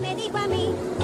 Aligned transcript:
me 0.00 0.16
dijo 0.16 0.38
a 0.38 0.48
mí 0.48 0.99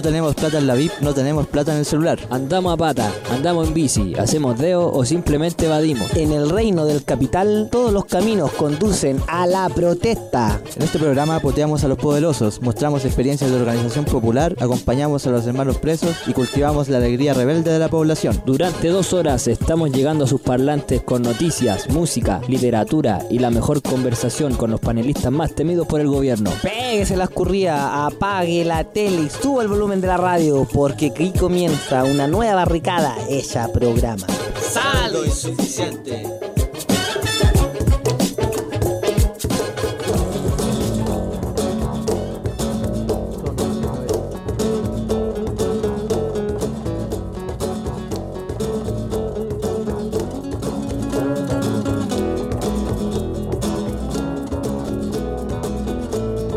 No 0.00 0.04
tenemos 0.04 0.34
plata 0.34 0.56
en 0.56 0.66
la 0.66 0.74
VIP, 0.74 0.92
no 1.02 1.12
tenemos 1.12 1.46
plata 1.46 1.72
en 1.72 1.80
el 1.80 1.84
celular. 1.84 2.18
Andamos 2.30 2.72
a 2.72 2.76
pata, 2.78 3.12
andamos 3.30 3.68
en 3.68 3.74
bici, 3.74 4.14
hacemos 4.14 4.58
deo 4.58 4.90
o 4.90 5.04
simplemente 5.04 5.66
evadimos. 5.66 6.16
En 6.16 6.32
el 6.32 6.48
reino 6.48 6.86
del 6.86 7.04
capital, 7.04 7.68
todos 7.70 7.92
los 7.92 8.06
caminos 8.06 8.50
conducen 8.52 9.20
a 9.28 9.46
la 9.46 9.68
protesta. 9.68 10.58
En 10.74 10.84
este 10.84 10.98
programa 10.98 11.38
poteamos 11.40 11.84
a 11.84 11.88
los 11.88 11.98
poderosos, 11.98 12.62
mostramos 12.62 13.04
experiencias 13.04 13.50
de 13.50 13.60
organización 13.60 14.06
popular, 14.06 14.56
acompañamos 14.58 15.26
a 15.26 15.32
los 15.32 15.46
hermanos 15.46 15.76
presos 15.76 16.16
y 16.26 16.32
cultivamos 16.32 16.88
la 16.88 16.96
alegría 16.96 17.34
rebelde 17.34 17.70
de 17.70 17.78
la 17.78 17.90
población. 17.90 18.42
Durante 18.46 18.88
dos 18.88 19.12
horas 19.12 19.48
estamos 19.48 19.92
llegando 19.92 20.24
a 20.24 20.28
sus 20.28 20.40
parlantes 20.40 21.02
con 21.02 21.20
noticias, 21.20 21.90
música, 21.90 22.40
literatura 22.48 23.26
y 23.28 23.38
la 23.38 23.50
mejor 23.50 23.82
conversación 23.82 24.54
con 24.54 24.70
los 24.70 24.80
panelistas 24.80 25.30
más 25.30 25.54
temidos 25.54 25.86
por 25.86 26.00
el 26.00 26.08
gobierno. 26.08 26.50
Péguese 26.62 27.18
la 27.18 27.24
escurrida, 27.24 28.06
apague 28.06 28.64
la 28.64 28.84
tele 28.84 29.24
y 29.24 29.28
suba 29.28 29.62
el 29.62 29.68
volumen 29.68 29.89
de 29.98 30.06
la 30.06 30.16
radio, 30.16 30.68
porque 30.72 31.06
aquí 31.06 31.32
comienza 31.32 32.04
una 32.04 32.28
nueva 32.28 32.54
barricada 32.54 33.16
hecha 33.28 33.66
programa. 33.72 34.24
Saldo 34.60 35.24
insuficiente. 35.24 36.28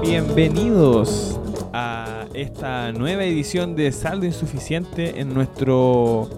Bienvenidos 0.04 1.33
esta 2.44 2.92
nueva 2.92 3.24
edición 3.24 3.76
de 3.76 3.92
Saldo 3.92 4.26
Insuficiente 4.26 5.20
en 5.22 5.34
nuestro 5.34 6.30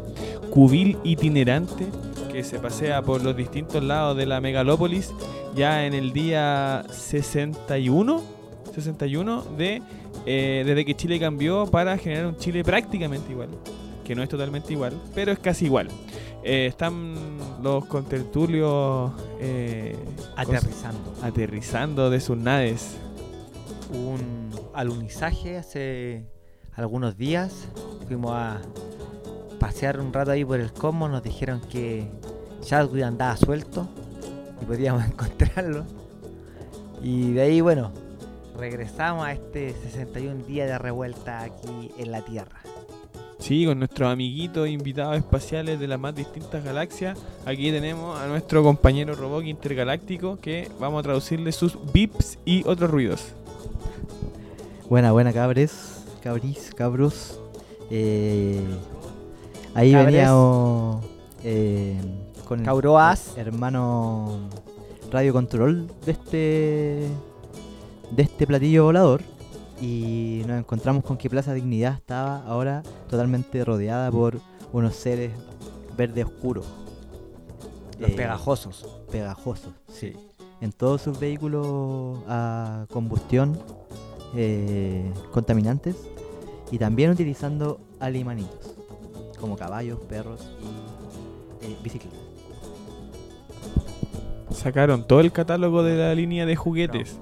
cubil 0.52 0.98
itinerante 1.04 1.88
que 2.32 2.44
se 2.44 2.60
pasea 2.60 3.02
por 3.02 3.24
los 3.24 3.36
distintos 3.36 3.84
lados 3.84 4.16
de 4.16 4.28
la 4.28 4.40
megalópolis 4.40 5.12
ya 5.56 5.86
en 5.86 5.94
el 5.94 6.14
día 6.14 6.86
61, 6.92 8.22
61 8.74 9.42
de 9.58 9.82
eh, 10.28 10.64
desde 10.66 10.86
que 10.86 10.96
Chile 10.96 11.20
cambió 11.20 11.66
para 11.66 11.98
generar 11.98 12.28
un 12.28 12.38
Chile 12.38 12.64
prácticamente 12.64 13.32
igual, 13.32 13.50
que 14.04 14.14
no 14.16 14.22
es 14.22 14.30
totalmente 14.30 14.74
igual, 14.74 14.94
pero 15.16 15.32
es 15.32 15.40
casi 15.40 15.66
igual. 15.66 15.88
Eh, 16.44 16.68
están 16.68 17.16
los 17.64 17.86
contertulios 17.86 19.12
eh, 19.40 19.96
Aterrizando. 20.36 21.14
aterrizando 21.24 22.10
de 22.12 22.20
sus 22.20 22.38
naves. 22.38 22.96
Un 23.92 24.45
alunizaje 24.76 25.58
hace 25.58 26.26
algunos 26.74 27.18
días. 27.18 27.68
Fuimos 28.08 28.32
a 28.34 28.62
pasear 29.60 30.00
un 30.00 30.14
rato 30.14 30.32
ahí 30.32 30.46
por 30.46 30.60
el 30.60 30.72
cosmos. 30.74 31.10
Nos 31.10 31.24
dijeron 31.24 31.62
que 31.62 32.08
Chadwick 32.62 33.04
andaba 33.04 33.38
suelto 33.38 33.88
y 34.62 34.66
podíamos 34.66 35.06
encontrarlo. 35.10 35.86
Y 37.02 37.34
de 37.34 37.42
ahí, 37.42 37.62
bueno, 37.62 37.92
regresamos 38.58 39.26
a 39.26 39.34
este 39.34 39.74
61 39.74 40.46
días 40.46 40.68
de 40.68 40.78
revuelta 40.78 41.42
aquí 41.42 41.92
en 41.98 42.12
la 42.12 42.22
Tierra. 42.24 42.62
Sí, 43.40 43.66
con 43.66 43.78
nuestros 43.78 44.12
amiguitos 44.12 44.68
invitados 44.68 45.18
espaciales 45.18 45.80
de 45.80 45.88
las 45.88 46.00
más 46.00 46.16
distintas 46.16 46.64
galaxias. 46.64 47.20
Aquí 47.46 47.70
tenemos 47.70 48.20
a 48.20 48.28
nuestro 48.28 48.64
compañero 48.64 49.14
robot 49.14 49.44
intergaláctico 49.44 50.40
que 50.40 50.72
vamos 50.80 51.02
a 51.02 51.04
traducirle 51.04 51.52
sus 51.52 51.78
bips 51.94 52.40
y 52.46 52.66
otros 52.66 52.90
ruidos. 52.90 53.34
Buena, 54.90 55.12
buena, 55.12 55.34
cabres, 55.34 56.04
cabris, 56.22 56.72
cabros. 56.76 57.40
Eh, 57.90 58.62
ahí 59.74 59.92
Cabres. 59.92 60.14
veníamos 60.14 61.06
eh, 61.44 62.00
con 62.48 62.60
el 62.60 62.66
hermano 63.38 64.50
radio 65.12 65.34
control 65.34 65.88
de 66.06 66.12
este 66.12 67.08
de 68.12 68.24
este 68.24 68.46
platillo 68.48 68.86
volador 68.86 69.22
y 69.82 70.44
nos 70.48 70.60
encontramos 70.60 71.04
con 71.04 71.18
que 71.18 71.30
Plaza 71.30 71.54
Dignidad 71.54 71.94
estaba 71.96 72.44
ahora 72.46 72.84
totalmente 73.10 73.64
rodeada 73.66 74.12
por 74.12 74.40
unos 74.72 74.96
seres 74.96 75.32
verde 75.98 76.24
oscuro. 76.24 76.62
Los 78.00 78.12
Eh, 78.12 78.14
pegajosos. 78.16 78.86
pegajosos, 79.12 79.74
sí. 79.88 80.14
En 80.62 80.72
todos 80.72 81.02
sus 81.02 81.20
vehículos 81.20 82.20
a 82.28 82.86
combustión 82.92 83.58
eh, 84.36 85.12
contaminantes 85.32 85.96
y 86.72 86.78
también 86.78 87.12
utilizando 87.12 87.80
alimanitos 88.00 88.76
como 89.40 89.56
caballos, 89.56 90.00
perros 90.10 90.50
y 91.62 91.66
eh, 91.66 91.76
bicicletas. 91.84 92.20
Sacaron 94.52 95.06
todo 95.08 95.20
el 95.20 95.32
catálogo 95.32 95.84
de 95.84 95.98
la 95.98 96.16
línea 96.16 96.46
de 96.46 96.56
juguetes. 96.56 97.20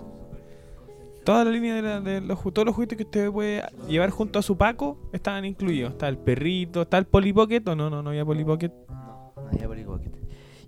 Toda 1.23 1.45
la 1.45 1.51
línea 1.51 1.75
de, 1.75 1.81
la- 1.81 2.01
de 2.01 2.21
los, 2.21 2.39
todos 2.41 2.65
los 2.65 2.75
juguetes 2.75 2.97
que 2.97 3.03
usted 3.05 3.31
puede 3.31 3.63
llevar 3.87 4.09
junto 4.09 4.39
a 4.39 4.41
su 4.41 4.57
Paco 4.57 4.97
estaban 5.13 5.45
incluidos. 5.45 5.91
Está 5.93 6.09
el 6.09 6.17
perrito, 6.17 6.81
está 6.83 6.97
el 6.97 7.05
Polly 7.05 7.31
Pocket 7.33 7.61
o 7.67 7.75
no, 7.75 7.89
no, 7.89 8.03
no 8.03 8.09
había 8.09 8.25
Polly 8.25 8.43
Pocket. 8.43 8.71
No 8.89 9.47
había 9.51 9.67
Polly 9.67 9.83
Pocket. 9.83 10.11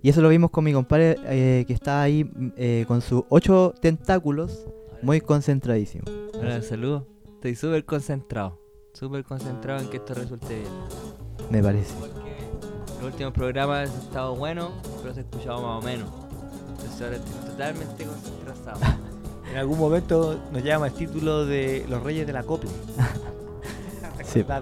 Y 0.02 0.08
eso 0.08 0.22
lo 0.22 0.28
vimos 0.28 0.50
con 0.50 0.64
mi 0.64 0.72
compadre 0.72 1.16
eh, 1.24 1.64
que 1.66 1.72
está 1.74 2.00
ahí 2.02 2.28
eh, 2.56 2.84
con 2.88 3.00
sus 3.02 3.24
ocho 3.28 3.74
tentáculos 3.80 4.66
muy 5.02 5.20
concentradísimo. 5.20 6.04
Hola, 6.38 6.62
saludos. 6.62 7.04
Estoy 7.34 7.54
súper 7.54 7.84
concentrado. 7.84 8.58
Súper 8.92 9.24
concentrado 9.24 9.80
en 9.80 9.88
que 9.88 9.98
esto 9.98 10.14
resulte 10.14 10.60
bien. 10.60 10.70
Me 11.50 11.62
parece. 11.62 11.94
Los 13.00 13.12
últimos 13.12 13.32
programas 13.34 13.90
han 13.90 13.96
estado 14.00 14.34
buenos, 14.36 14.70
pero 15.02 15.14
se 15.14 15.20
ha 15.20 15.22
escuchado 15.22 15.62
más 15.62 15.82
o 15.82 15.86
menos. 15.86 16.08
Entonces 16.70 17.02
ahora 17.02 17.16
estoy 17.16 17.50
totalmente 17.50 18.04
concentrado. 18.04 18.80
En 19.48 19.58
algún 19.58 19.78
momento 19.78 20.40
nos 20.52 20.62
llama 20.64 20.88
el 20.88 20.92
título 20.92 21.46
de 21.46 21.86
Los 21.88 22.02
Reyes 22.02 22.26
de 22.26 22.32
la 22.32 22.42
Copla. 22.42 22.70
Sí. 24.24 24.44
Ah, 24.48 24.60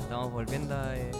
Estamos 0.00 0.32
volviendo 0.32 0.74
a, 0.74 0.96
eh, 0.98 1.12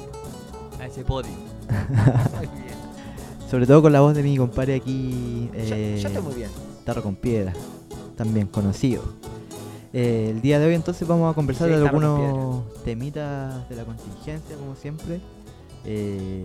a 0.81 0.87
ese 0.87 1.05
podio. 1.05 1.31
Sobre 3.51 3.67
todo 3.69 3.81
con 3.83 3.93
la 3.93 4.01
voz 4.01 4.15
de 4.17 4.23
mi 4.25 4.37
compadre 4.37 4.75
aquí. 4.75 5.49
Yo- 5.53 5.59
eh, 5.77 5.99
yo 6.03 6.09
estoy 6.09 6.23
muy 6.23 6.35
bien. 6.35 6.51
Tarro 6.89 7.03
con 7.03 7.17
piedra, 7.17 7.53
también 8.17 8.47
conocido. 8.47 9.03
Eh, 9.93 10.29
el 10.31 10.41
día 10.41 10.59
de 10.59 10.69
hoy 10.69 10.75
entonces 10.75 11.07
vamos 11.07 11.31
a 11.31 11.35
conversar 11.35 11.69
Sí, 11.69 11.77
de 11.77 11.87
algunos 11.87 12.83
temitas 12.83 13.69
de 13.69 13.77
la 13.77 13.85
contingencia, 13.85 14.57
como 14.57 14.75
siempre, 14.75 15.21
eh, 15.85 16.45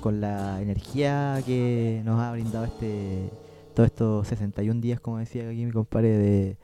con 0.00 0.22
la 0.22 0.62
energía 0.62 1.42
que 1.44 2.00
nos 2.02 2.18
ha 2.18 2.32
brindado 2.32 2.64
este 2.64 3.28
todos 3.74 3.88
estos 3.88 4.28
61 4.28 4.80
días, 4.80 5.00
como 5.00 5.18
decía 5.18 5.50
aquí 5.50 5.66
mi 5.66 5.72
compadre, 5.72 6.16
de, 6.16 6.56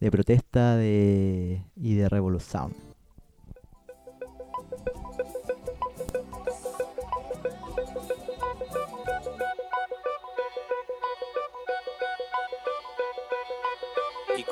de 0.00 0.10
protesta 0.10 0.74
de, 0.74 1.62
y 1.76 1.94
de 1.94 2.08
revolución. 2.08 2.72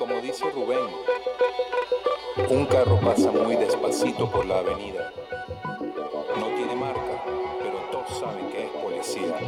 Como 0.03 0.21
dice 0.21 0.51
Rubén, 0.51 0.81
un 2.51 2.67
carro 2.67 2.99
pasa 2.99 3.31
muy 3.31 3.55
despacito 3.55 4.29
por 4.29 4.45
la 4.47 4.59
avenida. 4.59 5.13
No 6.41 6.47
tiene 6.57 6.75
marca, 6.75 7.23
pero 7.63 7.79
todos 7.93 8.19
saben 8.19 8.49
que 8.49 8.65
es 8.65 8.71
policía. 8.71 9.39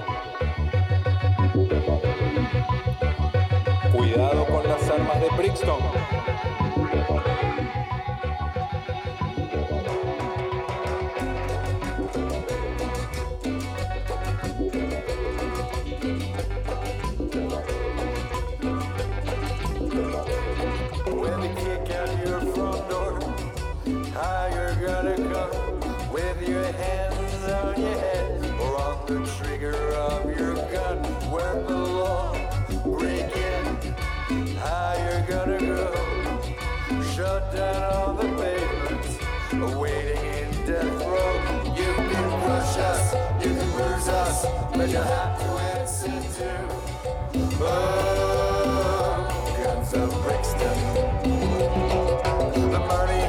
Cuidado 3.92 4.46
con 4.46 4.68
las 4.68 4.88
armas 4.90 5.20
de 5.22 5.28
Brixton. 5.36 5.80
But 44.76 44.90
you 44.90 44.98
have 44.98 45.38
to 45.38 45.44
answer 45.78 46.08
to. 46.08 46.50
Oh, 47.60 49.24
guns 49.56 49.94
of 49.94 50.10
Brixton. 50.22 50.78
The 52.70 52.80
money 52.80 53.24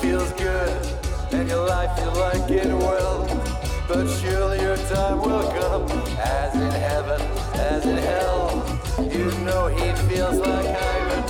feels 0.00 0.32
good, 0.32 0.86
and 1.32 1.48
your 1.48 1.66
life 1.66 1.98
you 1.98 2.10
like 2.20 2.50
it 2.50 2.66
well. 2.66 3.49
But 3.92 4.06
surely 4.06 4.60
your 4.60 4.76
time 4.76 5.18
will 5.18 5.50
come, 5.50 5.82
as 6.16 6.54
in 6.54 6.70
heaven, 6.70 7.20
as 7.54 7.84
in 7.84 7.96
hell. 7.96 8.62
You 9.00 9.32
know 9.44 9.66
he 9.66 9.90
feels 10.06 10.38
like 10.38 10.66
Ivan, 10.66 11.24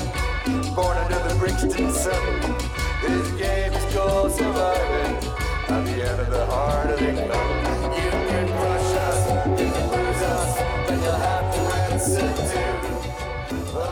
born 0.75 0.99
under 0.99 1.19
the 1.27 1.35
Brixton 1.39 1.91
sun. 1.91 2.43
His 3.01 3.31
game 3.41 3.73
is 3.73 3.95
called 3.95 4.33
surviving. 4.33 5.17
At 5.71 5.85
the 5.87 6.03
end 6.07 6.21
of 6.21 6.29
the 6.29 6.45
heart 6.45 6.91
of 6.91 6.99
the 6.99 7.07
you 7.07 7.17
can 8.29 8.47
crush 8.47 8.95
us, 9.09 9.21
you 9.59 9.71
can 9.73 9.87
lose 9.91 10.23
us, 10.23 10.59
but 10.87 10.97
you'll 11.03 11.13
have 11.13 11.55
to 11.55 11.61
answer 11.95 12.29
to. 12.51 12.63
Oh, 13.75 13.89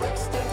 Brixton. 0.00 0.48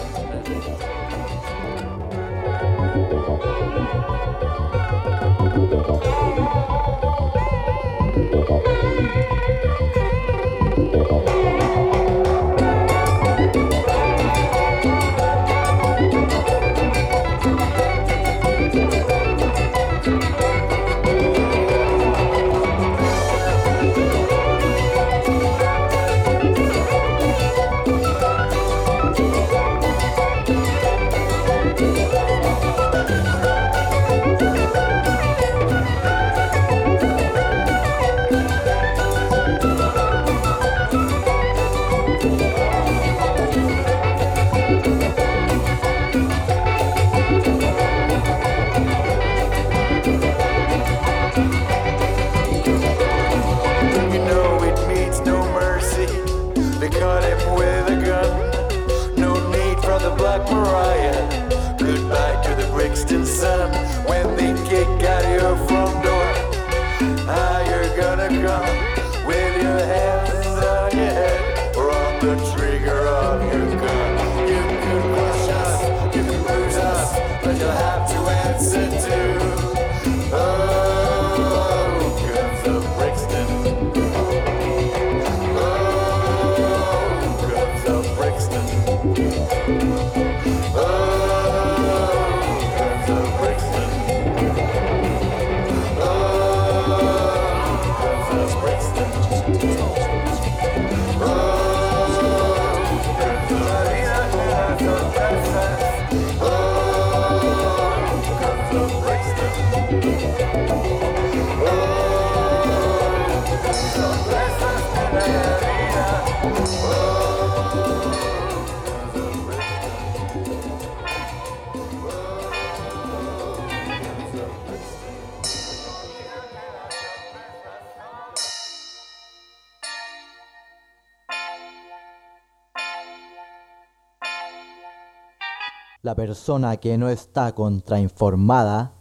Persona 136.16 136.78
que 136.78 136.98
no 136.98 137.08
está 137.10 137.54
contrainformada 137.54 138.94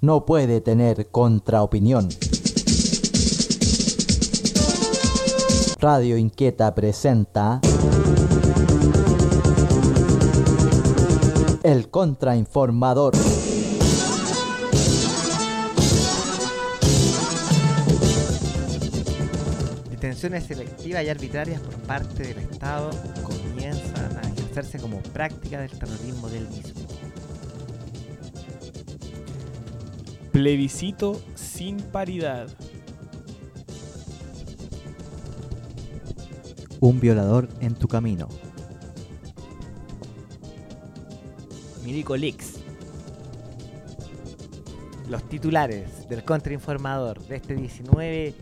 no 0.00 0.26
puede 0.26 0.60
tener 0.60 1.10
contraopinión. 1.10 2.08
Radio 5.78 6.16
Inquieta 6.16 6.74
presenta 6.74 7.60
El 11.62 11.90
Contrainformador. 11.90 13.12
Detenciones 19.90 20.44
selectivas 20.44 21.04
y 21.04 21.08
arbitrarias 21.08 21.60
por 21.60 21.74
parte 21.82 22.22
del 22.22 22.38
Estado 22.38 22.90
como 24.80 25.02
práctica 25.02 25.60
del 25.60 25.70
terrorismo 25.70 26.28
del 26.28 26.48
mismo. 26.48 26.86
Plebiscito 30.30 31.20
sin 31.34 31.78
paridad. 31.78 32.48
Un 36.78 37.00
violador 37.00 37.48
en 37.60 37.74
tu 37.74 37.88
camino. 37.88 38.28
Milico 41.84 42.16
Leaks. 42.16 42.60
Los 45.08 45.28
titulares 45.28 46.08
del 46.08 46.24
contrainformador 46.24 47.20
de 47.26 47.36
este 47.36 47.56
19 47.56 48.34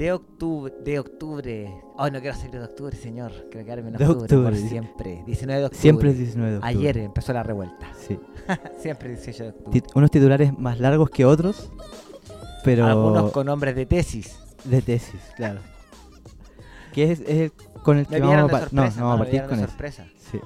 de 0.00 0.12
octubre. 0.12 0.72
De 0.82 0.98
octubre. 0.98 1.74
Ay, 1.98 2.10
no 2.10 2.20
quiero 2.20 2.34
salir 2.36 2.52
de 2.52 2.64
octubre, 2.64 2.96
señor. 2.96 3.32
Quiero 3.50 3.66
quedarme 3.66 3.88
en 3.90 3.96
De 3.96 4.06
octubre, 4.06 4.28
por 4.28 4.38
octubre. 4.38 4.56
siempre. 4.68 5.22
19 5.26 5.60
de 5.60 5.66
octubre. 5.66 5.80
Siempre 5.82 6.10
es 6.10 6.18
19 6.18 6.50
de 6.52 6.56
octubre. 6.58 6.78
Ayer 6.78 6.98
empezó 6.98 7.32
la 7.34 7.42
revuelta. 7.42 7.92
Sí. 8.06 8.18
siempre 8.80 9.10
18 9.10 9.42
de 9.44 9.48
octubre. 9.50 9.70
Tit- 9.80 9.90
unos 9.94 10.10
titulares 10.10 10.58
más 10.58 10.80
largos 10.80 11.10
que 11.10 11.24
otros, 11.26 11.70
pero 12.64 12.86
Algunos 12.86 13.30
con 13.32 13.46
nombres 13.46 13.76
de 13.76 13.84
tesis. 13.84 14.38
de 14.64 14.80
tesis, 14.80 15.20
claro. 15.36 15.60
Que 16.94 17.12
es, 17.12 17.20
es 17.20 17.28
el 17.28 17.52
con 17.82 17.98
el 17.98 18.06
Me 18.10 18.16
que 18.16 18.22
vieron 18.26 18.46
vamos 18.50 18.62
a, 18.62 18.68
no, 18.72 18.84
no, 18.84 18.90
vamos 18.90 18.98
a 19.00 19.12
me 19.12 19.18
partir 19.24 19.42
con 19.44 19.58
eso. 19.58 19.68
sorpresa. 19.68 20.06
Sí. 20.30 20.40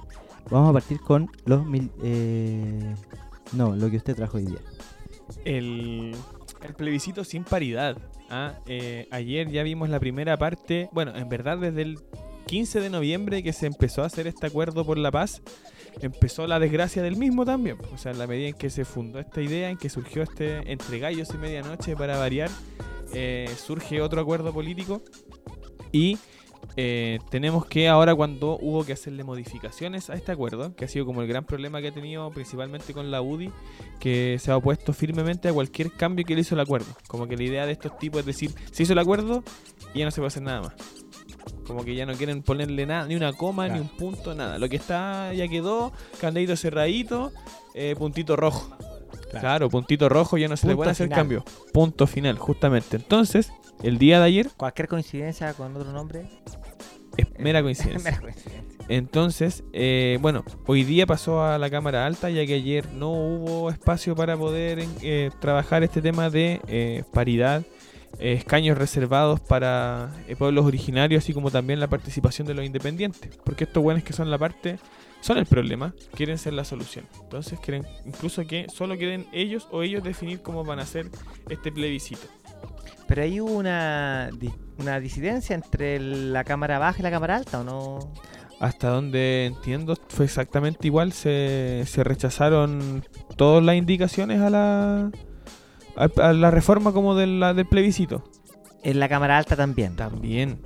Vamos 0.50 0.70
a 0.70 0.73
partir 0.73 1.00
con 1.00 1.30
los 1.46 1.64
mil, 1.64 1.90
eh, 2.02 2.94
no, 3.52 3.75
lo 3.76 3.88
que 3.90 3.96
usted 3.99 4.14
trajo 4.16 4.37
hoy 4.37 4.46
día. 4.46 4.58
El, 5.44 6.14
el 6.62 6.75
plebiscito 6.75 7.25
sin 7.25 7.44
paridad. 7.44 7.96
Eh, 8.67 9.07
ayer 9.11 9.50
ya 9.50 9.62
vimos 9.62 9.88
la 9.88 10.00
primera 10.00 10.37
parte. 10.37 10.88
Bueno, 10.93 11.14
en 11.17 11.29
verdad 11.29 11.59
desde 11.59 11.83
el 11.83 11.99
15 12.47 12.81
de 12.81 12.91
noviembre 12.91 13.43
que 13.43 13.53
se 13.53 13.67
empezó 13.67 14.03
a 14.03 14.07
hacer 14.07 14.26
este 14.26 14.47
acuerdo 14.47 14.85
por 14.85 14.99
la 14.99 15.11
paz, 15.11 15.43
empezó 16.00 16.47
la 16.47 16.59
desgracia 16.59 17.03
del 17.03 17.17
mismo 17.17 17.45
también. 17.45 17.79
O 17.93 17.99
sea, 17.99 18.12
en 18.12 18.19
la 18.19 18.26
medida 18.26 18.49
en 18.49 18.55
que 18.55 18.71
se 18.71 18.85
fundó 18.85 19.19
esta 19.19 19.41
idea, 19.41 19.71
en 19.71 19.79
que 19.79 19.88
surgió 19.88 20.23
este 20.23 20.71
entre 20.71 20.99
gallos 20.99 21.29
y 21.33 21.38
medianoche 21.38 21.97
para 21.97 22.19
variar, 22.19 22.50
eh, 23.14 23.49
surge 23.57 24.00
otro 24.00 24.21
acuerdo 24.21 24.53
político 24.53 25.03
y 25.93 26.19
eh, 26.76 27.19
tenemos 27.31 27.66
que 27.66 27.88
ahora 27.88 28.14
cuando 28.14 28.59
hubo 28.61 28.85
que 28.85 28.93
hacerle 28.93 29.23
modificaciones 29.23 30.11
a 30.11 30.14
este 30.14 30.33
acuerdo, 30.33 30.75
que 30.75 30.85
ha 30.85 30.88
sido 30.88 31.07
como 31.07 31.23
el 31.23 31.28
gran 31.28 31.45
problema 31.45 31.81
que 31.81 31.88
ha 31.88 31.95
tenido 31.95 32.31
principalmente 32.31 32.93
con 32.93 33.11
la 33.11 33.23
UDI, 33.23 33.52
que 34.00 34.38
se 34.40 34.50
ha 34.50 34.57
opuesto 34.57 34.93
firmemente 34.93 35.49
a 35.49 35.52
cualquier 35.52 35.93
cambio 35.93 36.25
que 36.25 36.35
le 36.35 36.40
hizo 36.40 36.54
el 36.54 36.61
acuerdo. 36.61 36.93
Como 37.07 37.28
que 37.28 37.37
la 37.37 37.45
idea 37.45 37.66
de 37.66 37.73
estos 37.73 37.97
tipos 37.99 38.21
es 38.21 38.26
decir, 38.26 38.52
se 38.73 38.83
hizo 38.83 38.93
el 38.93 38.99
acuerdo 38.99 39.45
y 39.95 40.00
ya 40.00 40.04
no 40.04 40.11
se 40.11 40.16
puede 40.16 40.28
hacer 40.28 40.43
nada 40.43 40.62
más. 40.62 40.75
Como 41.66 41.85
que 41.85 41.95
ya 41.95 42.07
no 42.07 42.14
quieren 42.14 42.43
ponerle 42.43 42.87
nada, 42.87 43.07
ni 43.07 43.14
una 43.14 43.33
coma, 43.33 43.69
ni 43.69 43.78
un 43.78 43.88
punto, 43.88 44.35
nada. 44.35 44.59
Lo 44.59 44.69
que 44.69 44.76
está 44.76 45.33
ya 45.33 45.49
quedó, 45.49 45.93
candadito 46.21 46.57
cerradito, 46.57 47.33
eh, 47.75 47.95
puntito 47.97 48.37
rojo. 48.37 48.76
Claro, 49.41 49.69
puntito 49.69 50.09
rojo 50.09 50.38
ya 50.38 50.49
no 50.49 50.57
se 50.57 50.67
le 50.67 50.73
Punto 50.73 50.76
puede 50.79 50.91
hacer 50.91 51.07
final. 51.07 51.19
cambio. 51.19 51.45
Punto 51.73 52.07
final, 52.07 52.38
justamente. 52.38 52.97
Entonces, 52.97 53.53
el 53.83 53.99
día 53.99 54.19
de 54.21 54.25
ayer 54.26 54.50
Cualquier 54.57 54.88
coincidencia 54.88 55.53
con 55.55 55.75
otro 55.76 55.93
nombre. 55.93 56.26
es 57.17 57.26
mera 57.38 57.62
coincidencia. 57.62 58.11
Mera 58.11 58.21
coincidencia. 58.21 58.62
Entonces, 58.88 59.64
eh, 59.73 60.19
bueno, 60.21 60.45
hoy 60.67 60.85
día 60.85 61.07
pasó 61.07 61.43
a 61.43 61.57
la 61.59 61.71
Cámara 61.71 62.05
Alta, 62.05 62.29
ya 62.29 62.45
que 62.45 62.55
ayer 62.55 62.87
no 62.93 63.11
hubo 63.12 63.71
espacio 63.71 64.14
para 64.14 64.37
poder 64.37 64.85
eh, 65.00 65.31
trabajar 65.41 65.83
este 65.83 66.03
tema 66.03 66.29
de 66.29 66.61
eh, 66.69 67.03
paridad, 67.12 67.62
eh, 68.19 68.35
escaños 68.35 68.76
reservados 68.76 69.41
para 69.41 70.11
eh, 70.29 70.37
pueblos 70.37 70.67
originarios, 70.67 71.25
así 71.25 71.33
como 71.33 71.50
también 71.50 71.81
la 71.81 71.88
participación 71.88 72.47
de 72.47 72.53
los 72.55 72.64
independientes. 72.67 73.35
Porque 73.43 73.64
estos 73.64 73.83
buenos 73.83 74.05
que 74.05 74.12
son 74.12 74.31
la 74.31 74.37
parte, 74.37 74.79
son 75.25 75.38
el 75.38 75.47
problema, 75.47 75.95
quieren 76.14 76.37
ser 76.38 76.52
la 76.52 76.64
solución. 76.64 77.07
Entonces, 77.23 77.59
quieren 77.61 77.87
incluso 78.04 78.47
que 78.47 78.66
solo 78.69 78.97
quieren 78.97 79.26
ellos 79.33 79.66
o 79.71 79.83
ellos 79.83 80.02
definir 80.04 80.43
cómo 80.43 80.64
van 80.64 80.78
a 80.81 80.83
hacer 80.83 81.09
este 81.49 81.73
plebiscito. 81.73 82.26
Pero 83.09 83.23
hubo 83.45 83.52
una, 83.59 84.31
una 84.78 85.00
disidencia 85.00 85.54
entre 85.54 85.99
la 85.99 86.45
cámara 86.45 86.78
baja 86.78 86.99
y 87.00 87.02
la 87.02 87.11
cámara 87.11 87.37
alta, 87.37 87.61
¿o 87.61 87.64
no? 87.64 88.12
Hasta 88.61 88.88
donde 88.90 89.47
entiendo 89.47 89.95
fue 90.09 90.25
exactamente 90.26 90.87
igual, 90.87 91.12
se, 91.12 91.85
se 91.87 92.04
rechazaron 92.04 93.04
todas 93.37 93.62
las 93.64 93.76
indicaciones 93.76 94.40
a 94.40 94.49
la 94.50 95.11
a, 95.97 96.09
a 96.28 96.33
la 96.33 96.50
reforma 96.50 96.93
como 96.93 97.14
de 97.14 97.26
la- 97.26 97.52
del 97.54 97.66
plebiscito. 97.66 98.25
En 98.83 99.00
la 99.00 99.09
cámara 99.09 99.38
alta 99.38 99.57
también. 99.57 99.97
También. 99.97 100.61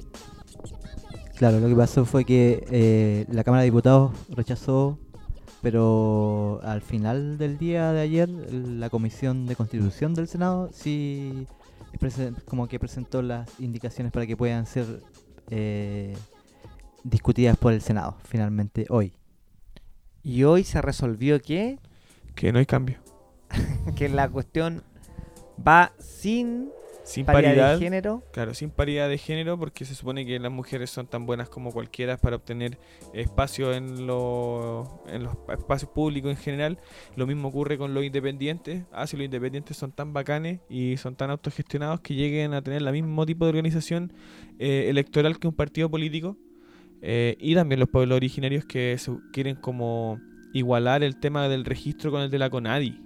Claro, 1.39 1.61
lo 1.61 1.69
que 1.69 1.77
pasó 1.77 2.05
fue 2.05 2.25
que 2.25 2.67
eh, 2.69 3.25
la 3.31 3.45
Cámara 3.45 3.61
de 3.63 3.67
Diputados 3.67 4.11
rechazó, 4.29 4.99
pero 5.63 6.61
al 6.65 6.83
final 6.83 7.39
del 7.39 7.59
día 7.59 7.93
de 7.93 8.01
ayer 8.01 8.29
la 8.29 8.91
Comisión 8.91 9.47
de 9.47 9.55
Constitución 9.55 10.15
del 10.15 10.27
Senado 10.27 10.71
sí 10.73 11.47
como 12.45 12.67
que 12.67 12.81
presentó 12.81 13.23
las 13.23 13.49
indicaciones 13.61 14.13
para 14.13 14.27
que 14.27 14.37
puedan 14.37 14.67
ser 14.67 15.01
eh, 15.49 16.17
discutidas 17.05 17.57
por 17.57 17.73
el 17.73 17.83
Senado 17.83 18.17
finalmente 18.25 18.87
hoy. 18.89 19.15
Y 20.25 20.43
hoy 20.43 20.65
se 20.65 20.83
resolvió 20.83 21.41
que, 21.41 21.79
Que 22.35 22.53
no 22.53 22.59
hay 22.59 22.67
cambio. 22.67 22.99
que 23.95 24.09
la 24.09 24.29
cuestión 24.29 24.83
va 25.65 25.93
sin 26.01 26.71
Sin 27.09 27.25
paridad, 27.25 27.51
paridad. 27.51 27.73
de 27.75 27.85
género. 27.85 28.23
Claro, 28.33 28.53
sin 28.55 28.71
paridad 28.71 29.09
de 29.09 29.17
género, 29.19 29.59
porque 29.59 29.85
se 29.87 29.95
supone 29.95 30.27
que 30.27 30.39
las 30.39 30.53
mujeres 30.53 30.91
son 30.91 31.07
tan 31.07 31.25
buenas 31.25 31.49
como 31.49 31.73
cualquiera 31.73 32.19
para 32.19 32.37
obtener 32.37 32.79
espacio 33.15 33.73
en, 33.73 34.07
lo- 34.07 35.03
en 35.09 35.23
los 35.25 35.35
espacios 35.49 35.91
públicos 35.91 36.31
en 36.31 36.37
general. 36.37 36.79
Lo 37.17 37.27
mismo 37.27 37.49
ocurre 37.49 37.79
con 37.79 37.95
los 37.95 38.05
independientes. 38.05 38.85
Ah, 38.93 39.07
si 39.07 39.17
los 39.17 39.25
independientes 39.25 39.77
son 39.77 39.93
tan 39.93 40.13
bacanes 40.13 40.61
y 40.69 40.99
son 40.99 41.17
tan 41.17 41.31
autogestionados 41.31 42.01
que 42.01 42.15
lleguen 42.15 42.53
a 42.53 42.61
tener 42.63 42.83
el 42.83 42.93
mismo 42.93 43.25
tipo 43.25 43.45
de 43.47 43.51
organización 43.51 44.13
eh, 44.59 44.87
electoral 44.89 45.39
que 45.39 45.49
un 45.49 45.55
partido 45.55 45.91
político. 45.91 46.37
Eh, 47.01 47.37
y 47.41 47.55
también 47.55 47.79
los 47.81 47.89
pueblos 47.89 48.17
originarios 48.17 48.65
que 48.65 48.97
se 48.99 49.13
quieren 49.33 49.57
como 49.57 50.21
igualar 50.53 51.03
el 51.03 51.19
tema 51.19 51.49
del 51.49 51.65
registro 51.65 52.11
con 52.11 52.21
el 52.23 52.31
de 52.31 52.39
la 52.39 52.51
CONADI. 52.51 53.01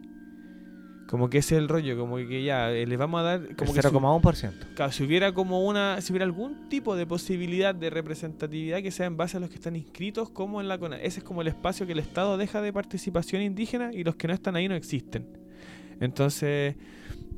Como 1.09 1.29
que 1.29 1.39
ese 1.39 1.57
es 1.57 1.61
el 1.63 1.69
rollo, 1.69 1.99
como 1.99 2.17
que 2.17 2.43
ya 2.43 2.73
eh, 2.73 2.87
les 2.87 2.99
vamos 2.99 3.21
a 3.21 3.23
dar 3.23 3.41
como 3.57 3.71
el 3.73 3.77
que 3.77 3.83
su- 3.83 3.89
0,1%. 3.91 4.53
Claro, 4.75 4.93
si 4.93 5.03
hubiera 5.05 5.33
como 5.35 5.67
una, 5.67 6.01
si 6.01 6.13
hubiera 6.13 6.25
algún 6.25 6.69
tipo 6.71 6.97
de 6.97 7.07
posibilidad 7.07 7.75
de 7.75 7.91
representatividad 7.91 8.81
que 8.83 8.91
sea 8.91 9.07
en 9.07 9.17
base 9.19 9.37
a 9.37 9.41
los 9.41 9.51
que 9.51 9.57
están 9.57 9.77
inscritos 9.77 10.31
como 10.31 10.61
en 10.63 10.69
la 10.69 10.79
CONA. 10.79 10.97
Ese 11.03 11.21
es 11.21 11.25
como 11.25 11.43
el 11.43 11.49
espacio 11.49 11.85
que 11.87 11.93
el 11.93 11.99
Estado 11.99 12.39
deja 12.39 12.63
de 12.63 12.73
participación 12.73 13.43
indígena 13.43 13.91
y 13.93 14.05
los 14.05 14.17
que 14.17 14.27
no 14.29 14.33
están 14.35 14.57
ahí 14.57 14.69
no 14.69 14.75
existen. 14.75 15.27
Entonces, 16.01 16.77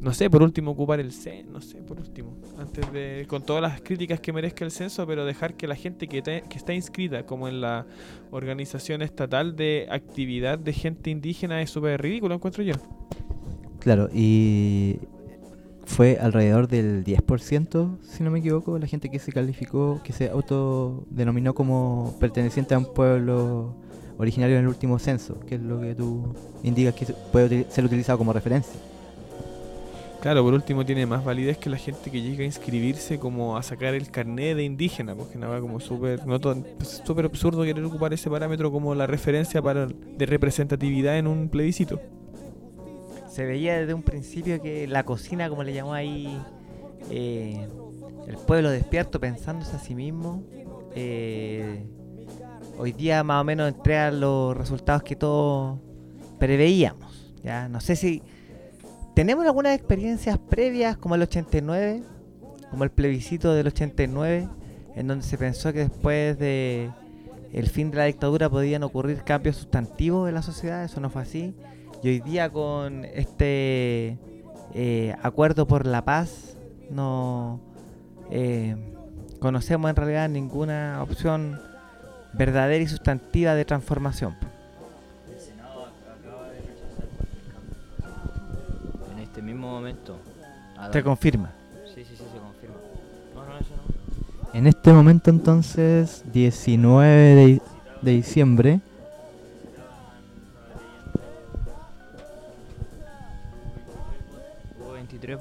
no 0.00 0.12
sé, 0.14 0.30
por 0.30 0.42
último 0.42 0.70
ocupar 0.72 1.00
el 1.00 1.12
CEN, 1.12 1.52
no 1.52 1.60
sé, 1.60 1.78
por 1.82 1.98
último, 1.98 2.36
antes 2.58 2.90
de, 2.92 3.24
con 3.28 3.42
todas 3.42 3.60
las 3.62 3.80
críticas 3.80 4.20
que 4.20 4.32
merezca 4.32 4.64
el 4.64 4.70
censo, 4.70 5.06
pero 5.06 5.24
dejar 5.24 5.54
que 5.54 5.66
la 5.66 5.74
gente 5.76 6.06
que, 6.08 6.22
te- 6.22 6.42
que 6.48 6.56
está 6.58 6.72
inscrita 6.74 7.26
como 7.26 7.48
en 7.48 7.60
la 7.60 7.86
organización 8.30 9.02
estatal 9.02 9.56
de 9.56 9.86
actividad 9.90 10.58
de 10.58 10.72
gente 10.72 11.10
indígena 11.10 11.60
es 11.62 11.70
súper 11.70 12.00
ridículo, 12.00 12.34
encuentro 12.34 12.62
yo. 12.62 12.74
Claro, 13.84 14.08
y 14.14 14.96
fue 15.84 16.16
alrededor 16.18 16.68
del 16.68 17.04
10%, 17.04 17.98
si 18.02 18.22
no 18.24 18.30
me 18.30 18.38
equivoco, 18.38 18.78
la 18.78 18.86
gente 18.86 19.10
que 19.10 19.18
se 19.18 19.30
calificó, 19.30 20.00
que 20.02 20.14
se 20.14 20.30
autodenominó 20.30 21.54
como 21.54 22.16
perteneciente 22.18 22.74
a 22.74 22.78
un 22.78 22.86
pueblo 22.94 23.74
originario 24.16 24.56
en 24.56 24.62
el 24.62 24.68
último 24.68 24.98
censo, 24.98 25.38
que 25.40 25.56
es 25.56 25.60
lo 25.60 25.82
que 25.82 25.94
tú 25.94 26.34
indicas 26.62 26.94
que 26.94 27.06
puede 27.30 27.70
ser 27.70 27.84
utilizado 27.84 28.16
como 28.16 28.32
referencia. 28.32 28.80
Claro, 30.22 30.42
por 30.42 30.54
último 30.54 30.86
tiene 30.86 31.04
más 31.04 31.22
validez 31.22 31.58
que 31.58 31.68
la 31.68 31.76
gente 31.76 32.10
que 32.10 32.22
llega 32.22 32.42
a 32.42 32.46
inscribirse 32.46 33.18
como 33.18 33.58
a 33.58 33.62
sacar 33.62 33.92
el 33.92 34.10
carnet 34.10 34.56
de 34.56 34.64
indígena, 34.64 35.14
porque 35.14 35.36
nada 35.36 35.60
como 35.60 35.78
súper 35.80 36.26
no 36.26 36.40
to- 36.40 36.56
es 36.80 37.02
súper 37.04 37.26
absurdo 37.26 37.62
querer 37.64 37.84
ocupar 37.84 38.14
ese 38.14 38.30
parámetro 38.30 38.72
como 38.72 38.94
la 38.94 39.06
referencia 39.06 39.60
para 39.60 39.86
de 39.86 40.24
representatividad 40.24 41.18
en 41.18 41.26
un 41.26 41.50
plebiscito. 41.50 42.00
Se 43.34 43.44
veía 43.44 43.80
desde 43.80 43.94
un 43.94 44.04
principio 44.04 44.62
que 44.62 44.86
la 44.86 45.02
cocina, 45.02 45.48
como 45.48 45.64
le 45.64 45.72
llamó 45.72 45.92
ahí 45.92 46.40
eh, 47.10 47.66
el 48.28 48.36
pueblo 48.36 48.70
despierto 48.70 49.18
pensándose 49.18 49.74
a 49.74 49.80
sí 49.80 49.96
mismo, 49.96 50.44
eh, 50.94 51.84
hoy 52.78 52.92
día 52.92 53.24
más 53.24 53.40
o 53.40 53.44
menos 53.44 53.66
entrega 53.66 54.12
los 54.12 54.56
resultados 54.56 55.02
que 55.02 55.16
todos 55.16 55.80
preveíamos. 56.38 57.34
¿ya? 57.42 57.68
No 57.68 57.80
sé 57.80 57.96
si 57.96 58.22
tenemos 59.16 59.44
algunas 59.44 59.74
experiencias 59.74 60.38
previas 60.38 60.96
como 60.96 61.16
el 61.16 61.22
89, 61.22 62.04
como 62.70 62.84
el 62.84 62.92
plebiscito 62.92 63.52
del 63.52 63.66
89, 63.66 64.48
en 64.94 65.08
donde 65.08 65.24
se 65.24 65.36
pensó 65.36 65.72
que 65.72 65.80
después 65.80 66.38
de 66.38 66.88
el 67.52 67.68
fin 67.68 67.90
de 67.90 67.96
la 67.96 68.04
dictadura 68.04 68.48
podían 68.48 68.84
ocurrir 68.84 69.24
cambios 69.24 69.56
sustantivos 69.56 70.28
en 70.28 70.36
la 70.36 70.42
sociedad, 70.42 70.84
eso 70.84 71.00
no 71.00 71.10
fue 71.10 71.22
así. 71.22 71.56
Y 72.04 72.08
hoy 72.08 72.20
día 72.20 72.50
con 72.50 73.06
este 73.06 74.18
eh, 74.74 75.16
acuerdo 75.22 75.66
por 75.66 75.86
la 75.86 76.04
paz 76.04 76.54
no 76.90 77.60
eh, 78.30 78.76
conocemos 79.40 79.88
en 79.88 79.96
realidad 79.96 80.28
ninguna 80.28 81.02
opción 81.02 81.58
verdadera 82.34 82.84
y 82.84 82.88
sustantiva 82.88 83.54
de 83.54 83.64
transformación. 83.64 84.36
En 89.10 89.18
este 89.20 89.40
mismo 89.40 89.70
momento. 89.70 90.18
a 90.76 90.90
¿Te 90.90 91.02
confirma? 91.02 91.54
Sí, 91.86 92.04
sí, 92.04 92.10
sí, 92.10 92.16
se 92.16 92.38
confirma. 92.38 92.76
No, 93.34 93.46
no, 93.46 93.56
eso 93.56 93.70
no. 93.76 94.58
En 94.58 94.66
este 94.66 94.92
momento 94.92 95.30
entonces, 95.30 96.22
19 96.34 97.08
de, 97.08 97.62
de 98.02 98.10
diciembre, 98.10 98.82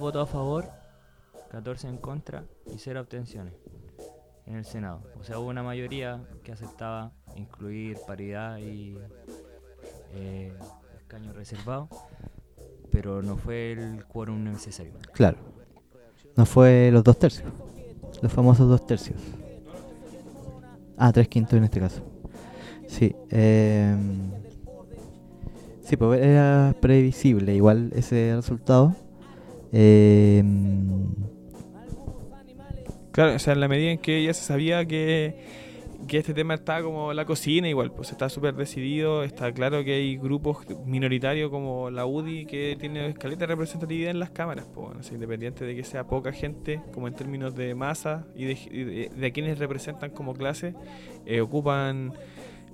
votos 0.03 0.27
a 0.27 0.29
favor, 0.29 0.65
14 1.49 1.87
en 1.87 1.95
contra 1.95 2.43
y 2.65 2.77
0 2.77 2.99
abstenciones 2.99 3.53
en 4.45 4.57
el 4.57 4.65
Senado. 4.65 5.01
O 5.17 5.23
sea, 5.23 5.39
hubo 5.39 5.47
una 5.47 5.63
mayoría 5.63 6.19
que 6.43 6.51
aceptaba 6.51 7.13
incluir 7.37 7.97
paridad 8.05 8.57
y 8.57 8.97
eh, 10.11 10.51
escaños 10.97 11.33
reservados, 11.33 11.87
pero 12.91 13.21
no 13.21 13.37
fue 13.37 13.71
el 13.71 14.03
quórum 14.03 14.43
necesario. 14.43 14.91
claro, 15.13 15.37
no 16.35 16.45
fue 16.45 16.89
los 16.91 17.01
dos 17.05 17.17
tercios, 17.17 17.49
los 18.21 18.31
famosos 18.33 18.67
dos 18.67 18.85
tercios. 18.85 19.21
Ah, 20.97 21.13
tres 21.13 21.29
quintos 21.29 21.53
en 21.53 21.63
este 21.63 21.79
caso. 21.79 22.01
Sí, 22.87 23.15
em, 23.29 24.31
sí, 25.81 25.95
pues 25.95 26.21
era 26.21 26.75
previsible 26.81 27.55
igual 27.55 27.89
ese 27.95 28.33
resultado. 28.35 28.93
Em, 29.73 31.03
Claro, 33.13 33.35
o 33.35 33.39
sea, 33.39 33.53
en 33.53 33.59
la 33.59 33.67
medida 33.67 33.91
en 33.91 33.99
que 33.99 34.23
ya 34.23 34.33
se 34.33 34.43
sabía 34.43 34.83
que, 34.85 35.35
que 36.07 36.17
este 36.17 36.33
tema 36.33 36.55
estaba 36.55 36.81
como 36.81 37.13
la 37.13 37.25
cocina, 37.25 37.69
igual, 37.69 37.91
pues 37.91 38.11
está 38.11 38.27
súper 38.27 38.55
decidido, 38.55 39.23
está 39.23 39.51
claro 39.51 39.83
que 39.83 39.93
hay 39.93 40.17
grupos 40.17 40.65
minoritarios 40.87 41.51
como 41.51 41.91
la 41.91 42.07
UDI 42.07 42.47
que 42.47 42.75
tiene 42.79 43.09
escaleta 43.09 43.41
de 43.41 43.45
representatividad 43.45 44.09
en 44.09 44.19
las 44.19 44.31
cámaras, 44.31 44.65
pues, 44.73 45.11
independiente 45.11 45.63
de 45.63 45.75
que 45.75 45.83
sea 45.83 46.07
poca 46.07 46.31
gente, 46.31 46.81
como 46.91 47.07
en 47.07 47.13
términos 47.13 47.55
de 47.55 47.75
masa 47.75 48.25
y 48.35 48.45
de, 48.45 49.11
de, 49.15 49.31
quienes 49.31 49.59
representan 49.59 50.09
como 50.09 50.33
clase, 50.33 50.73
eh, 51.27 51.39
ocupan 51.41 52.13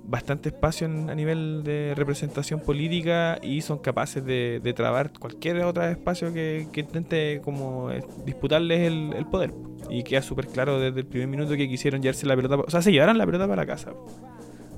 bastante 0.02 0.48
espacio 0.48 0.86
en- 0.86 1.10
a 1.10 1.14
nivel 1.14 1.62
de 1.64 1.94
representación 1.96 2.60
política 2.60 3.38
y 3.42 3.60
son 3.62 3.78
capaces 3.78 4.24
de, 4.24 4.60
trabar 4.76 5.12
cualquier 5.18 5.62
otro 5.64 5.84
espacio 5.84 6.32
que, 6.32 6.68
intente 6.74 7.40
como 7.44 7.90
eh, 7.90 8.02
disputarles 8.24 8.80
el, 8.80 9.26
poder. 9.26 9.52
Y 9.88 10.02
queda 10.04 10.22
súper 10.22 10.46
claro 10.48 10.78
desde 10.80 11.00
el 11.00 11.06
primer 11.06 11.28
minuto 11.28 11.56
que 11.56 11.68
quisieron 11.68 12.02
llevarse 12.02 12.26
la 12.26 12.36
pelota, 12.36 12.56
o 12.56 12.70
sea, 12.70 12.82
se 12.82 12.92
llevaron 12.92 13.18
la 13.18 13.26
pelota 13.26 13.46
para 13.48 13.66
casa. 13.66 13.92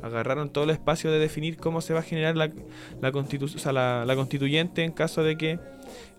agarraron 0.03 0.51
todo 0.51 0.65
el 0.65 0.71
espacio 0.71 1.13
de 1.13 1.19
definir 1.21 1.57
cómo 1.59 1.81
se 1.81 1.95
va 1.95 2.01
a 2.01 2.03
generar 2.03 2.37
la, 2.37 2.51
la, 3.01 3.13
constitu- 3.13 3.55
o 3.55 3.59
sea, 3.59 3.73
la, 3.73 4.05
la 4.05 4.17
constituyente 4.17 4.83
en 4.83 4.91
caso 4.93 5.23
de 5.23 5.37
que 5.37 5.61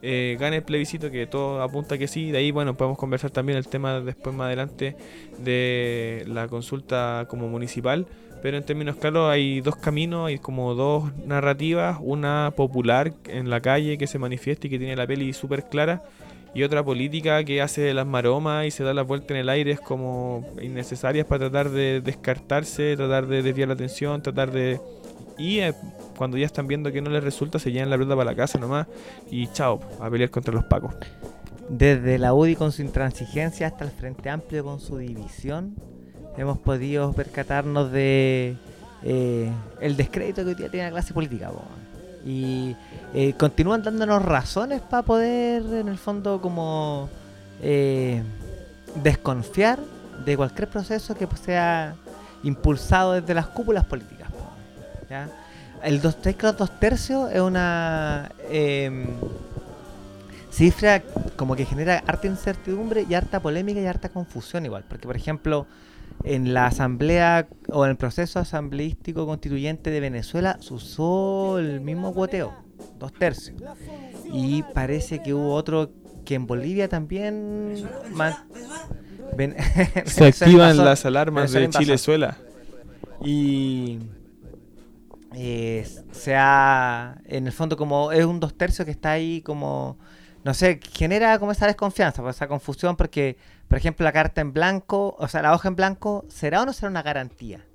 eh, 0.02 0.38
gane 0.40 0.58
el 0.58 0.64
plebiscito, 0.64 1.12
que 1.12 1.28
todo 1.28 1.62
apunta 1.62 1.98
que 1.98 2.08
sí. 2.08 2.32
De 2.32 2.38
ahí, 2.38 2.52
bueno, 2.52 2.76
podemos 2.78 2.98
conversar 2.98 3.32
también 3.32 3.58
el 3.58 3.68
tema 3.68 4.00
después 4.00 4.36
más 4.36 4.46
adelante 4.48 4.96
de 5.38 6.24
la 6.28 6.48
consulta 6.48 7.26
como 7.30 7.48
municipal. 7.50 8.08
Pero 8.44 8.58
en 8.58 8.64
términos 8.66 8.98
claros 8.98 9.32
hay 9.32 9.62
dos 9.62 9.78
caminos, 9.78 10.28
hay 10.28 10.38
como 10.38 10.76
dos 10.76 11.16
narrativas, 11.26 11.98
una 12.02 12.52
popular 12.56 13.14
en 13.30 13.50
la 13.50 13.62
calle 13.62 13.98
que 13.98 14.06
se 14.06 14.20
manifiesta 14.20 14.68
y 14.68 14.70
que 14.70 14.78
tiene 14.78 14.98
la 14.98 15.08
peli 15.08 15.32
súper 15.32 15.64
clara, 15.64 16.04
y 16.54 16.64
otra 16.64 16.84
política 16.84 17.42
que 17.46 17.62
hace 17.62 17.94
las 17.94 18.06
maromas 18.06 18.66
y 18.68 18.72
se 18.72 18.84
da 18.84 18.94
las 18.94 19.08
vueltas 19.08 19.32
en 19.32 19.38
el 19.38 19.50
aire 19.50 19.72
es 19.72 19.80
como 19.80 20.46
innecesarias 20.62 21.26
para 21.26 21.50
tratar 21.50 21.72
de 21.72 22.02
descartarse, 22.02 22.98
tratar 22.98 23.28
de 23.28 23.42
desviar 23.42 23.70
la 23.70 23.76
atención, 23.76 24.22
tratar 24.22 24.52
de... 24.52 24.80
Y 25.38 25.60
eh, 25.60 25.74
cuando 26.18 26.38
ya 26.38 26.46
están 26.46 26.68
viendo 26.68 26.92
que 26.92 27.02
no 27.02 27.10
les 27.10 27.24
resulta, 27.24 27.60
se 27.60 27.72
llevan 27.72 27.90
la 27.90 27.98
pelota 27.98 28.18
para 28.18 28.32
la 28.32 28.36
casa 28.36 28.60
nomás 28.60 28.88
y 29.32 29.48
chao, 29.48 29.80
a 30.02 30.10
pelear 30.10 30.30
contra 30.30 30.54
los 30.54 30.66
pacos. 30.66 30.94
Desde 31.70 32.20
la 32.20 32.34
UDI 32.34 32.56
con 32.58 32.74
su 32.74 32.82
intransigencia 32.82 33.68
hasta 33.68 33.86
el 33.86 33.92
Frente 33.92 34.30
Amplio 34.30 34.66
con 34.66 34.82
su 34.82 34.98
división, 34.98 35.76
hemos 36.38 36.58
podido 36.58 37.14
percatarnos 37.14 37.92
de 37.92 38.56
eh, 39.04 39.52
el 39.82 39.96
descrédito 39.98 40.44
que 40.44 40.50
hoy 40.50 40.56
día 40.56 40.70
tiene 40.70 40.86
la 40.88 40.92
clase 40.92 41.14
política. 41.14 41.50
po. 41.50 41.64
Y 42.26 42.76
eh, 43.14 43.34
continúan 43.34 43.84
dándonos 43.84 44.24
razones 44.24 44.82
para 44.82 45.04
poder, 45.04 45.62
en 45.74 45.90
el 45.90 45.98
fondo, 45.98 46.42
como 46.42 47.10
eh, 47.62 48.24
desconfiar 49.04 49.80
de 50.26 50.38
cualquier 50.38 50.70
proceso 50.70 51.16
que 51.16 51.28
sea 51.44 51.96
impulsado 52.44 53.14
desde 53.14 53.34
las 53.34 53.48
cúpulas 53.48 53.86
políticas. 53.86 54.32
po, 54.32 55.08
¿ya? 55.10 55.30
El 55.84 56.02
dos 56.02 56.16
tercios 56.80 57.30
es 57.30 57.42
una 57.42 58.32
em, 58.50 59.06
cifra 60.50 61.02
como 61.36 61.58
que 61.58 61.66
genera 61.66 62.02
harta 62.08 62.28
incertidumbre 62.28 63.06
y 63.10 63.14
harta 63.16 63.42
polémica 63.42 63.82
y 63.82 63.86
harta 63.86 64.08
confusión 64.08 64.66
igual. 64.66 64.86
Porque, 64.88 65.06
por 65.06 65.18
ejemplo, 65.18 65.68
en 66.24 66.54
la 66.54 66.68
asamblea 66.68 67.48
o 67.70 67.86
en 67.86 67.92
el 67.92 67.98
proceso 67.98 68.40
asambleístico 68.40 69.26
constituyente 69.26 69.90
de 69.90 70.00
Venezuela 70.00 70.58
se 70.62 70.74
usó 70.74 71.60
el 71.60 71.82
mismo 71.82 72.14
cuoteo, 72.14 72.54
dos 73.00 73.14
tercios. 73.14 73.62
Y 74.32 74.64
parece 74.74 75.22
que 75.22 75.34
hubo 75.34 75.54
otro 75.54 75.92
que 76.26 76.36
en 76.36 76.48
Bolivia 76.48 76.88
también... 76.88 77.84
Ven- 79.36 79.56
Se 80.06 80.26
activan 80.28 80.78
las 80.78 81.06
alarmas 81.06 81.52
de 81.52 81.60
Venezuela 81.60 81.66
invasó. 81.66 81.80
Chilezuela. 81.80 82.38
Y 83.26 84.00
eh, 85.36 85.88
se 86.12 86.36
ha, 86.36 87.18
en 87.26 87.48
el 87.48 87.52
fondo, 87.54 87.76
como 87.76 88.12
es 88.12 88.26
un 88.26 88.40
dos 88.40 88.54
tercios 88.56 88.86
que 88.86 88.92
está 88.92 89.12
ahí 89.12 89.42
como, 89.42 89.98
no 90.44 90.54
sé, 90.54 90.80
genera 90.94 91.40
como 91.40 91.52
esa 91.52 91.68
desconfianza, 91.68 92.22
pues, 92.22 92.36
esa 92.36 92.48
confusión, 92.48 92.96
porque, 92.96 93.38
por 93.68 93.78
ejemplo, 93.78 94.04
la 94.04 94.12
carta 94.12 94.42
en 94.42 94.54
blanco, 94.54 95.16
o 95.18 95.28
sea, 95.28 95.42
la 95.42 95.54
hoja 95.54 95.70
en 95.70 95.76
blanco, 95.76 96.26
¿será 96.28 96.62
o 96.62 96.66
no 96.66 96.74
será 96.74 96.90
una 96.90 97.02
garantía? 97.02 97.66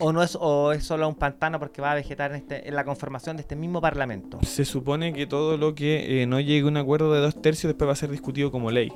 ¿O 0.00 0.12
no 0.12 0.22
es, 0.22 0.36
o 0.40 0.72
es 0.72 0.84
solo 0.84 1.06
un 1.06 1.14
pantano 1.14 1.58
porque 1.58 1.82
va 1.82 1.92
a 1.92 1.94
vegetar 1.94 2.30
en, 2.30 2.38
este, 2.38 2.66
en 2.66 2.74
la 2.74 2.84
conformación 2.84 3.36
de 3.36 3.42
este 3.42 3.54
mismo 3.54 3.82
parlamento? 3.82 4.38
Se 4.42 4.64
supone 4.64 5.12
que 5.12 5.26
todo 5.26 5.58
lo 5.58 5.74
que 5.74 6.22
eh, 6.22 6.26
no 6.26 6.40
llegue 6.40 6.64
a 6.64 6.68
un 6.68 6.78
acuerdo 6.78 7.12
de 7.12 7.20
dos 7.20 7.42
tercios 7.42 7.68
después 7.68 7.86
va 7.86 7.92
a 7.92 7.96
ser 7.96 8.10
discutido 8.10 8.50
como 8.50 8.70
ley. 8.70 8.90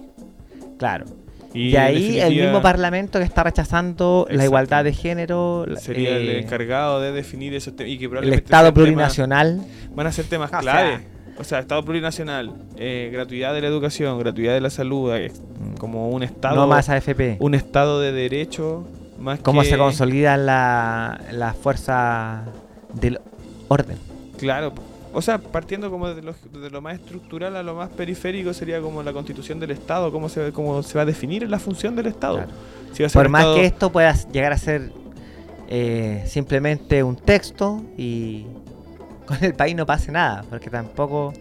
Claro. 0.78 1.04
Y, 1.52 1.76
ahí 1.76 2.18
el 2.18 2.34
mismo 2.34 2.62
parlamento 2.62 3.18
que 3.18 3.26
está 3.26 3.42
rechazando 3.42 4.26
la 4.30 4.44
igualdad 4.44 4.84
de 4.84 4.94
género, 4.94 5.66
sería 5.76 6.16
el 6.16 6.28
eh, 6.30 6.40
encargado 6.40 7.02
de 7.02 7.12
definir 7.12 7.54
esos 7.54 7.76
temas. 7.76 7.92
Y 7.92 7.99
que 7.99 8.04
el 8.04 8.11
probablemente 8.11 8.44
Estado 8.44 8.62
sean 8.62 8.75
temas- 8.75 8.84
plurinacional. 8.87 9.66
van 9.94 10.06
a 10.06 10.12
ser 10.12 10.25
temas 10.25 10.49
O 10.49 10.50
sea, 10.52 10.61
clave. 10.61 11.06
O 11.42 11.44
sea, 11.44 11.58
Estado 11.58 11.84
plurinacional, 11.84 12.52
eh, 12.76 13.11
gratuidad 13.12 13.52
de 13.52 13.61
la 13.61 13.66
educación, 13.66 14.16
gratuidad 14.20 14.54
de 14.54 14.61
la 14.61 14.70
salud, 14.70 15.12
eh, 15.12 15.32
como 15.78 16.08
un 16.10 16.23
Estado, 16.23 16.54
no 16.54 16.69
más 16.69 16.88
AFP. 16.88 17.36
un 17.40 17.54
Estado 17.56 18.00
de 18.00 18.12
derecho, 18.12 18.86
más 19.19 19.40
cómo 19.40 19.62
que- 19.62 19.69
se 19.71 19.76
consolida 19.76 20.36
la, 20.36 21.21
la 21.32 21.52
fuerza 21.52 22.45
del 22.95 23.19
orden. 23.67 23.99
Claro, 24.38 24.73
o 25.12 25.21
sea, 25.21 25.38
partiendo 25.38 25.90
como 25.90 26.08
de 26.14 26.23
lo, 26.23 26.32
de 26.60 26.71
lo 26.71 26.80
más 26.80 26.95
estructural 26.95 27.56
a 27.56 27.62
lo 27.64 27.75
más 27.75 27.90
periférico 27.90 28.54
sería 28.54 28.80
como 28.80 29.02
la 29.02 29.12
constitución 29.12 29.58
del 29.58 29.73
Estado, 29.73 30.12
cómo 30.12 30.28
se, 30.28 30.52
cómo 30.52 30.82
se 30.84 30.97
va 30.97 31.02
a 31.02 31.06
definir 31.06 31.50
la 31.50 31.58
función 31.58 31.97
del 31.97 32.06
Estado. 32.06 32.36
Claro. 32.36 32.52
Si 32.93 33.02
Por 33.08 33.28
más 33.28 33.40
Estado- 33.43 33.56
que 33.56 33.64
esto 33.64 33.90
pueda 33.90 34.14
llegar 34.32 34.52
a 34.52 34.58
ser 34.58 34.93
eh, 35.69 36.23
simplemente 36.26 37.02
un 37.02 37.17
texto 37.17 37.82
y 37.99 38.47
con 39.36 39.45
el 39.45 39.54
país 39.54 39.75
no 39.75 39.86
pase 39.86 40.12
nada, 40.12 40.45
porque 40.49 40.68
tampoco 40.71 41.32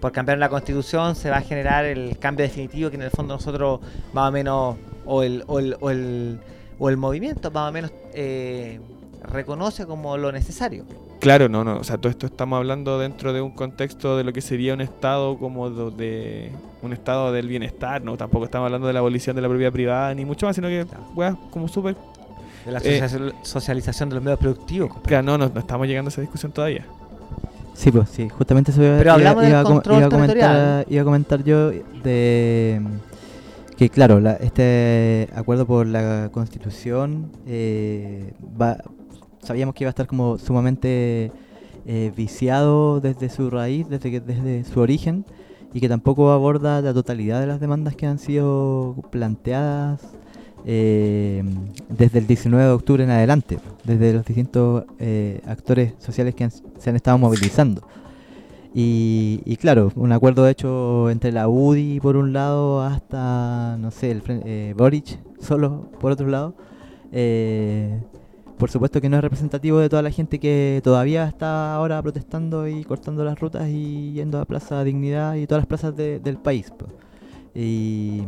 por 0.00 0.12
cambiar 0.12 0.38
la 0.38 0.48
constitución 0.48 1.14
se 1.14 1.30
va 1.30 1.36
a 1.38 1.40
generar 1.42 1.84
el 1.84 2.18
cambio 2.18 2.44
definitivo 2.44 2.90
que 2.90 2.96
en 2.96 3.02
el 3.02 3.10
fondo 3.10 3.34
nosotros 3.34 3.80
más 4.12 4.28
o 4.28 4.32
menos, 4.32 4.76
o 5.06 5.22
el, 5.22 5.44
o 5.46 5.58
el, 5.58 5.76
o 5.80 5.90
el, 5.90 6.38
o 6.78 6.88
el 6.88 6.96
movimiento 6.96 7.50
más 7.50 7.68
o 7.70 7.72
menos 7.72 7.92
eh, 8.14 8.80
reconoce 9.30 9.86
como 9.86 10.16
lo 10.16 10.32
necesario. 10.32 10.84
Claro, 11.20 11.48
no, 11.48 11.62
no. 11.62 11.76
O 11.76 11.84
sea, 11.84 11.98
todo 11.98 12.10
esto 12.10 12.26
estamos 12.26 12.56
hablando 12.56 12.98
dentro 12.98 13.32
de 13.32 13.40
un 13.40 13.52
contexto 13.52 14.16
de 14.16 14.24
lo 14.24 14.32
que 14.32 14.40
sería 14.40 14.74
un 14.74 14.80
estado 14.80 15.38
como 15.38 15.70
de, 15.70 16.50
un 16.82 16.92
estado 16.92 17.30
del 17.30 17.46
bienestar, 17.46 18.02
¿no? 18.02 18.16
Tampoco 18.16 18.44
estamos 18.46 18.66
hablando 18.66 18.88
de 18.88 18.92
la 18.92 18.98
abolición 18.98 19.36
de 19.36 19.42
la 19.42 19.48
propiedad 19.48 19.70
privada 19.72 20.12
ni 20.16 20.24
mucho 20.24 20.46
más, 20.46 20.56
sino 20.56 20.66
que, 20.66 20.84
weas, 21.14 21.36
como 21.52 21.68
súper... 21.68 21.94
De 22.64 22.72
la 22.72 22.78
Eh, 22.82 23.00
socia- 23.00 23.32
socialización 23.42 24.08
de 24.08 24.16
los 24.16 24.24
medios 24.24 24.40
productivos. 24.40 24.90
Claro, 25.04 25.22
no, 25.22 25.38
no, 25.38 25.48
no 25.48 25.60
estamos 25.60 25.86
llegando 25.86 26.08
a 26.08 26.10
esa 26.12 26.20
discusión 26.22 26.50
todavía. 26.50 26.84
Sí, 27.74 27.90
pues 27.90 28.08
sí, 28.10 28.28
justamente 28.28 28.70
eso 28.70 28.82
iba, 28.82 28.98
Pero 28.98 29.18
iba- 29.18 29.34
del 29.34 29.48
iba 29.50 29.60
a 29.60 29.64
com- 29.64 29.72
control 29.74 29.96
iba 29.98 30.06
a 30.06 30.10
comentar, 30.10 30.86
iba 30.88 31.02
a 31.02 31.04
comentar 31.04 31.42
yo 31.44 31.70
de 32.04 32.80
que 33.76 33.88
claro, 33.88 34.20
la- 34.20 34.34
este 34.34 35.28
acuerdo 35.34 35.66
por 35.66 35.86
la 35.86 36.28
constitución 36.32 37.32
eh, 37.46 38.32
va, 38.60 38.76
sabíamos 39.42 39.74
que 39.74 39.84
iba 39.84 39.88
a 39.88 39.90
estar 39.94 40.06
como 40.06 40.38
sumamente 40.38 41.32
eh, 41.86 42.12
viciado 42.16 43.00
desde 43.00 43.28
su 43.28 43.50
raíz, 43.50 43.88
desde, 43.88 44.10
que, 44.10 44.20
desde 44.20 44.62
su 44.64 44.78
origen, 44.80 45.24
y 45.74 45.80
que 45.80 45.88
tampoco 45.88 46.30
aborda 46.30 46.80
la 46.82 46.92
totalidad 46.94 47.40
de 47.40 47.46
las 47.46 47.58
demandas 47.58 47.96
que 47.96 48.06
han 48.06 48.18
sido 48.18 48.94
planteadas 49.10 50.00
eh, 50.64 51.42
desde 51.88 52.18
el 52.20 52.26
19 52.26 52.64
de 52.64 52.70
octubre 52.70 53.04
en 53.04 53.10
adelante, 53.10 53.58
desde 53.84 54.12
los 54.12 54.24
distintos 54.24 54.84
eh, 54.98 55.40
actores 55.46 55.94
sociales 55.98 56.34
que 56.34 56.44
han- 56.44 56.50
se 56.78 56.90
han 56.90 56.96
estado 56.96 57.18
movilizando. 57.18 57.82
Y, 58.74 59.42
y 59.44 59.56
claro, 59.56 59.92
un 59.96 60.12
acuerdo 60.12 60.48
hecho 60.48 61.10
entre 61.10 61.30
la 61.30 61.46
UDI 61.48 62.00
por 62.00 62.16
un 62.16 62.32
lado 62.32 62.80
hasta, 62.82 63.76
no 63.78 63.90
sé, 63.90 64.12
el 64.12 64.22
eh, 64.28 64.74
Boric 64.76 65.18
solo 65.40 65.90
por 66.00 66.12
otro 66.12 66.26
lado. 66.28 66.54
Eh, 67.12 67.98
por 68.56 68.70
supuesto 68.70 69.00
que 69.00 69.08
no 69.08 69.16
es 69.16 69.22
representativo 69.22 69.78
de 69.78 69.88
toda 69.90 70.02
la 70.02 70.10
gente 70.10 70.38
que 70.38 70.80
todavía 70.84 71.26
está 71.26 71.74
ahora 71.74 72.00
protestando 72.00 72.66
y 72.68 72.84
cortando 72.84 73.24
las 73.24 73.38
rutas 73.40 73.68
y 73.68 74.12
yendo 74.12 74.40
a 74.40 74.44
Plaza 74.46 74.84
Dignidad 74.84 75.34
y 75.34 75.46
todas 75.46 75.62
las 75.62 75.66
plazas 75.66 75.94
de- 75.96 76.20
del 76.20 76.36
país. 76.38 76.70
po. 76.70 76.86
Y 77.54 78.22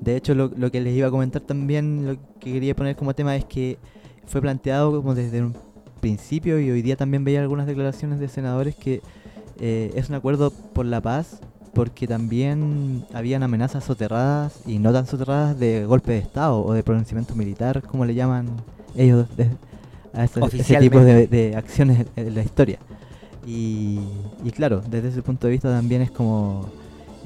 de 0.00 0.16
hecho 0.16 0.34
lo, 0.34 0.50
lo 0.56 0.70
que 0.70 0.80
les 0.80 0.94
iba 0.96 1.08
a 1.08 1.10
comentar 1.10 1.42
también, 1.42 2.06
lo 2.06 2.16
que 2.40 2.52
quería 2.52 2.76
poner 2.76 2.96
como 2.96 3.14
tema 3.14 3.34
es 3.36 3.44
que 3.44 3.78
fue 4.26 4.40
planteado 4.40 4.96
como 5.02 5.14
desde 5.14 5.42
un 5.42 5.54
principio 6.00 6.60
y 6.60 6.70
hoy 6.70 6.82
día 6.82 6.96
también 6.96 7.24
veía 7.24 7.40
algunas 7.40 7.66
declaraciones 7.66 8.20
de 8.20 8.28
senadores 8.28 8.76
que 8.76 9.02
eh, 9.60 9.90
es 9.96 10.08
un 10.08 10.14
acuerdo 10.14 10.50
por 10.52 10.86
la 10.86 11.00
paz 11.00 11.40
porque 11.74 12.06
también 12.06 13.04
habían 13.12 13.42
amenazas 13.42 13.84
soterradas 13.84 14.60
y 14.66 14.78
no 14.78 14.92
tan 14.92 15.06
soterradas 15.06 15.58
de 15.58 15.84
golpe 15.86 16.12
de 16.12 16.18
Estado 16.18 16.64
o 16.64 16.72
de 16.72 16.82
pronunciamiento 16.82 17.34
militar, 17.34 17.82
como 17.82 18.04
le 18.04 18.14
llaman 18.14 18.46
ellos 18.96 19.26
de- 19.36 19.48
a 20.12 20.24
ese, 20.24 20.40
ese 20.60 20.76
tipo 20.76 20.98
de, 21.00 21.26
de 21.26 21.56
acciones 21.56 22.06
en, 22.16 22.26
en 22.28 22.34
la 22.34 22.42
historia. 22.42 22.78
Y, 23.46 24.00
y 24.44 24.50
claro, 24.50 24.82
desde 24.88 25.08
ese 25.08 25.22
punto 25.22 25.46
de 25.46 25.52
vista 25.52 25.70
también 25.70 26.02
es 26.02 26.10
como 26.10 26.66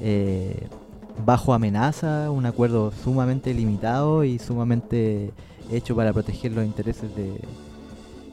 eh, 0.01 0.67
bajo 1.25 1.53
amenaza, 1.53 2.31
un 2.31 2.45
acuerdo 2.45 2.91
sumamente 3.03 3.53
limitado 3.53 4.23
y 4.23 4.39
sumamente 4.39 5.31
hecho 5.71 5.95
para 5.95 6.11
proteger 6.13 6.51
los 6.51 6.65
intereses 6.65 7.15
de 7.15 7.39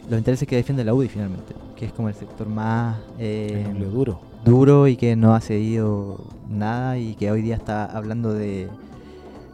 los 0.08 0.18
intereses 0.18 0.48
que 0.48 0.56
defiende 0.56 0.82
la 0.84 0.92
UDI 0.92 1.08
finalmente, 1.08 1.54
que 1.76 1.86
es 1.86 1.92
como 1.92 2.08
el 2.08 2.14
sector 2.14 2.48
más 2.48 2.98
eh, 3.18 3.64
El 3.70 3.90
duro. 3.92 4.20
duro 4.44 4.88
y 4.88 4.96
que 4.96 5.14
no 5.14 5.34
ha 5.34 5.40
cedido 5.40 6.24
nada 6.48 6.98
y 6.98 7.14
que 7.14 7.30
hoy 7.30 7.42
día 7.42 7.54
está 7.54 7.84
hablando 7.84 8.32
de 8.32 8.68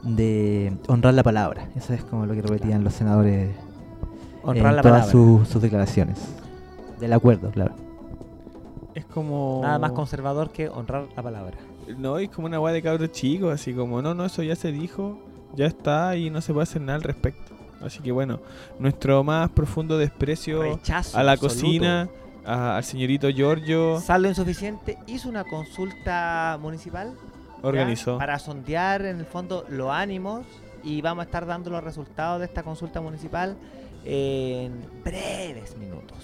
de 0.02 0.72
honrar 0.86 1.14
la 1.14 1.22
palabra. 1.22 1.68
Eso 1.74 1.92
es 1.92 2.04
como 2.04 2.26
lo 2.26 2.34
que 2.34 2.42
repetían 2.42 2.84
los 2.84 2.94
senadores 2.94 3.54
Honrar 4.44 4.70
en 4.70 4.76
la 4.76 4.82
todas 4.82 5.06
palabra. 5.08 5.10
sus, 5.40 5.48
sus 5.48 5.60
declaraciones. 5.60 6.18
Del 7.00 7.12
acuerdo, 7.12 7.50
claro. 7.50 7.74
Es 8.94 9.04
como... 9.04 9.60
Nada 9.62 9.78
más 9.80 9.90
conservador 9.92 10.50
que 10.50 10.68
honrar 10.68 11.08
la 11.16 11.22
palabra. 11.22 11.58
No, 11.98 12.18
es 12.18 12.28
como 12.30 12.46
una 12.46 12.60
weá 12.60 12.72
de 12.72 12.82
cabros 12.82 13.12
chicos, 13.12 13.52
así 13.52 13.72
como, 13.72 14.02
no, 14.02 14.14
no, 14.14 14.24
eso 14.24 14.42
ya 14.42 14.56
se 14.56 14.72
dijo, 14.72 15.18
ya 15.54 15.66
está 15.66 16.16
y 16.16 16.30
no 16.30 16.40
se 16.40 16.52
puede 16.52 16.64
hacer 16.64 16.82
nada 16.82 16.96
al 16.96 17.02
respecto. 17.02 17.54
Así 17.80 18.00
que 18.00 18.10
bueno, 18.10 18.40
nuestro 18.78 19.22
más 19.22 19.50
profundo 19.50 19.98
desprecio 19.98 20.62
Rechazo 20.62 21.16
a 21.18 21.22
la 21.22 21.32
absoluto. 21.32 21.54
cocina, 21.60 22.08
a- 22.44 22.76
al 22.78 22.84
señorito 22.84 23.28
Giorgio, 23.30 24.00
Saldo 24.00 24.28
Insuficiente 24.28 24.98
hizo 25.06 25.28
una 25.28 25.44
consulta 25.44 26.58
municipal 26.60 27.12
¿ya? 27.14 27.68
organizó. 27.68 28.18
para 28.18 28.38
sondear 28.38 29.04
en 29.04 29.18
el 29.20 29.26
fondo 29.26 29.64
los 29.68 29.90
ánimos 29.90 30.46
y 30.82 31.02
vamos 31.02 31.22
a 31.22 31.26
estar 31.26 31.44
dando 31.46 31.68
los 31.70 31.84
resultados 31.84 32.38
de 32.40 32.46
esta 32.46 32.62
consulta 32.62 33.00
municipal 33.00 33.56
en 34.04 34.72
breves 35.04 35.76
minutos. 35.76 36.16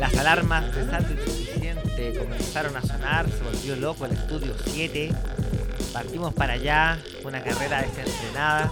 Las 0.00 0.16
alarmas 0.16 0.74
de 0.74 0.84
salto 0.84 1.12
insuficiente 1.12 2.18
comenzaron 2.18 2.76
a 2.76 2.82
sonar, 2.82 3.30
se 3.30 3.42
volvió 3.44 3.76
loco 3.76 4.04
el 4.06 4.12
estudio 4.12 4.52
7. 4.64 5.12
Partimos 5.92 6.34
para 6.34 6.54
allá, 6.54 6.98
una 7.24 7.42
carrera 7.42 7.82
desenfrenada. 7.82 8.70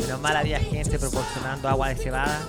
Menos 0.00 0.20
mal 0.20 0.36
había 0.36 0.58
gente 0.58 0.98
proporcionando 0.98 1.68
agua 1.68 1.88
de 1.90 1.94
cebada. 1.94 2.40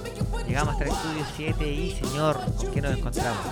Llegamos 0.47 0.73
hasta 0.73 0.85
el 0.85 0.91
estudio 0.91 1.25
7 1.35 1.71
y, 1.71 1.91
señor, 1.91 2.39
¿con 2.55 2.71
qué 2.71 2.81
nos 2.81 2.97
encontramos? 2.97 3.45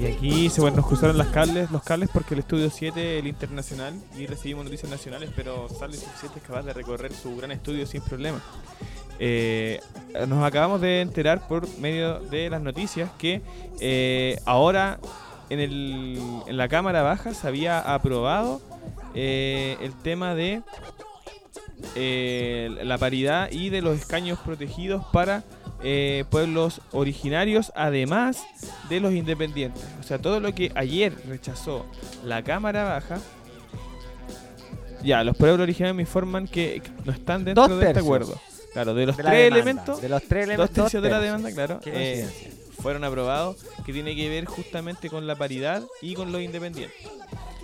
Y 0.00 0.06
aquí 0.06 0.50
se 0.50 0.60
bueno, 0.60 0.78
nos 0.78 0.86
cruzaron 0.86 1.16
las 1.16 1.28
cables, 1.28 1.70
los 1.70 1.82
cables 1.82 2.10
porque 2.12 2.34
el 2.34 2.40
estudio 2.40 2.70
7, 2.70 3.18
el 3.18 3.26
internacional, 3.26 3.94
y 4.16 4.26
recibimos 4.26 4.64
noticias 4.64 4.90
nacionales, 4.90 5.30
pero 5.34 5.68
sale 5.68 5.96
suficiente 5.96 6.40
es 6.40 6.44
capaz 6.44 6.62
de 6.62 6.72
recorrer 6.72 7.12
su 7.12 7.36
gran 7.36 7.52
estudio 7.52 7.86
sin 7.86 8.02
problema. 8.02 8.40
Eh, 9.18 9.80
nos 10.26 10.44
acabamos 10.44 10.80
de 10.80 11.00
enterar 11.00 11.46
por 11.48 11.68
medio 11.78 12.20
de 12.20 12.50
las 12.50 12.62
noticias 12.62 13.10
que 13.18 13.42
eh, 13.80 14.38
ahora 14.44 14.98
en, 15.50 15.60
el, 15.60 16.18
en 16.46 16.56
la 16.56 16.68
Cámara 16.68 17.02
Baja 17.02 17.34
se 17.34 17.46
había 17.46 17.80
aprobado 17.80 18.60
eh, 19.14 19.76
el 19.80 19.94
tema 19.94 20.34
de 20.34 20.62
eh, 21.94 22.76
la 22.82 22.98
paridad 22.98 23.50
y 23.50 23.70
de 23.70 23.82
los 23.82 23.98
escaños 23.98 24.38
protegidos 24.38 25.04
para 25.12 25.44
eh, 25.82 26.24
pueblos 26.30 26.80
originarios, 26.92 27.72
además 27.74 28.44
de 28.88 29.00
los 29.00 29.12
independientes. 29.12 29.84
O 30.00 30.02
sea, 30.02 30.18
todo 30.18 30.40
lo 30.40 30.54
que 30.54 30.72
ayer 30.74 31.14
rechazó 31.28 31.86
la 32.24 32.42
Cámara 32.42 32.84
Baja, 32.84 33.18
ya, 35.02 35.22
los 35.22 35.36
pueblos 35.36 35.60
originarios 35.60 35.96
me 35.96 36.02
informan 36.02 36.48
que 36.48 36.82
no 37.04 37.12
están 37.12 37.44
dentro 37.44 37.76
de 37.76 37.86
este 37.86 38.00
acuerdo. 38.00 38.34
Claro, 38.78 38.94
de 38.94 39.06
los 39.06 39.16
de 39.16 39.22
tres 39.24 39.32
demanda. 39.34 39.56
elementos, 39.56 40.00
De 40.00 40.08
los 40.08 40.22
tres 40.22 40.46
dos 40.46 40.54
elementos. 40.54 40.74
tercios 40.74 41.02
de 41.02 41.10
la 41.10 41.20
demanda, 41.20 41.52
claro, 41.52 41.80
eh, 41.86 42.28
fueron 42.80 43.02
aprobados, 43.04 43.56
que 43.84 43.92
tiene 43.92 44.14
que 44.14 44.28
ver 44.28 44.44
justamente 44.44 45.10
con 45.10 45.26
la 45.26 45.34
paridad 45.34 45.82
y 46.00 46.14
con 46.14 46.30
los 46.30 46.40
independientes. 46.40 46.96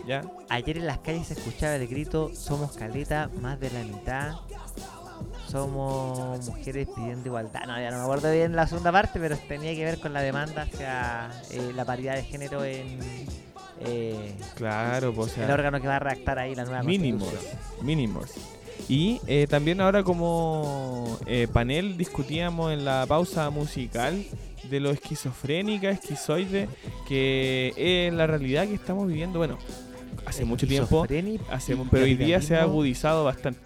¿Ya? 0.06 0.24
Ayer 0.48 0.76
en 0.78 0.86
las 0.86 0.98
calles 0.98 1.28
se 1.28 1.34
escuchaba 1.34 1.76
el 1.76 1.86
grito, 1.86 2.30
somos 2.34 2.72
caleta, 2.76 3.30
más 3.40 3.58
de 3.60 3.70
la 3.70 3.82
mitad. 3.84 4.32
Somos 5.48 6.48
mujeres 6.48 6.88
pidiendo 6.94 7.28
igualdad. 7.28 7.62
No, 7.66 7.80
ya 7.80 7.90
no 7.90 7.98
me 7.98 8.02
acuerdo 8.02 8.32
bien 8.32 8.56
la 8.56 8.66
segunda 8.66 8.90
parte, 8.90 9.20
pero 9.20 9.36
tenía 9.36 9.74
que 9.74 9.84
ver 9.84 10.00
con 10.00 10.12
la 10.12 10.20
demanda 10.20 10.62
hacia 10.62 11.30
eh, 11.52 11.72
la 11.74 11.84
paridad 11.84 12.16
de 12.16 12.24
género 12.24 12.64
en 12.64 12.98
eh, 13.80 14.34
Claro, 14.56 15.12
pues, 15.14 15.30
o 15.32 15.34
sea, 15.36 15.44
el 15.44 15.50
órgano 15.52 15.80
que 15.80 15.86
va 15.86 15.96
a 15.96 15.98
redactar 16.00 16.38
ahí 16.38 16.54
la 16.54 16.64
nueva 16.64 16.82
mínimos, 16.82 17.32
mínimos. 17.82 18.30
Y 18.88 19.20
eh, 19.26 19.46
también 19.48 19.80
ahora 19.80 20.02
como 20.02 21.18
eh, 21.26 21.48
panel 21.52 21.96
discutíamos 21.96 22.72
en 22.72 22.84
la 22.84 23.06
pausa 23.06 23.48
musical 23.50 24.24
de 24.68 24.80
lo 24.80 24.90
esquizofrénica, 24.90 25.90
esquizoide, 25.90 26.68
que 27.06 27.72
es 27.76 28.12
la 28.12 28.26
realidad 28.26 28.66
que 28.66 28.74
estamos 28.74 29.08
viviendo. 29.08 29.38
Bueno, 29.38 29.58
hace 30.26 30.44
mucho 30.44 30.66
tiempo, 30.66 31.06
hace, 31.50 31.76
pero 31.90 32.04
hoy 32.04 32.14
día 32.14 32.40
se 32.40 32.56
ha 32.56 32.62
agudizado 32.62 33.24
bastante. 33.24 33.60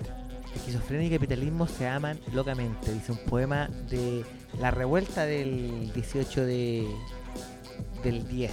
Esquizofrenia 0.55 1.09
y 1.09 1.11
capitalismo 1.11 1.67
se 1.67 1.87
aman 1.87 2.19
locamente. 2.33 2.93
Dice 2.93 3.13
un 3.13 3.19
poema 3.19 3.69
de 3.91 4.25
la 4.61 4.71
revuelta 4.71 5.25
del 5.25 5.93
18 5.93 6.47
de 6.47 6.87
del 8.03 8.27
10. 8.29 8.51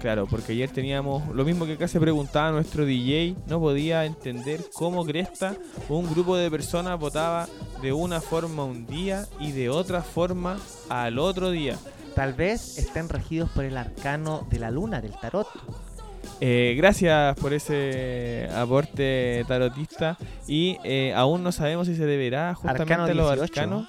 Claro, 0.00 0.26
porque 0.26 0.52
ayer 0.52 0.70
teníamos 0.70 1.28
lo 1.34 1.44
mismo 1.44 1.66
que 1.66 1.74
acá 1.74 1.88
se 1.88 2.00
preguntaba 2.00 2.50
nuestro 2.50 2.84
DJ, 2.84 3.36
no 3.46 3.60
podía 3.60 4.04
entender 4.04 4.60
cómo 4.72 5.04
Cresta 5.04 5.54
un 5.88 6.08
grupo 6.10 6.36
de 6.36 6.50
personas 6.50 6.98
votaba 6.98 7.48
de 7.82 7.92
una 7.92 8.20
forma 8.20 8.64
un 8.64 8.86
día 8.86 9.26
y 9.38 9.52
de 9.52 9.68
otra 9.70 10.02
forma 10.02 10.58
al 10.88 11.18
otro 11.18 11.50
día. 11.50 11.76
Tal 12.14 12.32
vez 12.32 12.78
estén 12.78 13.08
regidos 13.08 13.50
por 13.50 13.64
el 13.64 13.76
arcano 13.76 14.46
de 14.50 14.58
la 14.58 14.70
luna, 14.70 15.00
del 15.00 15.12
tarot. 15.18 15.48
Eh, 16.40 16.74
gracias 16.76 17.36
por 17.38 17.52
ese 17.52 18.48
aporte 18.54 19.44
tarotista 19.46 20.16
y 20.48 20.78
eh, 20.84 21.12
aún 21.14 21.42
no 21.42 21.52
sabemos 21.52 21.86
si 21.86 21.94
se 21.96 22.06
deberá 22.06 22.54
justamente 22.54 22.94
a 22.94 23.14
los 23.14 23.32
18. 23.32 23.42
arcanos 23.42 23.88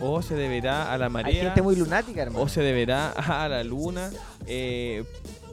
o 0.00 0.22
se 0.22 0.34
deberá 0.34 0.92
a 0.92 0.98
la 0.98 1.06
Hay 1.06 1.10
marea 1.12 1.44
gente 1.44 1.62
muy 1.62 1.76
lunática, 1.76 2.22
hermano. 2.22 2.44
o 2.44 2.48
se 2.48 2.60
deberá 2.62 3.10
a 3.44 3.48
la 3.48 3.64
luna. 3.64 4.10
eh, 4.46 5.04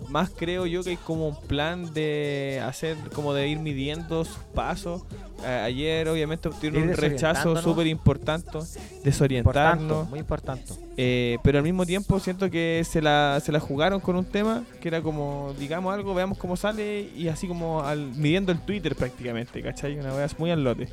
más 0.10 0.30
creo 0.30 0.66
yo 0.66 0.84
que 0.84 0.92
hay 0.92 0.98
como 0.98 1.30
un 1.30 1.40
plan 1.48 1.94
de 1.94 2.62
hacer, 2.66 2.98
como 3.16 3.34
de 3.34 3.48
ir 3.48 3.60
midiendo 3.60 4.26
sus 4.26 4.36
pasos. 4.54 5.02
Eh, 5.46 5.48
ayer 5.48 6.08
obviamente 6.10 6.50
obtuvieron 6.50 6.90
un 6.90 6.94
rechazo 6.96 7.56
súper 7.62 7.88
importante, 7.88 8.48
Importante, 8.58 9.02
desorientarnos. 9.04 10.10
muy 10.10 10.20
importante. 10.20 10.74
Eh, 10.98 11.38
pero 11.42 11.58
al 11.58 11.64
mismo 11.64 11.86
tiempo 11.86 12.20
siento 12.20 12.50
que 12.52 12.84
se 12.88 13.02
la, 13.02 13.40
se 13.44 13.52
la 13.54 13.60
jugaron 13.62 14.02
con 14.02 14.16
un 14.18 14.26
tema 14.26 14.64
que 14.82 14.90
era 14.90 15.02
como, 15.02 15.54
digamos 15.58 15.94
algo, 15.94 16.14
veamos 16.14 16.38
cómo 16.38 16.58
sale 16.58 17.10
y 17.16 17.30
así 17.30 17.48
como 17.48 17.82
al, 17.82 18.12
midiendo 18.16 18.52
el 18.52 18.60
Twitter 18.60 18.96
prácticamente, 18.96 19.62
¿cachai? 19.62 19.98
Una 19.98 20.14
vez 20.14 20.38
muy 20.38 20.52
al 20.52 20.64
lote. 20.64 20.90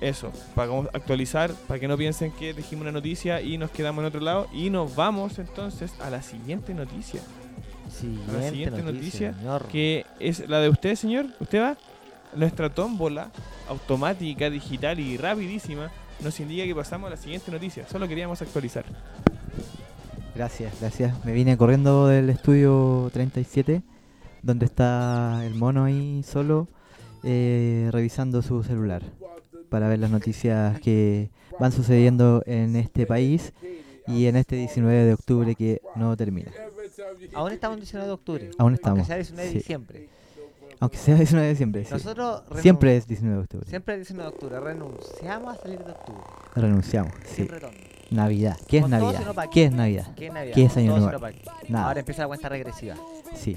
Eso, 0.00 0.32
para 0.54 0.72
actualizar, 0.94 1.52
para 1.68 1.78
que 1.78 1.86
no 1.86 1.96
piensen 1.96 2.32
que 2.32 2.54
dijimos 2.54 2.82
una 2.82 2.92
noticia 2.92 3.42
y 3.42 3.58
nos 3.58 3.70
quedamos 3.70 4.02
en 4.02 4.06
otro 4.06 4.20
lado. 4.20 4.48
Y 4.52 4.70
nos 4.70 4.96
vamos 4.96 5.38
entonces 5.38 5.92
a 6.00 6.08
la 6.08 6.22
siguiente 6.22 6.72
noticia. 6.72 7.20
A 8.28 8.32
la 8.32 8.48
siguiente 8.48 8.82
noticia, 8.82 9.34
que 9.70 10.06
es 10.18 10.48
la 10.48 10.60
de 10.60 10.68
usted, 10.70 10.94
señor. 10.94 11.26
¿Usted 11.38 11.60
va? 11.60 11.76
Nuestra 12.34 12.70
tómbola 12.70 13.30
automática, 13.68 14.48
digital 14.48 15.00
y 15.00 15.16
rapidísima 15.16 15.90
nos 16.22 16.38
indica 16.40 16.64
que 16.64 16.74
pasamos 16.74 17.08
a 17.08 17.10
la 17.10 17.16
siguiente 17.16 17.50
noticia. 17.50 17.86
Solo 17.88 18.06
queríamos 18.08 18.40
actualizar. 18.40 18.84
Gracias, 20.34 20.72
gracias. 20.80 21.24
Me 21.24 21.32
vine 21.32 21.56
corriendo 21.56 22.06
del 22.06 22.30
estudio 22.30 23.10
37, 23.12 23.82
donde 24.42 24.66
está 24.66 25.44
el 25.44 25.54
mono 25.54 25.84
ahí 25.84 26.22
solo, 26.22 26.68
eh, 27.22 27.88
revisando 27.90 28.40
su 28.40 28.62
celular, 28.62 29.02
para 29.70 29.88
ver 29.88 29.98
las 29.98 30.10
noticias 30.10 30.78
que 30.80 31.30
van 31.58 31.72
sucediendo 31.72 32.42
en 32.46 32.76
este 32.76 33.06
país 33.06 33.52
y 34.06 34.26
en 34.26 34.36
este 34.36 34.56
19 34.56 35.04
de 35.04 35.14
octubre 35.14 35.54
que 35.54 35.80
no 35.94 36.16
termina. 36.16 36.50
Aún 37.34 37.52
estamos 37.52 37.76
en 37.76 37.80
19 37.80 38.06
de 38.06 38.12
octubre. 38.12 38.50
Aún 38.58 38.74
estamos, 38.74 38.98
Aunque 38.98 39.06
sea 39.06 39.16
19 39.16 39.44
de 39.46 39.52
sí. 39.52 39.58
diciembre. 39.58 40.08
Aunque 40.80 40.96
sea 40.96 41.14
19 41.14 41.46
de 41.46 41.52
diciembre. 41.52 41.86
Nosotros 41.90 42.42
siempre 42.60 42.96
es 42.96 43.06
19 43.06 43.36
de 43.36 43.42
octubre. 43.42 43.66
Siempre 43.68 43.94
es 43.94 44.00
19 44.00 44.30
de 44.30 44.34
octubre. 44.34 44.60
Renunciamos 44.60 45.54
a 45.58 45.62
salir 45.62 45.78
de 45.78 45.92
octubre. 45.92 46.20
Renunciamos, 46.56 47.12
sí. 47.24 47.48
Navidad. 48.10 48.56
¿Qué 48.66 48.78
es 48.78 48.88
Navidad? 48.88 49.22
¿Qué 49.52 49.64
es 49.64 49.72
Navidad? 49.72 50.14
¿Qué 50.16 50.26
es 50.26 50.32
Navidad? 50.32 50.54
¿Qué 50.54 50.64
es 50.64 50.76
Año 50.76 50.98
Nuevo? 50.98 51.26
Ahora 51.74 52.00
empieza 52.00 52.22
la 52.22 52.28
cuenta 52.28 52.48
regresiva. 52.48 52.96
Sí, 53.36 53.56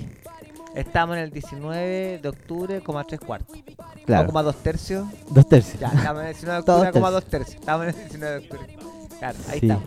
Estamos 0.76 1.18
en 1.18 1.24
el 1.24 1.32
19 1.32 2.20
de 2.22 2.30
octubre, 2.30 2.82
como 2.82 3.00
a 3.00 3.04
3 3.04 3.20
cuartos. 3.20 3.58
Claro. 4.06 4.24
O 4.24 4.26
como 4.28 4.40
a 4.40 4.44
2 4.44 4.56
tercios. 4.58 5.06
dos 5.30 5.48
tercios. 5.48 5.80
Ya, 5.80 5.88
estamos 5.88 6.22
en 6.24 6.28
el 6.28 6.34
19 6.34 6.54
de 6.56 6.60
octubre, 6.72 6.92
como 6.92 7.06
a 7.08 7.12
tercios. 7.12 7.22
2 7.22 7.26
tercios. 7.30 7.60
Estamos 7.60 7.84
en 7.84 7.90
el 7.90 7.96
19 7.96 8.34
de 8.34 8.40
octubre. 8.48 8.78
Claro, 9.20 9.38
ahí 9.50 9.60
Sí. 9.60 9.66
estamos. 9.68 9.84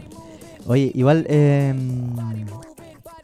Oye, 0.69 0.93
igual 0.95 1.27
eh, 1.29 1.75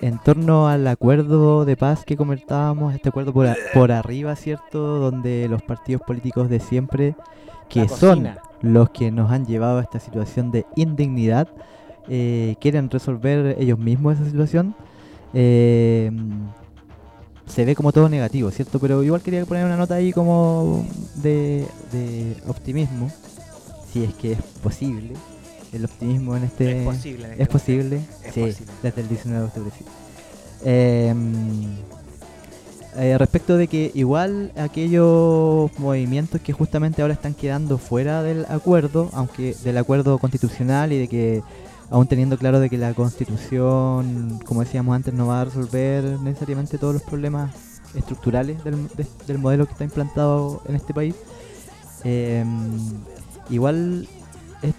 en 0.01 0.18
torno 0.25 0.68
al 0.68 0.87
acuerdo 0.88 1.64
de 1.64 1.77
paz 1.77 2.05
que 2.05 2.16
comentábamos, 2.16 2.94
este 2.94 3.09
acuerdo 3.09 3.33
por, 3.33 3.46
a- 3.46 3.57
por 3.75 3.92
arriba, 3.92 4.35
¿cierto? 4.37 4.98
Donde 4.98 5.46
los 5.48 5.62
partidos 5.62 6.03
políticos 6.03 6.48
de 6.48 6.61
siempre, 6.61 7.14
que 7.68 7.88
son 7.88 8.29
los 8.61 8.90
que 8.90 9.11
nos 9.11 9.31
han 9.31 9.46
llevado 9.46 9.79
a 9.79 9.83
esta 9.83 9.98
situación 10.01 10.51
de 10.51 10.66
indignidad, 10.77 11.48
eh, 12.09 12.57
quieren 12.61 12.90
resolver 12.90 13.57
ellos 13.59 13.79
mismos 13.79 14.14
esa 14.16 14.25
situación. 14.29 14.75
eh, 15.35 16.11
se 17.46 17.64
ve 17.64 17.74
como 17.74 17.92
todo 17.92 18.09
negativo, 18.09 18.50
¿cierto? 18.50 18.78
Pero 18.78 19.02
igual 19.02 19.20
quería 19.22 19.44
poner 19.44 19.64
una 19.64 19.76
nota 19.76 19.94
ahí 19.94 20.12
como 20.12 20.87
de, 21.16 21.66
de 21.92 22.37
optimismo, 22.46 23.11
si 23.92 24.05
es 24.05 24.14
que 24.14 24.33
es 24.33 24.38
posible 24.62 25.14
el 25.72 25.85
optimismo 25.85 26.37
en 26.37 26.44
este... 26.44 26.81
Es 26.81 26.85
posible 26.87 27.24
en 27.24 27.31
este 27.33 27.42
¿Es 27.42 27.48
posible? 27.48 27.96
Es 28.24 28.35
sí, 28.35 28.40
posible. 28.40 28.72
desde 28.83 29.00
el 29.00 29.09
19 29.09 29.40
de 29.40 29.46
octubre, 29.46 29.70
sí. 29.76 29.85
Eh, 30.64 31.14
eh, 32.96 33.16
respecto 33.16 33.57
de 33.57 33.68
que 33.68 33.90
igual 33.94 34.52
aquellos 34.57 35.70
movimientos 35.78 36.40
que 36.42 36.52
justamente 36.52 37.00
ahora 37.00 37.14
están 37.14 37.33
quedando 37.33 37.78
fuera 37.78 38.22
del 38.22 38.44
acuerdo, 38.50 39.09
aunque 39.14 39.57
del 39.64 39.78
acuerdo 39.78 40.18
constitucional 40.18 40.92
y 40.92 40.98
de 40.98 41.09
que 41.09 41.42
aún 41.92 42.07
teniendo 42.09 42.38
claro 42.38 42.61
de 42.61 42.70
que 42.70 42.78
la 42.78 42.94
constitución, 42.94 44.40
como 44.46 44.61
decíamos 44.62 44.96
antes, 44.96 45.14
no 45.14 45.26
va 45.28 45.42
a 45.42 45.44
resolver 45.46 46.05
necesariamente 46.20 46.78
todos 46.78 46.94
los 46.94 47.02
problemas 47.02 47.55
estructurales 47.94 48.64
del, 48.64 48.88
de- 48.96 49.07
del 49.26 49.38
modelo 49.38 49.66
que 49.66 49.72
está 49.72 49.85
implantado 49.85 50.62
en 50.66 50.74
este 50.76 50.94
país, 50.94 51.14
eh, 52.05 52.44
igual 53.50 54.09
el 54.62 54.74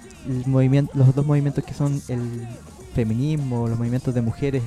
movimiento, 0.47 0.91
los 0.95 1.13
dos 1.15 1.25
movimientos 1.25 1.63
que 1.63 1.73
son 1.73 2.01
el 2.07 2.47
feminismo, 2.95 3.67
los 3.67 3.77
movimientos 3.77 4.13
de 4.13 4.21
mujeres 4.21 4.63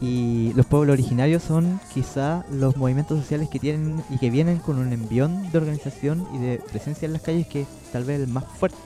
Y 0.00 0.52
los 0.54 0.66
pueblos 0.66 0.94
originarios 0.94 1.42
son 1.42 1.80
quizá 1.94 2.44
los 2.50 2.76
movimientos 2.76 3.18
sociales 3.20 3.48
que 3.48 3.58
tienen 3.60 4.02
y 4.10 4.18
que 4.18 4.28
vienen 4.30 4.58
con 4.58 4.78
un 4.78 4.92
envión 4.92 5.50
de 5.52 5.58
organización 5.58 6.26
y 6.34 6.38
de 6.38 6.58
presencia 6.70 7.06
en 7.06 7.12
las 7.14 7.22
calles 7.22 7.46
que 7.46 7.62
es 7.62 7.68
tal 7.92 8.04
vez 8.04 8.20
el 8.20 8.28
más 8.28 8.44
fuerte 8.58 8.76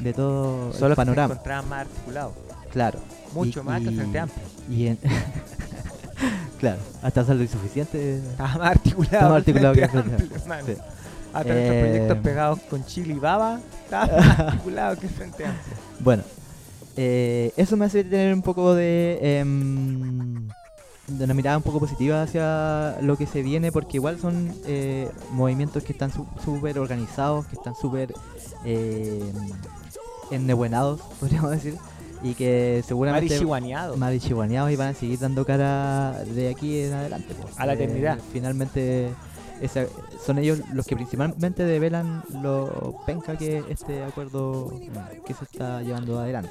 de 0.00 0.12
todo 0.12 0.72
Solo 0.72 0.86
el 0.86 0.90
que 0.90 0.92
se 0.92 0.96
panorama. 0.96 1.34
encontraban 1.34 1.68
más 1.68 1.80
articulados. 1.82 2.32
Claro. 2.72 2.98
Mucho 3.34 3.60
Y- 3.60 3.64
más 3.64 3.82
y- 3.82 3.84
Frente 3.94 4.18
Amplio. 4.18 4.44
Y 4.70 4.86
en 4.88 4.98
claro, 6.60 6.78
hasta 7.02 7.24
saldo 7.24 7.42
insuficiente. 7.42 8.16
Estaba 8.18 8.56
más 8.58 8.70
articulado. 8.72 9.14
Está 9.14 9.28
más 9.28 9.36
articulado 9.38 9.74
que 9.74 9.88
Frente 9.88 9.98
Amplio, 10.18 10.52
Amplio, 10.54 10.76
sí. 10.76 10.82
Hasta 11.32 11.52
nuestros 11.52 11.76
Eh, 11.76 11.84
proyectos 11.88 12.18
pegados 12.18 12.58
con 12.70 12.84
Chile 12.86 13.14
y 13.14 13.18
Baba, 13.18 13.60
estaba 13.84 14.06
más 14.16 14.38
articulado 14.40 14.96
que 14.98 15.08
Frente 15.08 15.44
Amplio. 15.46 15.74
Bueno, 16.00 16.22
eh, 16.96 17.52
eso 17.56 17.76
me 17.76 17.84
hace 17.84 18.02
tener 18.04 18.32
un 18.34 18.42
poco 18.42 18.74
de, 18.74 19.18
em, 19.40 20.48
de 21.06 21.24
una 21.24 21.34
mirada 21.34 21.56
un 21.58 21.62
poco 21.62 21.78
positiva 21.80 22.22
hacia 22.22 22.96
lo 23.02 23.16
que 23.16 23.26
se 23.26 23.42
viene, 23.42 23.70
porque 23.72 23.98
igual 23.98 24.18
son 24.18 24.52
eh, 24.66 25.08
movimientos 25.32 25.82
que 25.84 25.92
están 25.92 26.10
su- 26.12 26.26
súper 26.44 26.78
organizados, 26.78 27.46
que 27.46 27.56
están 27.56 27.74
súper 27.76 28.12
eh, 28.64 29.22
ennebuenados, 30.30 31.00
podríamos 31.20 31.50
decir, 31.50 31.76
y 32.22 32.34
que 32.34 32.82
seguramente 32.86 33.26
Marichihuaneados. 33.28 33.96
marichihuaneados 33.96 34.70
y 34.72 34.76
van 34.76 34.88
a 34.88 34.94
seguir 34.94 35.18
dando 35.18 35.44
cara 35.44 36.22
de 36.24 36.50
aquí 36.50 36.80
en 36.80 36.92
adelante. 36.94 37.34
pues. 37.40 37.58
A 37.58 37.66
la 37.66 37.74
eternidad. 37.74 38.18
finalmente, 38.32 39.10
esa- 39.60 39.86
son 40.24 40.38
ellos 40.38 40.60
los 40.72 40.84
que 40.86 40.94
principalmente 40.96 41.64
develan 41.64 42.22
lo 42.42 42.96
penca 43.06 43.36
que 43.36 43.62
este 43.68 44.02
acuerdo 44.04 44.72
que 45.26 45.32
se 45.34 45.44
está 45.44 45.80
llevando 45.82 46.18
adelante. 46.18 46.50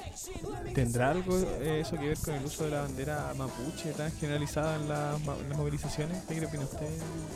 ¿Tendrá 0.74 1.12
algo 1.12 1.38
eh, 1.62 1.82
eso 1.82 1.98
que 1.98 2.08
ver 2.10 2.18
con 2.18 2.34
el 2.36 2.46
uso 2.46 2.64
de 2.66 2.72
la 2.72 2.82
bandera 2.84 3.34
mapuche 3.38 3.92
tan 3.92 4.12
generalizada 4.14 4.76
en, 4.76 4.88
las 4.90 5.22
ma- 5.26 5.36
en 5.42 5.50
las 5.50 5.58
movilizaciones? 5.58 6.24
¿Qué 6.28 6.46
opina 6.46 6.64
usted, 6.64 6.88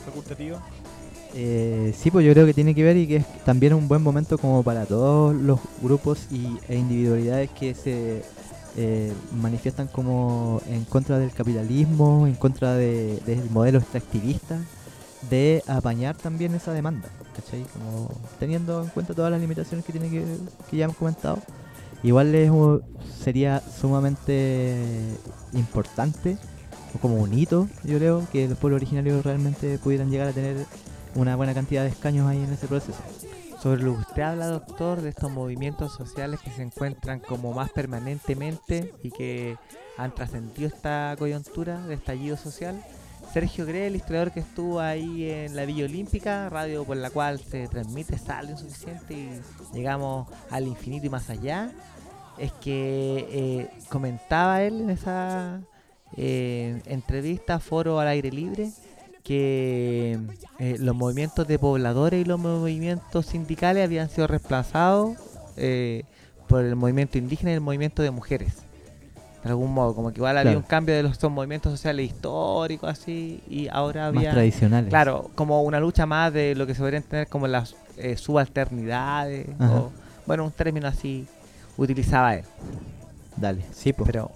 facultativo? 0.06 0.58
Eh, 1.34 1.94
sí, 1.96 2.10
pues 2.10 2.26
yo 2.26 2.32
creo 2.32 2.44
que 2.44 2.52
tiene 2.52 2.74
que 2.74 2.82
ver 2.84 2.96
y 2.96 3.06
que 3.06 3.16
es 3.16 3.26
también 3.44 3.72
un 3.72 3.88
buen 3.88 4.02
momento 4.02 4.36
como 4.36 4.62
para 4.62 4.84
todos 4.84 5.34
los 5.34 5.60
grupos 5.80 6.26
y, 6.30 6.58
e 6.68 6.76
individualidades 6.76 7.48
que 7.50 7.74
se 7.74 8.22
eh, 8.76 9.12
manifiestan 9.40 9.86
como 9.88 10.60
en 10.68 10.84
contra 10.84 11.18
del 11.18 11.32
capitalismo, 11.32 12.26
en 12.26 12.34
contra 12.34 12.74
de- 12.74 13.18
del 13.26 13.48
modelo 13.50 13.78
extractivista, 13.78 14.58
de 15.30 15.62
apañar 15.66 16.16
también 16.16 16.54
esa 16.54 16.72
demanda, 16.72 17.08
¿cachai? 17.34 17.64
Como 17.72 18.10
teniendo 18.38 18.82
en 18.82 18.88
cuenta 18.88 19.14
todas 19.14 19.30
las 19.30 19.40
limitaciones 19.40 19.86
que 19.86 19.92
tiene 19.92 20.10
que, 20.10 20.24
que 20.70 20.76
ya 20.76 20.84
hemos 20.84 20.96
comentado. 20.96 21.38
Igual 22.02 22.82
sería 23.22 23.62
sumamente 23.80 25.16
importante, 25.54 26.36
como 27.00 27.16
un 27.16 27.32
hito, 27.32 27.68
yo 27.84 27.96
creo, 27.96 28.26
que 28.32 28.48
los 28.48 28.58
pueblos 28.58 28.78
originarios 28.78 29.24
realmente 29.24 29.78
pudieran 29.78 30.10
llegar 30.10 30.28
a 30.28 30.32
tener 30.32 30.66
una 31.14 31.36
buena 31.36 31.54
cantidad 31.54 31.82
de 31.82 31.90
escaños 31.90 32.28
ahí 32.28 32.42
en 32.42 32.52
ese 32.52 32.66
proceso. 32.66 33.02
Sobre 33.62 33.82
lo 33.82 33.94
que 33.94 34.00
usted 34.00 34.22
habla, 34.22 34.46
doctor, 34.48 35.02
de 35.02 35.10
estos 35.10 35.30
movimientos 35.30 35.92
sociales 35.92 36.40
que 36.40 36.50
se 36.50 36.62
encuentran 36.62 37.20
como 37.20 37.52
más 37.52 37.70
permanentemente 37.70 38.92
y 39.02 39.10
que 39.10 39.56
han 39.96 40.14
trascendido 40.14 40.68
esta 40.68 41.14
coyuntura 41.18 41.80
de 41.86 41.94
estallido 41.94 42.36
social. 42.36 42.82
Sergio 43.32 43.64
Gre, 43.64 43.86
el 43.86 43.96
historiador 43.96 44.32
que 44.32 44.40
estuvo 44.40 44.80
ahí 44.80 45.30
en 45.30 45.54
la 45.54 45.64
Villa 45.64 45.84
Olímpica, 45.84 46.48
radio 46.50 46.84
por 46.84 46.96
la 46.96 47.10
cual 47.10 47.38
se 47.38 47.68
transmite 47.68 48.18
saldo 48.18 48.52
insuficiente 48.52 49.14
y 49.14 49.40
llegamos 49.72 50.28
al 50.50 50.66
infinito 50.66 51.06
y 51.06 51.10
más 51.10 51.30
allá, 51.30 51.70
es 52.38 52.52
que 52.52 53.28
eh, 53.30 53.70
comentaba 53.88 54.62
él 54.62 54.80
en 54.80 54.90
esa 54.90 55.60
eh, 56.16 56.82
entrevista, 56.86 57.58
foro 57.58 58.00
al 58.00 58.08
aire 58.08 58.30
libre, 58.30 58.70
que 59.22 60.18
eh, 60.58 60.76
los 60.78 60.96
movimientos 60.96 61.46
de 61.46 61.58
pobladores 61.58 62.20
y 62.20 62.24
los 62.24 62.38
movimientos 62.38 63.26
sindicales 63.26 63.84
habían 63.84 64.10
sido 64.10 64.26
reemplazados 64.26 65.16
eh, 65.56 66.04
por 66.48 66.64
el 66.64 66.76
movimiento 66.76 67.18
indígena 67.18 67.52
y 67.52 67.54
el 67.54 67.60
movimiento 67.60 68.02
de 68.02 68.10
mujeres. 68.10 68.54
De 69.44 69.50
algún 69.50 69.72
modo, 69.72 69.94
como 69.94 70.12
que 70.12 70.18
igual 70.18 70.38
había 70.38 70.56
un 70.56 70.62
cambio 70.62 70.94
de 70.94 71.02
los 71.02 71.12
estos 71.12 71.30
movimientos 71.30 71.72
sociales 71.72 72.06
históricos 72.06 72.88
así, 72.88 73.42
y 73.48 73.66
ahora 73.68 74.10
Más 74.10 74.16
había... 74.16 74.30
tradicionales. 74.30 74.88
Claro, 74.88 75.30
como 75.34 75.62
una 75.62 75.80
lucha 75.80 76.06
más 76.06 76.32
de 76.32 76.54
lo 76.54 76.66
que 76.66 76.74
se 76.74 76.80
podría 76.80 76.98
entender 76.98 77.26
como 77.26 77.48
las 77.48 77.74
eh, 77.96 78.16
subalternidades, 78.16 79.48
o, 79.60 79.90
bueno, 80.26 80.44
un 80.44 80.52
término 80.52 80.86
así 80.86 81.26
utilizaba 81.76 82.36
él. 82.36 82.44
Dale, 83.36 83.62
sí, 83.72 83.92
pues. 83.92 84.06
Pero 84.06 84.30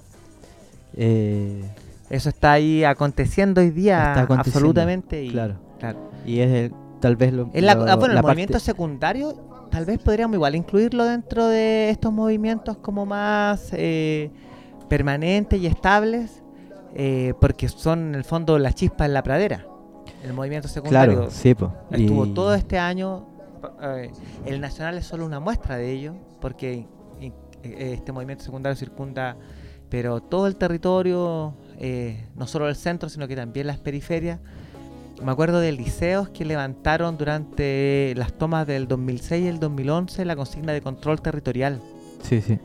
Eh, 0.96 1.62
eso 2.10 2.28
está 2.28 2.52
ahí 2.52 2.84
aconteciendo 2.84 3.60
hoy 3.60 3.70
día 3.70 3.98
Está 3.98 4.22
aconteciendo, 4.22 4.58
absolutamente 4.58 5.22
y 5.24 5.30
claro. 5.30 5.56
claro. 5.78 6.10
y 6.24 6.40
es 6.40 6.50
el- 6.50 6.74
tal 7.00 7.16
vez 7.16 7.32
lo, 7.32 7.50
la- 7.52 7.74
lo- 7.74 7.82
ah, 7.90 7.96
bueno, 7.96 8.14
el 8.14 8.22
movimiento 8.22 8.52
parte- 8.54 8.64
secundario, 8.64 9.34
tal 9.70 9.84
vez 9.84 9.98
podríamos 9.98 10.34
igual 10.34 10.54
incluirlo 10.54 11.04
dentro 11.04 11.46
de 11.46 11.90
estos 11.90 12.12
movimientos 12.12 12.78
como 12.78 13.04
más 13.06 13.68
eh, 13.72 14.30
permanentes 14.88 15.60
y 15.60 15.66
estables, 15.66 16.42
eh, 16.94 17.34
porque 17.40 17.68
son 17.68 18.08
en 18.08 18.14
el 18.14 18.24
fondo 18.24 18.58
la 18.58 18.72
chispa 18.72 19.04
en 19.04 19.12
la 19.14 19.22
pradera. 19.22 19.66
El 20.24 20.32
movimiento 20.32 20.68
secundario 20.68 21.14
Claro, 21.16 21.30
sí, 21.30 21.54
pues. 21.54 21.70
estuvo 21.90 22.26
y- 22.26 22.34
todo 22.34 22.54
este 22.54 22.78
año. 22.78 23.26
eh, 23.82 24.10
el 24.44 24.60
nacional 24.60 24.96
es 24.96 25.06
solo 25.06 25.26
una 25.26 25.40
muestra 25.40 25.76
de 25.76 25.90
ello, 25.92 26.14
porque 26.40 26.86
eh, 27.20 27.32
este 27.94 28.12
movimiento 28.12 28.44
secundario 28.44 28.76
circunda, 28.76 29.36
pero 29.88 30.20
todo 30.20 30.46
el 30.46 30.56
territorio, 30.56 31.54
eh, 31.78 32.24
no 32.36 32.46
solo 32.46 32.68
el 32.68 32.76
centro, 32.76 33.08
sino 33.08 33.26
que 33.28 33.36
también 33.36 33.66
las 33.66 33.78
periferias. 33.78 34.38
Me 35.22 35.32
acuerdo 35.32 35.60
de 35.60 35.72
liceos 35.72 36.28
que 36.28 36.44
levantaron 36.44 37.16
durante 37.16 38.12
las 38.16 38.32
tomas 38.32 38.66
del 38.66 38.86
2006 38.86 39.44
y 39.44 39.48
el 39.48 39.58
2011 39.60 40.24
la 40.26 40.36
consigna 40.36 40.72
de 40.72 40.82
control 40.82 41.22
territorial. 41.22 41.80
Sí, 42.22 42.40
sí. 42.42 42.58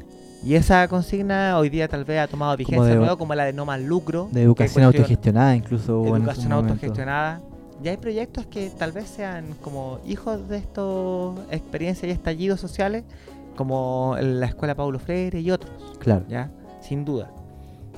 Y 0.43 0.55
esa 0.55 0.87
consigna 0.87 1.57
hoy 1.59 1.69
día 1.69 1.87
tal 1.87 2.03
vez 2.03 2.19
ha 2.19 2.27
tomado 2.27 2.57
vigencia 2.57 2.83
de- 2.85 2.95
nuevo, 2.95 3.17
como 3.17 3.35
la 3.35 3.45
de 3.45 3.53
no 3.53 3.65
más 3.65 3.79
lucro. 3.79 4.27
De 4.31 4.41
educación 4.41 4.83
autogestionada 4.85 5.55
incluso 5.55 6.03
educación 6.17 6.51
autogestionada. 6.51 7.41
Y 7.83 7.87
hay 7.87 7.97
proyectos 7.97 8.45
que 8.47 8.69
tal 8.69 8.91
vez 8.91 9.07
sean 9.07 9.45
como 9.61 9.99
hijos 10.05 10.47
de 10.49 10.57
estas 10.57 11.45
experiencias 11.51 12.09
y 12.09 12.11
estallidos 12.11 12.59
sociales, 12.59 13.03
como 13.55 14.15
la 14.19 14.45
Escuela 14.47 14.75
Paulo 14.75 14.99
Freire 14.99 15.39
y 15.39 15.51
otros, 15.51 15.71
Claro, 15.99 16.25
¿ya? 16.27 16.49
Sin 16.81 17.05
duda. 17.05 17.31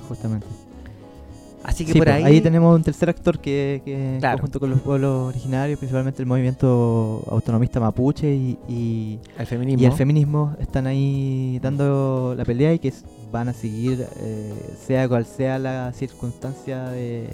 justamente. 0.08 0.46
Así 1.64 1.86
que 1.86 1.94
Sí, 1.94 2.00
por 2.00 2.08
pues, 2.10 2.24
ahí... 2.24 2.42
tenemos 2.42 2.76
un 2.76 2.84
tercer 2.84 3.10
actor 3.10 3.40
que, 3.40 3.82
que 3.86 4.18
Claro. 4.20 4.40
junto 4.40 4.60
con 4.60 4.70
los 4.70 4.82
pueblos 4.82 5.30
originarios, 5.30 5.80
principalmente 5.80 6.22
el 6.22 6.28
movimiento 6.28 7.24
autonomista 7.30 7.80
mapuche 7.80 8.34
y, 8.34 8.58
y, 8.68 9.20
el 9.38 9.48
feminismo. 9.48 9.82
y 9.82 9.86
el 9.86 9.94
feminismo 9.94 10.56
están 10.60 10.88
ahí 10.88 11.60
dando 11.62 12.36
la 12.38 12.44
pelea 12.44 12.74
y 12.74 12.80
que 12.80 12.92
van 13.32 13.48
a 13.50 13.54
seguir, 13.54 14.06
eh, 14.20 14.54
sea 14.86 15.08
cual 15.08 15.26
sea 15.26 15.58
la 15.58 15.92
circunstancia 15.94 16.90
de, 16.90 17.30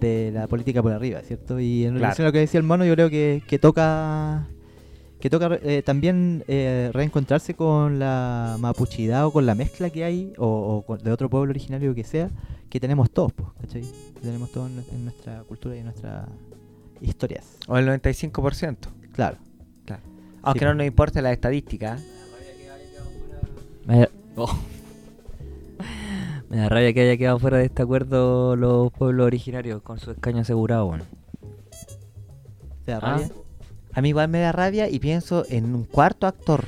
de 0.00 0.30
la 0.32 0.46
política 0.46 0.82
por 0.82 0.92
arriba, 0.92 1.20
¿cierto? 1.22 1.58
Y 1.60 1.84
en 1.84 1.90
Claro. 1.94 2.02
relación 2.04 2.24
a 2.26 2.28
lo 2.28 2.32
que 2.32 2.38
decía 2.38 2.58
el 2.58 2.64
mono, 2.66 2.84
yo 2.84 2.94
creo 2.94 3.10
que, 3.10 3.42
que 3.48 3.58
toca 3.58 4.46
que 5.22 5.30
toca 5.30 5.56
eh, 5.62 5.82
también 5.86 6.42
eh, 6.48 6.90
reencontrarse 6.92 7.54
con 7.54 8.00
la 8.00 8.56
mapuchidad 8.58 9.24
o 9.26 9.30
con 9.32 9.46
la 9.46 9.54
mezcla 9.54 9.88
que 9.88 10.02
hay, 10.02 10.32
o, 10.36 10.46
o 10.48 10.82
con- 10.82 10.98
de 10.98 11.12
otro 11.12 11.30
pueblo 11.30 11.50
originario 11.50 11.94
que 11.94 12.02
sea, 12.02 12.28
que 12.68 12.80
tenemos 12.80 13.08
todos, 13.12 13.32
pues, 13.32 13.48
¿cachai? 13.60 13.82
Que 14.14 14.20
tenemos 14.20 14.50
todos 14.50 14.68
en, 14.68 14.84
en 14.92 15.04
nuestra 15.04 15.44
cultura 15.44 15.76
y 15.76 15.78
en 15.78 15.84
nuestras 15.84 16.28
historias. 17.00 17.56
O 17.68 17.78
el 17.78 17.86
95%. 17.86 18.76
Claro. 19.12 19.36
Aunque 20.42 20.58
Sí, 20.58 20.64
no 20.64 20.70
pues. 20.72 20.76
nos 20.78 20.86
importe 20.88 21.22
la 21.22 21.30
estadística. 21.32 21.96
Me 23.86 24.00
da, 24.00 24.08
oh. 24.34 24.52
Me 26.50 26.56
da 26.56 26.68
rabia 26.68 26.92
que 26.92 27.00
haya 27.02 27.16
quedado 27.16 27.38
fuera 27.38 27.58
de 27.58 27.66
este 27.66 27.80
acuerdo 27.82 28.56
los 28.56 28.90
pueblos 28.90 29.24
originarios 29.26 29.82
con 29.82 30.00
su 30.00 30.10
escaño 30.10 30.40
asegurado, 30.40 30.86
bueno. 30.86 31.04
¿Te 32.84 32.90
da 32.90 32.98
Ah. 33.02 33.20
A 33.94 34.00
mí 34.00 34.08
igual 34.10 34.28
me 34.28 34.40
da 34.40 34.52
rabia 34.52 34.88
y 34.88 34.98
pienso 34.98 35.44
en 35.48 35.74
un 35.74 35.84
cuarto 35.84 36.26
actor 36.26 36.64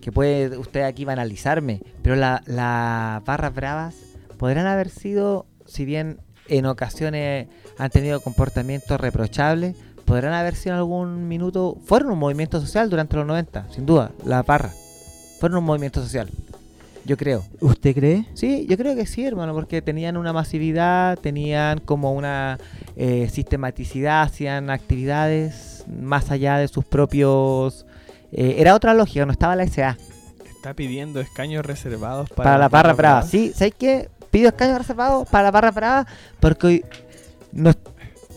que 0.00 0.12
puede 0.12 0.56
usted 0.56 0.82
aquí 0.82 1.04
va 1.04 1.12
a 1.12 1.14
analizarme, 1.14 1.80
pero 2.02 2.16
la- 2.16 2.42
las 2.46 3.24
barras 3.24 3.54
bravas 3.54 3.94
podrán 4.38 4.66
haber 4.66 4.88
sido, 4.88 5.46
si 5.66 5.84
bien 5.84 6.18
en 6.48 6.66
ocasiones 6.66 7.48
han 7.78 7.90
tenido 7.90 8.20
comportamientos 8.20 9.00
reprochables, 9.00 9.76
podrán 10.04 10.32
haber 10.32 10.54
sido 10.56 10.74
en 10.74 10.78
algún 10.78 11.28
minuto, 11.28 11.76
fueron 11.84 12.10
un 12.12 12.18
movimiento 12.18 12.60
social 12.60 12.90
durante 12.90 13.16
los 13.16 13.26
90, 13.26 13.66
sin 13.70 13.86
duda, 13.86 14.10
las 14.24 14.44
barras, 14.44 14.74
fueron 15.38 15.58
un 15.58 15.64
movimiento 15.64 16.02
social, 16.02 16.28
yo 17.04 17.16
creo. 17.16 17.44
¿Usted 17.60 17.94
cree? 17.94 18.26
Sí, 18.34 18.66
yo 18.68 18.76
creo 18.76 18.96
que 18.96 19.06
sí, 19.06 19.24
hermano, 19.24 19.54
porque 19.54 19.82
tenían 19.82 20.16
una 20.16 20.32
masividad, 20.32 21.18
tenían 21.18 21.78
como 21.80 22.12
una 22.14 22.58
eh, 22.96 23.28
sistematicidad, 23.30 24.22
hacían 24.22 24.70
actividades 24.70 25.69
más 25.90 26.30
allá 26.30 26.58
de 26.58 26.68
sus 26.68 26.84
propios... 26.84 27.86
eh, 28.32 28.56
era 28.58 28.74
otra 28.74 28.94
lógica, 28.94 29.26
no 29.26 29.32
estaba 29.32 29.56
la 29.56 29.66
SA. 29.66 29.96
Está 30.48 30.74
pidiendo 30.74 31.20
escaños 31.20 31.64
reservados 31.64 32.28
para, 32.30 32.44
Para, 32.50 32.58
la 32.58 32.68
barra 32.68 32.92
brava. 32.92 33.22
Sí, 33.22 33.52
¿sabes 33.54 33.74
qué? 33.78 34.08
pido 34.30 34.48
escaño 34.48 34.78
reservado 34.78 35.24
para 35.24 35.44
la 35.44 35.50
barra 35.50 35.70
brava 35.70 36.06
porque 36.38 36.66
hoy 36.66 36.84
no... 37.52 37.72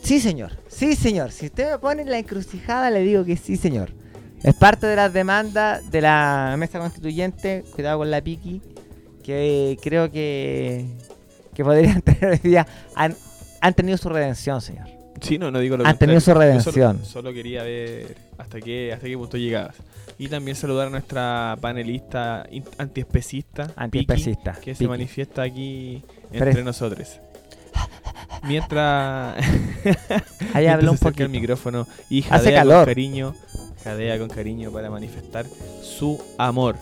Sí, 0.01 0.19
señor. 0.19 0.51
Sí, 0.67 0.95
señor. 0.95 1.31
Si 1.31 1.45
usted 1.45 1.71
me 1.71 1.77
pone 1.77 2.01
en 2.01 2.09
la 2.09 2.17
encrucijada, 2.17 2.89
le 2.89 3.01
digo 3.01 3.23
que 3.23 3.37
sí, 3.37 3.55
señor. 3.55 3.93
Es 4.41 4.53
parte 4.53 4.85
de 4.85 4.97
las 4.97 5.13
demandas 5.13 5.89
de 5.91 6.01
la 6.01 6.55
mesa 6.57 6.79
constituyente. 6.79 7.63
Cuidado 7.73 7.99
con 7.99 8.11
la 8.11 8.21
piqui. 8.21 8.61
Que 9.23 9.77
creo 9.81 10.11
que, 10.11 10.85
que 11.53 11.63
podrían 11.63 12.01
tener 12.01 12.31
hoy 12.31 12.39
día. 12.39 12.67
Han, 12.95 13.15
han 13.61 13.73
tenido 13.73 13.97
su 13.97 14.09
redención, 14.09 14.59
señor. 14.59 14.87
Sí, 15.23 15.37
no, 15.39 15.49
no 15.51 15.59
digo 15.59 15.77
lo 15.77 15.85
Han 15.87 15.97
tenido 15.97 16.19
su. 16.19 16.25
Yo 16.27 16.33
solo- 16.33 16.39
redención. 16.41 17.05
Solo, 17.05 17.33
quería 17.33 17.63
ver 17.63 18.15
hasta 18.37 18.59
qué, 18.61 18.91
hasta 18.93 19.07
qué 19.07 19.17
punto 19.17 19.37
llegabas. 19.37 19.75
Y 20.19 20.27
también 20.27 20.55
saludar 20.55 20.87
a 20.87 20.89
nuestra 20.91 21.57
panelista 21.61 22.45
antiespecista, 22.77 23.67
Piki, 23.67 23.73
Antiespecista, 23.77 24.51
que 24.53 24.75
se 24.75 24.79
Piki. 24.79 24.87
manifiesta 24.89 25.41
aquí 25.43 26.03
entre 26.31 26.63
nosotros. 26.63 27.19
Mientras. 28.43 29.35
Ahí 30.53 30.67
habla 30.67 30.91
un 30.91 30.97
se 30.97 31.05
acerca 31.05 31.23
el 31.23 31.29
micrófono 31.29 31.87
y 32.09 32.19
Hace 32.19 32.29
jadea 32.29 32.59
calor. 32.59 32.75
con 32.79 32.85
cariño. 32.85 33.35
Jadea 33.83 34.17
con 34.19 34.29
cariño 34.29 34.71
para 34.71 34.89
manifestar 34.89 35.45
su 35.81 36.21
amor. 36.37 36.77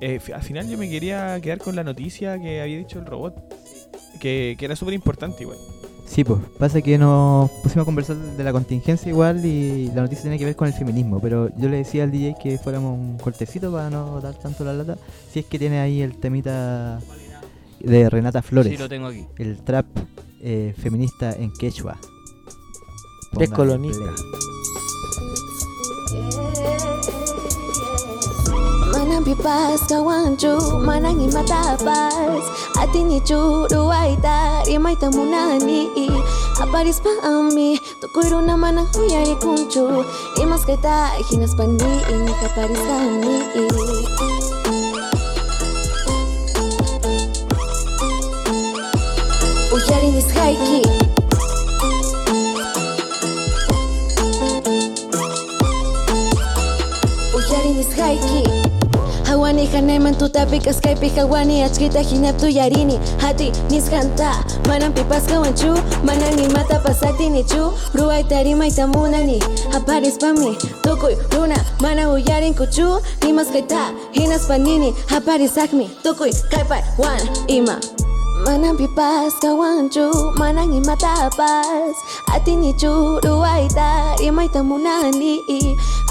Eh, 0.00 0.18
al 0.34 0.42
final 0.42 0.68
yo 0.68 0.78
me 0.78 0.88
quería 0.88 1.38
quedar 1.40 1.58
con 1.58 1.76
la 1.76 1.84
noticia 1.84 2.38
que 2.40 2.60
había 2.62 2.78
dicho 2.78 2.98
el 2.98 3.06
robot. 3.06 3.34
Que, 4.20 4.56
que 4.58 4.64
era 4.64 4.76
súper 4.76 4.94
importante 4.94 5.42
igual. 5.44 5.58
Sí, 6.10 6.24
pues 6.24 6.40
pasa 6.58 6.82
que 6.82 6.98
nos 6.98 7.48
pusimos 7.62 7.84
a 7.84 7.86
conversar 7.86 8.16
de 8.16 8.42
la 8.42 8.50
contingencia 8.50 9.08
igual 9.08 9.44
y 9.46 9.86
la 9.94 10.02
noticia 10.02 10.22
tiene 10.22 10.40
que 10.40 10.44
ver 10.44 10.56
con 10.56 10.66
el 10.66 10.74
feminismo, 10.74 11.20
pero 11.20 11.56
yo 11.56 11.68
le 11.68 11.76
decía 11.76 12.02
al 12.02 12.10
DJ 12.10 12.34
que 12.42 12.58
fuéramos 12.58 12.98
un 12.98 13.16
cortecito 13.16 13.70
para 13.70 13.90
no 13.90 14.20
dar 14.20 14.34
tanto 14.34 14.64
la 14.64 14.72
lata, 14.72 14.98
si 15.32 15.38
es 15.38 15.46
que 15.46 15.56
tiene 15.56 15.78
ahí 15.78 16.02
el 16.02 16.16
temita 16.16 16.98
de 17.78 18.10
Renata 18.10 18.42
Flores. 18.42 18.72
Sí, 18.72 18.76
lo 18.76 18.88
tengo 18.88 19.06
aquí. 19.06 19.24
El 19.38 19.58
trap 19.58 19.86
eh, 20.40 20.74
feminista 20.76 21.32
en 21.32 21.52
quechua. 21.52 21.96
Póngale 29.20 29.36
Descolonista. 29.36 29.40
play. 29.42 29.70
Manang 29.70 29.76
pipas 29.76 29.80
kawanju, 29.88 30.54
manang 30.84 31.20
imatapas 31.20 32.44
Ati 32.80 33.04
ni 33.04 33.20
churu 33.20 33.90
aita, 33.92 34.64
rimay 34.66 34.96
tamunani 34.96 35.88
Aparis 36.60 37.00
pa 37.00 37.10
ami, 37.24 37.78
tukuro 38.00 38.40
na 38.40 38.56
manang 38.56 38.88
huyari 38.94 39.36
kunchu. 39.40 40.04
Imas 40.40 40.64
kita, 40.64 41.16
hinas 41.30 41.54
pani, 41.54 42.00
ini 42.08 42.32
kaparis 42.40 42.80
kami 42.80 43.36
nis 50.10 50.26
haiki 50.34 50.82
Uyari 50.82 50.99
Hani 59.60 59.72
hanayman 59.72 60.14
tutapik 60.14 60.66
askaypi 60.68 61.08
hawani 61.08 61.62
achkita 61.62 62.00
hinaptu 62.00 62.48
yarini 62.48 63.00
hati 63.18 63.52
niskanta 63.70 64.44
manan 64.68 64.92
pipas 64.92 65.26
kawanchu 65.26 65.76
manan 66.04 66.34
nimatapas 66.34 67.02
atinichu 67.02 67.72
ruwaytarimayta 67.94 68.86
munani 68.86 69.42
aparispami 69.76 70.56
tukuy 70.82 71.14
runa 71.36 71.64
mana 71.80 72.10
uyarinkuchu 72.10 73.00
nimaskayta 73.24 73.92
hinaspa 74.12 74.58
nini 74.58 74.94
aparisakmi 75.16 75.90
tukuy 76.02 76.32
kaypay 76.50 76.82
wan 76.98 77.20
ima 77.46 77.80
Manang 78.40 78.76
pipas 78.76 79.36
kawanchu 79.42 80.32
Manang 80.40 80.72
imatapas 80.72 81.94
Atini 82.32 82.72
churu 82.74 83.44
aita 83.44 84.16
Rimayta 84.18 84.62
munani 84.64 85.40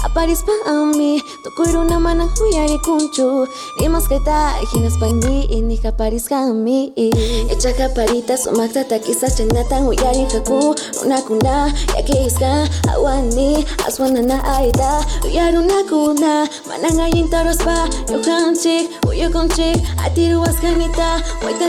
Aparis 0.04 0.40
pa 0.46 0.52
ami 0.70 1.20
Tukuro 1.44 1.84
na 1.84 1.98
manang 2.00 2.30
huyari 2.38 2.78
kunchu 2.80 3.46
Rimas 3.80 4.06
kaita 4.08 4.56
Hinas 4.72 4.96
pani 4.96 5.44
Ini 5.50 5.76
kaparis 5.82 6.28
kami. 6.30 6.92
Echa 7.50 7.72
kaparita 7.74 8.38
Sumakta 8.38 8.84
takisa 8.84 9.28
Chanatan 9.28 9.84
huyarin 9.90 10.28
kaku. 10.30 10.74
Una 11.04 11.20
kuna 11.22 11.72
Yake 11.96 12.26
iska 12.26 12.68
Awani 12.94 13.66
Aswana 13.86 14.22
na 14.22 14.38
aita. 14.56 15.04
Uyaruna 15.26 15.84
kuna 15.88 16.48
Manang 16.68 17.00
ayin 17.00 17.28
taros 17.28 17.58
pa 17.60 17.88
Yukanchik 18.08 18.88
Uyukonchik 19.04 19.76
Atiru 20.06 20.40
askanita 20.44 21.20
Waita 21.44 21.68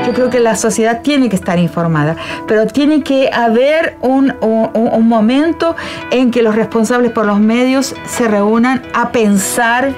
Yo 0.06 0.14
creo 0.14 0.30
que 0.30 0.40
la 0.40 0.56
sociedad 0.56 1.02
tiene 1.02 1.30
que 1.30 1.36
estar 1.36 1.58
informada, 1.60 2.16
pero 2.48 2.68
tiene 2.68 3.04
que 3.04 3.30
haber 3.32 3.98
un, 4.02 4.36
un- 4.42 4.70
un 4.74 5.08
momento 5.08 5.76
en 6.12 6.32
que 6.32 6.42
los 6.42 6.56
responsables 6.56 7.12
por 7.12 7.26
los 7.26 7.40
medios 7.40 7.96
se 8.08 8.28
reúnan 8.28 8.82
a 8.94 9.12
pensar 9.12 9.94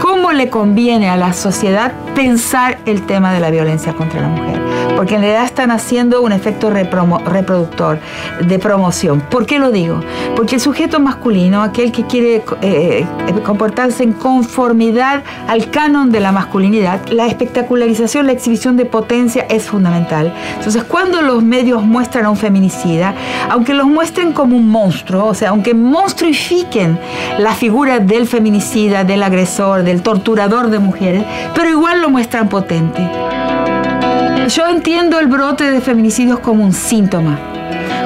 cómo 0.00 0.32
le 0.32 0.50
conviene 0.50 1.08
a 1.08 1.16
la 1.16 1.32
sociedad 1.32 1.92
pensar 2.14 2.78
el 2.86 3.06
tema 3.06 3.32
de 3.32 3.40
la 3.40 3.50
violencia 3.50 3.92
contra 3.94 4.20
la 4.20 4.28
mujer. 4.28 4.71
Porque 5.02 5.16
en 5.16 5.22
realidad 5.22 5.46
están 5.46 5.72
haciendo 5.72 6.22
un 6.22 6.30
efecto 6.30 6.70
reproductor, 6.70 7.98
de 8.46 8.58
promoción. 8.60 9.20
¿Por 9.20 9.46
qué 9.46 9.58
lo 9.58 9.72
digo? 9.72 9.98
Porque 10.36 10.54
el 10.54 10.60
sujeto 10.60 11.00
masculino, 11.00 11.60
aquel 11.60 11.90
que 11.90 12.06
quiere 12.06 12.44
eh, 12.60 13.04
comportarse 13.44 14.04
en 14.04 14.12
conformidad 14.12 15.24
al 15.48 15.72
canon 15.72 16.12
de 16.12 16.20
la 16.20 16.30
masculinidad, 16.30 17.04
la 17.08 17.26
espectacularización, 17.26 18.26
la 18.26 18.32
exhibición 18.32 18.76
de 18.76 18.84
potencia 18.84 19.44
es 19.50 19.64
fundamental. 19.64 20.32
Entonces, 20.56 20.84
cuando 20.84 21.20
los 21.20 21.42
medios 21.42 21.82
muestran 21.82 22.26
a 22.26 22.30
un 22.30 22.36
feminicida, 22.36 23.12
aunque 23.50 23.74
los 23.74 23.88
muestren 23.88 24.32
como 24.32 24.56
un 24.56 24.68
monstruo, 24.68 25.26
o 25.26 25.34
sea, 25.34 25.48
aunque 25.48 25.74
monstruifiquen 25.74 26.96
la 27.40 27.54
figura 27.54 27.98
del 27.98 28.28
feminicida, 28.28 29.02
del 29.02 29.24
agresor, 29.24 29.82
del 29.82 30.00
torturador 30.02 30.70
de 30.70 30.78
mujeres, 30.78 31.24
pero 31.56 31.68
igual 31.70 32.00
lo 32.00 32.08
muestran 32.08 32.48
potente. 32.48 33.02
Yo 34.48 34.66
entiendo 34.66 35.20
el 35.20 35.28
brote 35.28 35.70
de 35.70 35.80
feminicidios 35.80 36.40
como 36.40 36.64
un 36.64 36.72
síntoma, 36.72 37.38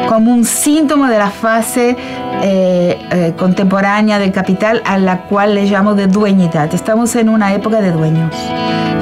como 0.09 0.33
un 0.33 0.45
síntoma 0.45 1.11
de 1.11 1.19
la 1.19 1.31
fase 1.31 1.97
eh, 2.43 2.99
eh, 3.11 3.33
contemporánea 3.39 4.19
del 4.19 4.33
capital 4.33 4.83
a 4.85 4.99
la 4.99 5.23
cual 5.23 5.55
le 5.55 5.65
llamo 5.65 5.95
de 5.95 6.07
dueñidad. 6.07 6.73
Estamos 6.75 7.17
en 7.17 7.31
una 7.31 7.55
época 7.55 7.81
de 7.81 7.91
dueños. 7.91 8.35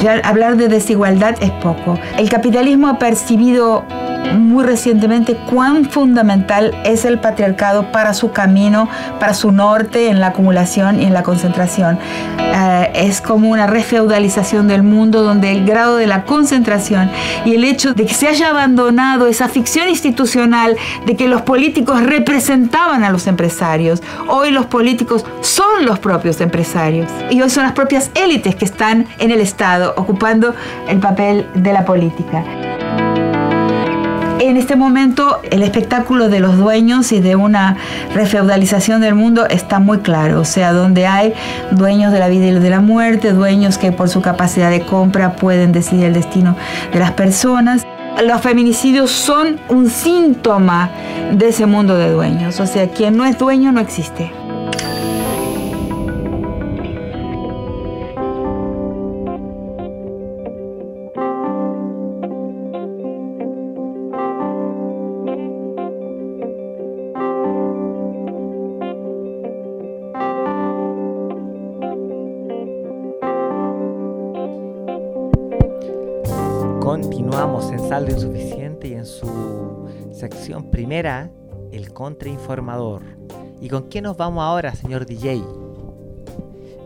Ya 0.00 0.20
hablar 0.22 0.56
de 0.56 0.68
desigualdad 0.68 1.34
es 1.40 1.50
poco. 1.50 1.98
El 2.18 2.28
capitalismo 2.28 2.88
ha 2.88 2.98
percibido 2.98 3.84
muy 4.32 4.64
recientemente 4.64 5.36
cuán 5.36 5.84
fundamental 5.84 6.74
es 6.84 7.04
el 7.04 7.18
patriarcado 7.18 7.90
para 7.92 8.14
su 8.14 8.32
camino, 8.32 8.88
para 9.20 9.34
su 9.34 9.52
norte 9.52 10.08
en 10.08 10.20
la 10.20 10.28
acumulación 10.28 11.00
y 11.00 11.04
en 11.04 11.12
la 11.12 11.22
concentración. 11.22 11.98
Eh, 12.38 12.92
es 12.94 13.20
como 13.20 13.50
una 13.50 13.66
refeudalización 13.66 14.68
del 14.68 14.82
mundo 14.82 15.22
donde 15.22 15.50
el 15.50 15.64
grado 15.64 15.96
de 15.96 16.06
la 16.06 16.24
concentración 16.24 17.10
y 17.44 17.54
el 17.54 17.64
hecho 17.64 17.94
de 17.94 18.06
que 18.06 18.14
se 18.14 18.28
haya 18.28 18.50
abandonado 18.50 19.26
esa 19.26 19.48
ficción 19.48 19.88
institucional 19.88 20.76
de 21.06 21.16
que 21.16 21.28
los 21.28 21.42
políticos 21.42 22.02
representaban 22.02 23.04
a 23.04 23.10
los 23.10 23.26
empresarios, 23.26 24.02
hoy 24.28 24.50
los 24.50 24.66
políticos 24.66 25.24
son 25.40 25.84
los 25.84 25.98
propios 25.98 26.40
empresarios 26.40 27.10
y 27.30 27.40
hoy 27.40 27.50
son 27.50 27.64
las 27.64 27.72
propias 27.72 28.10
élites 28.14 28.54
que 28.54 28.64
están 28.64 29.06
en 29.18 29.30
el 29.30 29.40
Estado 29.40 29.94
ocupando 29.96 30.54
el 30.88 30.98
papel 30.98 31.46
de 31.54 31.72
la 31.72 31.84
política 31.84 32.44
en 34.46 34.56
este 34.56 34.76
momento 34.76 35.40
el 35.50 35.62
espectáculo 35.62 36.28
de 36.28 36.40
los 36.40 36.56
dueños 36.56 37.12
y 37.12 37.20
de 37.20 37.36
una 37.36 37.76
refeudalización 38.14 39.00
del 39.00 39.14
mundo 39.14 39.46
está 39.46 39.78
muy 39.78 39.98
claro, 39.98 40.40
o 40.40 40.44
sea, 40.44 40.72
donde 40.72 41.06
hay 41.06 41.32
dueños 41.70 42.12
de 42.12 42.18
la 42.18 42.28
vida 42.28 42.46
y 42.46 42.52
de 42.52 42.70
la 42.70 42.80
muerte, 42.80 43.32
dueños 43.32 43.78
que 43.78 43.92
por 43.92 44.08
su 44.08 44.20
capacidad 44.20 44.70
de 44.70 44.82
compra 44.82 45.36
pueden 45.36 45.72
decidir 45.72 46.06
el 46.06 46.14
destino 46.14 46.56
de 46.92 46.98
las 46.98 47.12
personas. 47.12 47.86
Los 48.22 48.40
feminicidios 48.42 49.10
son 49.10 49.58
un 49.68 49.88
síntoma 49.88 50.90
de 51.32 51.48
ese 51.48 51.66
mundo 51.66 51.96
de 51.96 52.10
dueños, 52.10 52.60
o 52.60 52.66
sea, 52.66 52.88
quien 52.88 53.16
no 53.16 53.24
es 53.24 53.38
dueño 53.38 53.72
no 53.72 53.80
existe. 53.80 54.43
Saldo 77.94 78.10
Insuficiente 78.10 78.88
y 78.88 78.94
en 78.94 79.06
su 79.06 79.86
sección 80.10 80.68
primera, 80.68 81.30
el 81.70 81.92
contrainformador. 81.92 83.02
¿Y 83.60 83.68
con 83.68 83.84
qué 83.88 84.02
nos 84.02 84.16
vamos 84.16 84.42
ahora, 84.42 84.74
señor 84.74 85.06
DJ? 85.06 85.40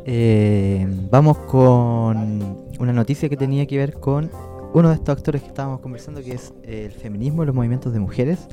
Eh, 0.05 0.87
vamos 1.11 1.39
con 1.39 2.59
una 2.79 2.93
noticia 2.93 3.31
que 3.31 3.39
tenía 3.39 3.65
que 3.67 3.79
ver 3.79 3.95
con 3.95 4.31
uno 4.75 4.91
de 4.91 4.97
estos 4.97 5.17
actores 5.17 5.41
que 5.41 5.49
estábamos 5.49 5.81
conversando, 5.81 6.23
que 6.23 6.33
es 6.33 6.53
eh, 6.63 6.85
el 6.85 6.93
feminismo 6.93 7.43
y 7.43 7.47
los 7.47 7.55
movimientos 7.55 7.95
de 7.95 8.01
mujeres. 8.01 8.47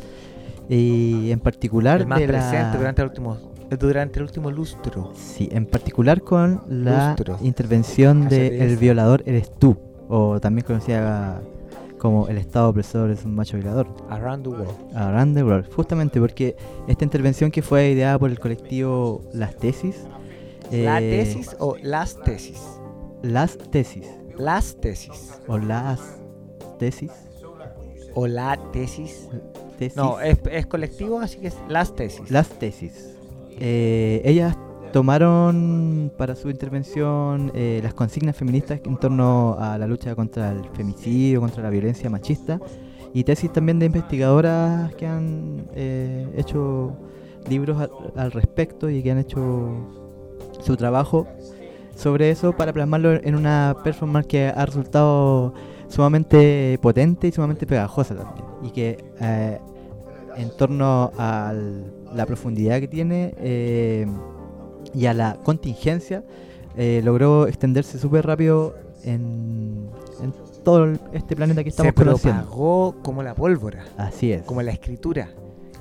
Y 0.70 1.32
en 1.32 1.42
particular 1.42 2.00
El 2.00 2.08
más 2.08 2.20
de 2.20 2.28
la- 2.28 2.40
presente 2.40 2.78
durante 2.78 3.02
el 3.02 3.10
último, 3.10 3.38
durante 3.78 4.20
el 4.20 4.24
último 4.24 4.50
lustro. 4.50 5.12
Sí, 5.14 5.50
en 5.52 5.66
particular 5.66 6.22
con 6.22 6.62
la 6.70 7.10
Lustros. 7.10 7.42
intervención 7.42 8.30
de. 8.30 8.64
El 8.64 8.78
violador 8.78 9.24
eres 9.26 9.52
tú, 9.52 9.76
o 10.08 10.40
también 10.40 10.66
conocida 10.66 11.42
como 12.00 12.28
El 12.28 12.38
Estado 12.38 12.70
opresor 12.70 13.10
es 13.10 13.26
un 13.26 13.36
macho 13.36 13.58
violador. 13.58 13.88
Around 14.10 14.44
the 14.44 14.50
World. 14.50 14.96
Around 14.96 15.36
the 15.36 15.44
World, 15.44 15.74
justamente 15.74 16.20
porque 16.20 16.56
esta 16.88 17.04
intervención 17.04 17.52
que 17.52 17.62
fue 17.62 17.92
ideada 17.92 18.20
por 18.20 18.30
el 18.30 18.40
colectivo 18.40 19.22
Las 19.34 19.56
Tesis. 19.56 19.96
¿La 20.72 21.00
eh, 21.00 21.10
tesis 21.12 21.56
o 21.60 21.78
las 21.84 22.20
tesis? 22.22 22.60
Las 23.22 23.58
Tesis. 23.58 24.08
Las 24.38 24.76
tesis. 24.78 25.40
O 25.48 25.58
las 25.58 26.02
Tesis. 26.80 27.12
O 28.14 28.28
la 28.28 28.58
tesis. 28.72 29.30
Tesis. 29.78 29.96
No, 29.96 30.20
es, 30.20 30.40
es 30.52 30.66
colectivo, 30.66 31.20
así 31.20 31.38
que 31.38 31.48
es 31.48 31.56
las 31.68 31.96
tesis. 31.96 32.32
Las 32.32 32.48
tesis. 32.50 33.16
Eh, 33.60 34.22
ellas 34.26 34.58
tomaron 34.96 36.10
para 36.18 36.38
su 36.38 36.50
intervención 36.50 37.52
eh, 37.54 37.82
las 37.84 37.94
consignas 37.94 38.34
feministas 38.34 38.80
en 38.86 38.96
torno 38.96 39.58
a 39.60 39.78
la 39.78 39.88
lucha 39.88 40.16
contra 40.16 40.54
el 40.54 40.64
femicidio, 40.70 41.42
contra 41.42 41.62
la 41.62 41.70
violencia 41.70 42.10
machista 42.10 42.62
y 43.14 43.26
tesis 43.26 43.52
también 43.52 43.78
de 43.78 43.88
investigadoras 43.88 44.96
que 44.96 45.06
han 45.06 45.66
eh, 45.76 46.30
hecho 46.38 46.96
libros 47.50 47.90
al, 48.16 48.32
respecto 48.32 48.90
y 48.90 49.04
que 49.04 49.12
han 49.12 49.18
hecho 49.18 49.86
su 50.62 50.78
trabajo 50.78 51.28
sobre 51.94 52.30
eso 52.30 52.54
para 52.54 52.72
plasmarlo 52.72 53.16
en 53.22 53.36
una 53.36 53.76
performance 53.84 54.28
que 54.28 54.48
ha 54.48 54.66
resultado 54.66 55.54
sumamente 55.90 56.80
potente 56.82 57.28
y 57.28 57.34
sumamente 57.34 57.68
pegajosa 57.68 58.16
también 58.16 58.46
y 58.64 58.70
que 58.70 59.04
eh, 59.20 59.60
en 60.38 60.56
torno 60.56 61.12
a 61.18 61.54
la 62.14 62.26
profundidad 62.26 62.80
que 62.80 62.88
tiene 62.88 63.34
y 64.94 65.06
a 65.08 65.14
la 65.14 65.38
contingencia, 65.44 66.24
eh, 66.78 67.02
logró 67.04 67.48
extenderse 67.48 67.98
súper 68.00 68.26
rápido 68.26 68.76
en, 69.04 69.90
en 70.22 70.34
todo 70.64 70.88
este 71.14 71.36
planeta 71.36 71.64
que 71.64 71.70
estamos 71.70 71.92
Se 71.92 71.94
conociendo. 71.96 72.42
propagó 72.42 72.96
como 73.04 73.24
la 73.24 73.34
pólvora. 73.36 73.86
Así 73.98 74.32
es. 74.32 74.44
Como 74.44 74.62
la 74.62 74.72
escritura. 74.72 75.30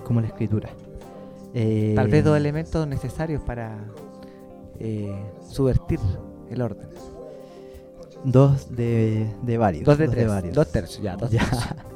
Como 0.05 0.21
la 0.21 0.27
escritura. 0.29 0.69
Eh, 1.55 1.93
Tal 1.95 2.09
vez 2.09 2.25
dos 2.25 2.37
elementos 2.37 2.87
necesarios 2.87 3.41
para 3.43 3.77
eh, 4.79 5.15
subvertir 5.49 6.01
el 6.51 6.61
orden. 6.63 6.89
Dos 8.25 8.75
de, 8.75 9.27
de 9.43 9.59
varios. 9.59 9.85
Dos 9.85 9.99
de 9.99 10.09
tres, 10.09 10.29
varios. 10.29 10.55
dos 10.55 10.71
tercios, 10.71 11.03
ya, 11.03 11.17
dos 11.17 11.31
tercios. 11.31 11.65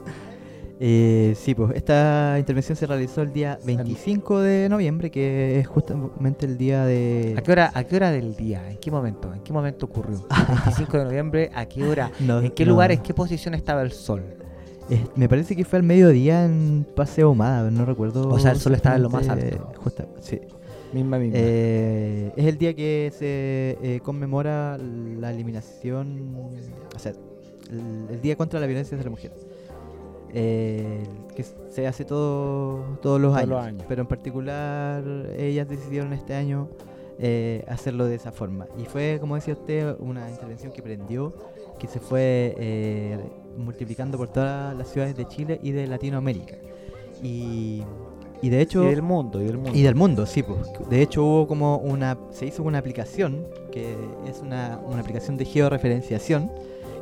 Eh, 0.81 1.35
sí, 1.37 1.55
pues 1.57 1.75
esta 1.75 2.37
intervención 2.39 2.77
se 2.77 2.87
realizó 2.87 3.23
el 3.23 3.33
día 3.33 3.59
25 3.65 4.41
de 4.41 4.69
noviembre, 4.69 5.11
que 5.11 5.59
es 5.59 5.67
justamente 5.67 6.47
el 6.47 6.57
día 6.57 6.85
de... 6.85 7.35
¿A 7.37 7.43
qué, 7.43 7.51
hora, 7.53 7.71
¿A 7.75 7.83
qué 7.85 7.97
hora 7.97 8.11
del 8.13 8.37
día? 8.37 8.71
¿En 8.71 8.77
qué 8.79 8.91
momento? 8.91 9.35
¿En 9.35 9.41
qué 9.41 9.53
momento 9.53 9.87
ocurrió? 9.87 10.25
25 10.65 10.99
de 10.99 11.05
noviembre, 11.05 11.51
¿a 11.55 11.67
qué 11.67 11.83
hora? 11.85 12.13
No, 12.21 12.41
¿En 12.41 12.53
qué 12.53 12.65
no. 12.65 12.73
lugar? 12.73 12.93
¿En 12.93 13.01
qué 13.03 13.13
posición 13.13 13.55
estaba 13.55 13.83
el 13.83 13.91
sol? 13.91 14.23
Eh, 14.91 15.05
me 15.17 15.29
parece 15.29 15.57
que 15.57 15.65
fue 15.65 15.79
al 15.81 15.83
mediodía 15.83 16.45
en 16.45 16.87
Paseo 16.95 17.33
Humada, 17.33 17.71
no 17.71 17.85
recuerdo. 17.85 18.29
O 18.29 18.39
sea, 18.39 18.53
el 18.53 18.59
sol 18.59 18.75
estaba 18.75 18.97
en 18.97 19.03
lo 19.03 19.11
más 19.11 19.29
alto. 19.29 19.73
justa- 19.83 20.07
sí. 20.21 20.41
Misma, 20.93 21.19
misma. 21.19 21.37
Eh, 21.39 22.33
es 22.37 22.47
el 22.47 22.57
día 22.57 22.73
que 22.75 23.13
se 23.15 23.77
eh, 23.83 24.01
conmemora 24.03 24.79
la 24.79 25.31
eliminación, 25.33 26.37
o 26.95 26.99
sea, 26.99 27.13
el, 27.71 28.15
el 28.15 28.21
día 28.23 28.37
contra 28.37 28.59
la 28.61 28.67
violencia 28.67 28.97
hacia 28.97 29.05
la 29.05 29.11
mujer. 29.11 29.33
Eh, 30.35 31.05
que 31.35 31.45
se 31.71 31.87
hace 31.87 32.05
todo, 32.05 32.99
todos 33.01 33.21
los 33.21 33.31
Todos 33.31 33.37
años, 33.37 33.49
los 33.49 33.65
años. 33.65 33.85
pero 33.89 34.03
en 34.03 34.09
particular 34.09 35.03
ellas 35.39 35.69
decidieron 35.69 36.13
este 36.13 36.35
año 36.35 36.69
eh, 37.19 37.65
hacerlo 37.69 38.07
de 38.07 38.15
esa 38.17 38.31
forma. 38.33 38.67
Y 38.79 38.85
fue, 38.85 39.19
como 39.21 39.37
decía 39.37 39.55
usted, 39.55 39.97
una 40.01 40.29
intervención 40.31 40.73
que 40.73 40.83
prendió, 40.83 41.35
que 41.79 41.87
se 41.87 41.99
fue 42.01 42.55
eh, 42.59 43.19
multiplicando 43.57 44.19
por 44.19 44.29
todas 44.29 44.77
las 44.77 44.89
ciudades 44.89 45.17
de 45.17 45.27
Chile 45.27 45.59
y 45.63 45.73
de 45.73 45.87
Latinoamérica. 45.87 46.57
Y, 47.23 47.83
y 48.43 48.49
de 48.51 48.61
hecho... 48.61 48.85
Y 48.85 48.89
del 48.89 49.03
mundo, 49.03 49.41
y 49.41 49.45
del 49.47 49.57
mundo. 49.57 49.73
Y 49.75 49.83
del 49.83 49.95
mundo, 49.95 50.27
sí. 50.27 50.43
Pues. 50.43 50.61
De 50.91 51.03
hecho 51.03 51.25
hubo 51.25 51.47
como 51.49 51.79
una... 51.79 52.19
Se 52.31 52.47
hizo 52.47 52.63
una 52.63 52.79
aplicación, 52.79 53.47
que 53.73 53.97
es 54.29 54.41
una, 54.41 54.81
una 54.87 55.01
aplicación 55.01 55.37
de 55.37 55.45
georreferenciación, 55.45 56.51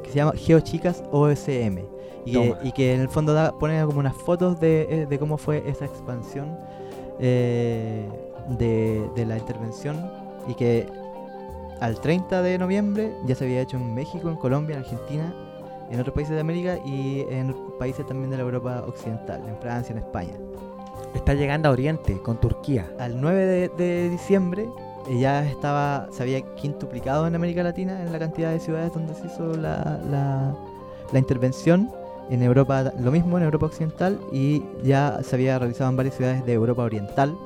que 0.02 0.10
se 0.10 0.16
llama 0.16 0.32
GeoChicas 0.36 1.02
OSM. 1.10 1.95
Y 2.26 2.32
que, 2.32 2.48
Toma. 2.48 2.58
y 2.62 2.72
que 2.72 2.94
en 2.94 3.00
el 3.00 3.08
fondo 3.08 3.32
da, 3.32 3.52
pone 3.58 3.82
como 3.86 4.00
unas 4.00 4.16
fotos 4.16 4.60
de, 4.60 4.86
eh, 4.90 5.06
de 5.06 5.18
cómo 5.18 5.38
fue 5.38 5.62
esa 5.66 5.86
expansión 5.86 6.58
eh, 7.18 8.06
de, 8.58 9.08
de 9.14 9.26
la 9.26 9.38
intervención 9.38 10.10
y 10.48 10.54
que 10.54 10.86
al 11.80 12.00
30 12.00 12.42
de 12.42 12.58
noviembre 12.58 13.12
ya 13.26 13.34
se 13.34 13.44
había 13.44 13.60
hecho 13.60 13.76
en 13.76 13.94
México, 13.94 14.28
en 14.28 14.36
Colombia, 14.36 14.76
en 14.76 14.82
Argentina, 14.82 15.34
en 15.90 16.00
otros 16.00 16.14
países 16.14 16.34
de 16.34 16.40
América 16.40 16.78
y 16.84 17.20
en 17.30 17.54
países 17.78 18.06
también 18.06 18.30
de 18.30 18.36
la 18.36 18.42
Europa 18.42 18.84
Occidental, 18.86 19.42
en 19.46 19.56
Francia, 19.58 19.92
en 19.92 19.98
España. 19.98 20.34
Está 21.14 21.34
llegando 21.34 21.68
a 21.68 21.72
Oriente 21.72 22.20
con 22.22 22.40
Turquía. 22.40 22.90
Al 22.98 23.20
9 23.20 23.46
de, 23.46 23.68
de 23.68 24.10
diciembre 24.10 24.68
eh, 25.08 25.18
ya 25.18 25.44
estaba, 25.44 26.08
se 26.10 26.22
había 26.22 26.40
quintuplicado 26.56 27.26
en 27.26 27.34
América 27.34 27.62
Latina 27.62 28.02
en 28.02 28.12
la 28.12 28.18
cantidad 28.18 28.50
de 28.50 28.60
ciudades 28.60 28.92
donde 28.92 29.14
se 29.14 29.26
hizo 29.26 29.56
la, 29.56 30.00
la, 30.10 30.54
la 31.12 31.18
intervención. 31.18 31.90
En 32.28 32.42
Europa 32.42 32.92
lo 32.98 33.10
mismo, 33.12 33.38
en 33.38 33.44
Europa 33.44 33.66
Occidental, 33.66 34.18
y 34.32 34.62
ya 34.82 35.20
se 35.22 35.36
había 35.36 35.58
realizado 35.58 35.90
en 35.90 35.96
varias 35.96 36.16
ciudades 36.16 36.44
de 36.44 36.52
Europa 36.52 36.82
Oriental, 36.82 37.36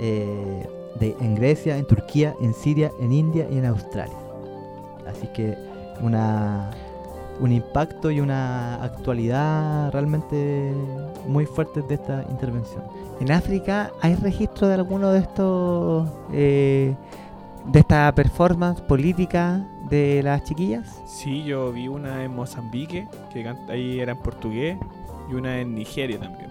eh, 0.00 0.66
de, 0.98 1.16
en 1.20 1.34
Grecia, 1.34 1.76
en 1.76 1.84
Turquía, 1.84 2.34
en 2.40 2.54
Siria, 2.54 2.90
en 3.00 3.12
India 3.12 3.46
y 3.50 3.58
en 3.58 3.66
Australia. 3.66 4.16
Así 5.06 5.26
que 5.28 5.58
una, 6.00 6.70
un 7.40 7.52
impacto 7.52 8.10
y 8.10 8.20
una 8.20 8.82
actualidad 8.82 9.92
realmente 9.92 10.72
muy 11.26 11.46
fuertes 11.46 11.86
de 11.88 11.96
esta 11.96 12.24
intervención. 12.30 12.82
¿En 13.20 13.30
África 13.30 13.92
hay 14.00 14.14
registro 14.14 14.68
de 14.68 14.74
alguno 14.74 15.10
de 15.10 15.18
estos... 15.18 16.08
eh, 16.32 16.94
de 17.66 17.80
esta 17.80 18.12
performance 18.14 18.80
política 18.82 19.66
de 19.88 20.22
las 20.22 20.44
chiquillas? 20.44 21.00
Sí, 21.06 21.44
yo 21.44 21.72
vi 21.72 21.88
una 21.88 22.24
en 22.24 22.34
Mozambique, 22.34 23.08
que 23.32 23.42
canta- 23.42 23.72
ahí 23.72 24.00
era 24.00 24.12
en 24.12 24.18
portugués, 24.18 24.78
y 25.30 25.34
una 25.34 25.60
en 25.60 25.74
Nigeria 25.74 26.18
también. 26.18 26.50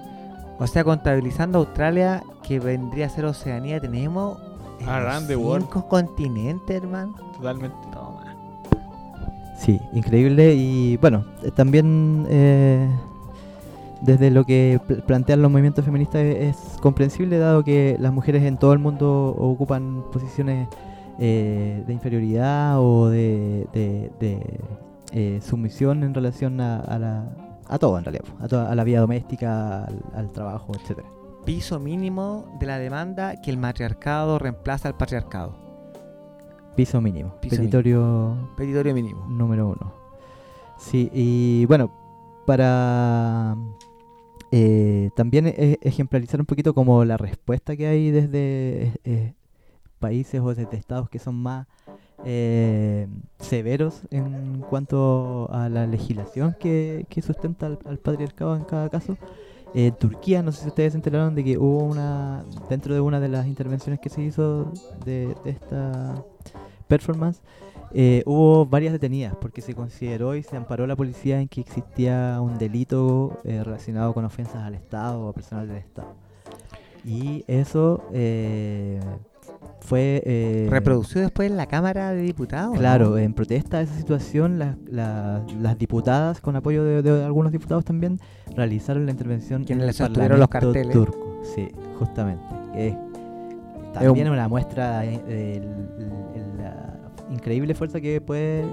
O 0.59 0.67
sea, 0.67 0.83
contabilizando 0.83 1.59
Australia, 1.59 2.23
que 2.41 2.59
vendría 2.59 3.07
a 3.07 3.09
ser 3.09 3.25
Oceanía, 3.25 3.79
tenemos 3.79 4.37
en 4.79 4.89
Around 4.89 5.27
the 5.27 5.35
world. 5.35 5.65
cinco 5.65 5.87
continentes, 5.87 6.75
hermano. 6.75 7.13
Totalmente. 7.37 7.75
Toma. 7.91 8.21
Sí, 9.57 9.79
increíble 9.93 10.55
y 10.55 10.97
bueno, 10.97 11.23
eh, 11.43 11.51
también 11.51 12.25
eh, 12.29 12.89
desde 14.01 14.29
lo 14.29 14.43
que 14.45 14.79
pl- 14.87 15.01
plantean 15.03 15.41
los 15.41 15.49
movimientos 15.51 15.85
feministas 15.85 16.21
es 16.23 16.57
comprensible 16.81 17.37
dado 17.37 17.63
que 17.63 17.95
las 17.99 18.11
mujeres 18.11 18.43
en 18.43 18.57
todo 18.57 18.73
el 18.73 18.79
mundo 18.79 19.33
ocupan 19.37 20.03
posiciones 20.11 20.67
eh, 21.19 21.83
de 21.85 21.93
inferioridad 21.93 22.79
o 22.79 23.09
de, 23.09 23.67
de- 23.73 24.11
de, 24.19 24.59
eh, 25.11 25.39
sumisión 25.41 26.03
en 26.03 26.13
relación 26.13 26.59
a, 26.61 26.79
a 26.79 26.97
la, 26.99 27.35
a 27.67 27.77
todo 27.79 27.97
en 27.97 28.03
realidad, 28.05 28.25
a, 28.39 28.47
toda- 28.47 28.71
a 28.71 28.75
la 28.75 28.83
vida 28.83 28.99
doméstica, 28.99 29.85
al, 29.85 30.01
al 30.15 30.31
trabajo, 30.31 30.73
etcétera. 30.75 31.07
Piso 31.45 31.79
mínimo 31.79 32.45
de 32.59 32.65
la 32.67 32.79
demanda 32.79 33.41
que 33.41 33.51
el 33.51 33.57
matriarcado 33.57 34.39
reemplaza 34.39 34.87
al 34.87 34.95
patriarcado. 34.97 35.55
Piso 36.75 37.01
mínimo, 37.01 37.35
Piso 37.41 37.57
petitorio 37.57 38.49
Petitorio 38.57 38.93
mínimo. 38.95 39.25
número 39.27 39.67
uno. 39.67 39.93
Sí, 40.79 41.09
y 41.13 41.65
bueno, 41.67 41.91
para 42.47 43.55
eh, 44.51 45.11
también 45.15 45.53
ejemplarizar 45.81 46.39
un 46.39 46.45
poquito 46.47 46.73
como 46.73 47.05
la 47.05 47.17
respuesta 47.17 47.75
que 47.75 47.85
hay 47.87 48.09
desde 48.11 48.93
eh, 49.03 49.33
países 50.03 50.41
o 50.41 50.53
desde 50.53 50.75
estados 50.75 51.09
que 51.09 51.17
son 51.17 51.35
más 51.35 51.65
eh, 52.25 53.07
severos 53.39 54.01
en 54.11 54.59
cuanto 54.69 55.49
a 55.49 55.69
la 55.69 55.87
legislación 55.87 56.57
que, 56.59 57.05
sustenta 57.25 57.67
al, 57.85 57.97
patriarcado 57.99 58.57
en 58.57 58.65
cada 58.65 58.89
caso. 58.89 59.17
Eh, 59.73 59.91
Turquía, 59.97 60.43
no 60.43 60.51
sé 60.51 60.63
si 60.63 60.67
ustedes 60.67 60.91
se 60.91 60.97
enteraron 60.97 61.35
de 61.35 61.43
que 61.45 61.57
hubo 61.57 61.79
una, 61.85 62.43
dentro 62.69 62.93
de 62.93 62.99
una 62.99 63.21
de 63.21 63.29
las 63.29 63.47
intervenciones 63.47 64.01
que 64.01 64.09
se 64.09 64.21
hizo 64.21 64.71
de, 65.05 65.35
esta 65.45 66.21
performance, 66.89 67.39
eh, 67.93 68.23
hubo 68.25 68.65
varias 68.65 68.91
detenidas 68.91 69.35
porque 69.39 69.61
se 69.61 69.73
consideró 69.73 70.35
y 70.35 70.43
se 70.43 70.57
amparó 70.57 70.85
la 70.85 70.97
policía 70.97 71.39
en 71.39 71.47
que 71.47 71.61
existía 71.61 72.39
un 72.41 72.57
delito 72.57 73.39
relacionado 73.45 74.13
con 74.13 74.25
ofensas 74.25 74.63
al 74.63 74.75
Estado 74.75 75.21
o 75.21 75.29
a 75.29 75.33
personal 75.33 75.67
del 75.69 75.77
Estado. 75.77 76.13
Y 77.05 77.45
eso 77.47 78.03
fue... 79.83 80.21
eh, 80.25 80.67
Reproducido 80.69 81.21
después 81.21 81.49
en 81.51 81.57
la 81.57 81.67
Cámara 81.67 82.11
de 82.11 82.21
Diputados. 82.21 82.77
Claro, 82.77 83.09
¿no? 83.11 83.17
en 83.17 83.33
protesta 83.33 83.77
de 83.77 83.83
esa 83.83 83.95
situación, 83.95 84.57
las- 84.59 84.77
la- 84.89 85.43
las 85.61 85.77
diputadas, 85.77 86.39
con 86.41 86.55
apoyo 86.55 86.83
de, 86.83 87.01
de 87.01 87.23
algunos 87.23 87.51
diputados 87.51 87.83
también, 87.85 88.19
realizaron 88.55 89.05
la 89.05 89.11
intervención 89.11 89.65
en 89.69 89.79
les 89.79 89.87
el 89.89 89.93
sostuvieron 89.93 90.39
los 90.39 90.47
Parlamento 90.47 90.73
carteles. 90.73 90.93
turco. 90.93 91.37
Sí, 91.55 91.67
justamente. 91.99 92.43
también 93.93 94.29
una 94.29 94.47
muestra 94.47 94.99
de, 95.01 95.15
el- 95.57 96.57
la 96.57 96.93
increíble 97.31 97.75
fuerza 97.75 97.99
que 98.01 98.19
puede 98.21 98.63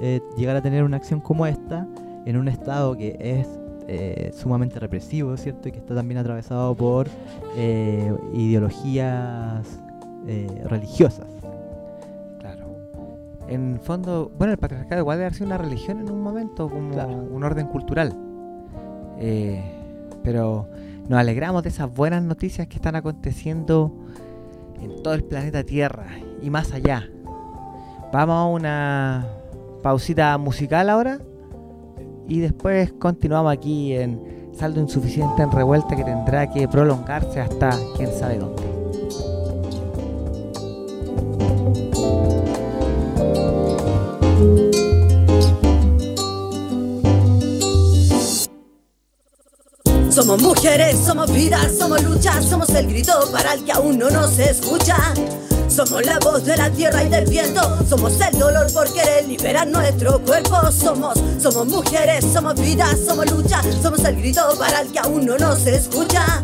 eh, 0.00 0.20
llegar 0.36 0.56
a 0.56 0.62
tener 0.62 0.82
una 0.84 0.96
acción 0.96 1.20
como 1.20 1.46
esta 1.46 1.86
en 2.26 2.36
un 2.36 2.48
estado 2.48 2.96
que 2.96 3.16
es 3.20 3.48
eh, 3.86 4.30
sumamente 4.34 4.78
represivo, 4.78 5.36
¿cierto? 5.36 5.68
Y 5.68 5.72
que 5.72 5.78
está 5.78 5.94
también 5.94 6.18
atravesado 6.18 6.74
por 6.74 7.08
eh, 7.56 8.12
ideologías 8.34 9.80
eh, 10.28 10.46
religiosas. 10.66 11.26
Claro. 12.38 12.66
En 13.48 13.80
fondo, 13.80 14.30
bueno, 14.36 14.52
el 14.52 14.58
patriarcado 14.58 15.00
igual 15.00 15.16
debe 15.16 15.26
haber 15.26 15.34
sido 15.34 15.46
una 15.46 15.56
religión 15.56 16.00
en 16.00 16.10
un 16.10 16.20
momento, 16.20 16.68
como 16.68 16.90
un 17.34 17.42
orden 17.42 17.66
cultural. 17.68 18.14
Eh, 19.18 19.62
pero 20.22 20.68
nos 21.08 21.18
alegramos 21.18 21.62
de 21.62 21.70
esas 21.70 21.92
buenas 21.92 22.22
noticias 22.22 22.66
que 22.68 22.76
están 22.76 22.94
aconteciendo 22.94 23.90
en 24.82 25.02
todo 25.02 25.14
el 25.14 25.24
planeta 25.24 25.64
Tierra 25.64 26.06
y 26.42 26.50
más 26.50 26.72
allá. 26.72 27.08
Vamos 28.12 28.36
a 28.36 28.44
una 28.44 29.26
pausita 29.82 30.36
musical 30.36 30.90
ahora 30.90 31.18
y 32.28 32.40
después 32.40 32.92
continuamos 32.92 33.50
aquí 33.50 33.94
en 33.94 34.50
saldo 34.52 34.80
insuficiente 34.80 35.42
en 35.42 35.50
revuelta 35.50 35.96
que 35.96 36.04
tendrá 36.04 36.50
que 36.50 36.68
prolongarse 36.68 37.40
hasta 37.40 37.70
quién 37.96 38.12
sabe 38.12 38.38
dónde. 38.38 38.67
Somos 50.18 50.42
mujeres, 50.42 50.96
somos 51.06 51.32
vidas, 51.32 51.78
somos 51.78 52.02
luchas, 52.02 52.44
somos 52.44 52.68
el 52.70 52.88
grito 52.88 53.12
para 53.30 53.54
el 53.54 53.62
que 53.62 53.70
aún 53.70 53.96
no 53.98 54.10
nos 54.10 54.36
escucha. 54.36 54.96
Somos 55.68 56.04
la 56.04 56.18
voz 56.18 56.44
de 56.44 56.56
la 56.56 56.68
tierra 56.70 57.04
y 57.04 57.08
del 57.08 57.24
viento, 57.26 57.60
somos 57.88 58.20
el 58.20 58.36
dolor 58.36 58.66
por 58.72 58.92
querer 58.92 59.28
liberar 59.28 59.68
nuestro 59.68 60.20
cuerpo. 60.20 60.72
Somos, 60.72 61.22
somos 61.40 61.68
mujeres, 61.68 62.24
somos 62.32 62.60
vidas, 62.60 62.98
somos 63.06 63.30
lucha, 63.30 63.62
somos 63.80 64.04
el 64.04 64.16
grito 64.16 64.42
para 64.58 64.80
el 64.80 64.90
que 64.90 64.98
aún 64.98 65.24
no 65.24 65.38
nos 65.38 65.64
escucha. 65.68 66.42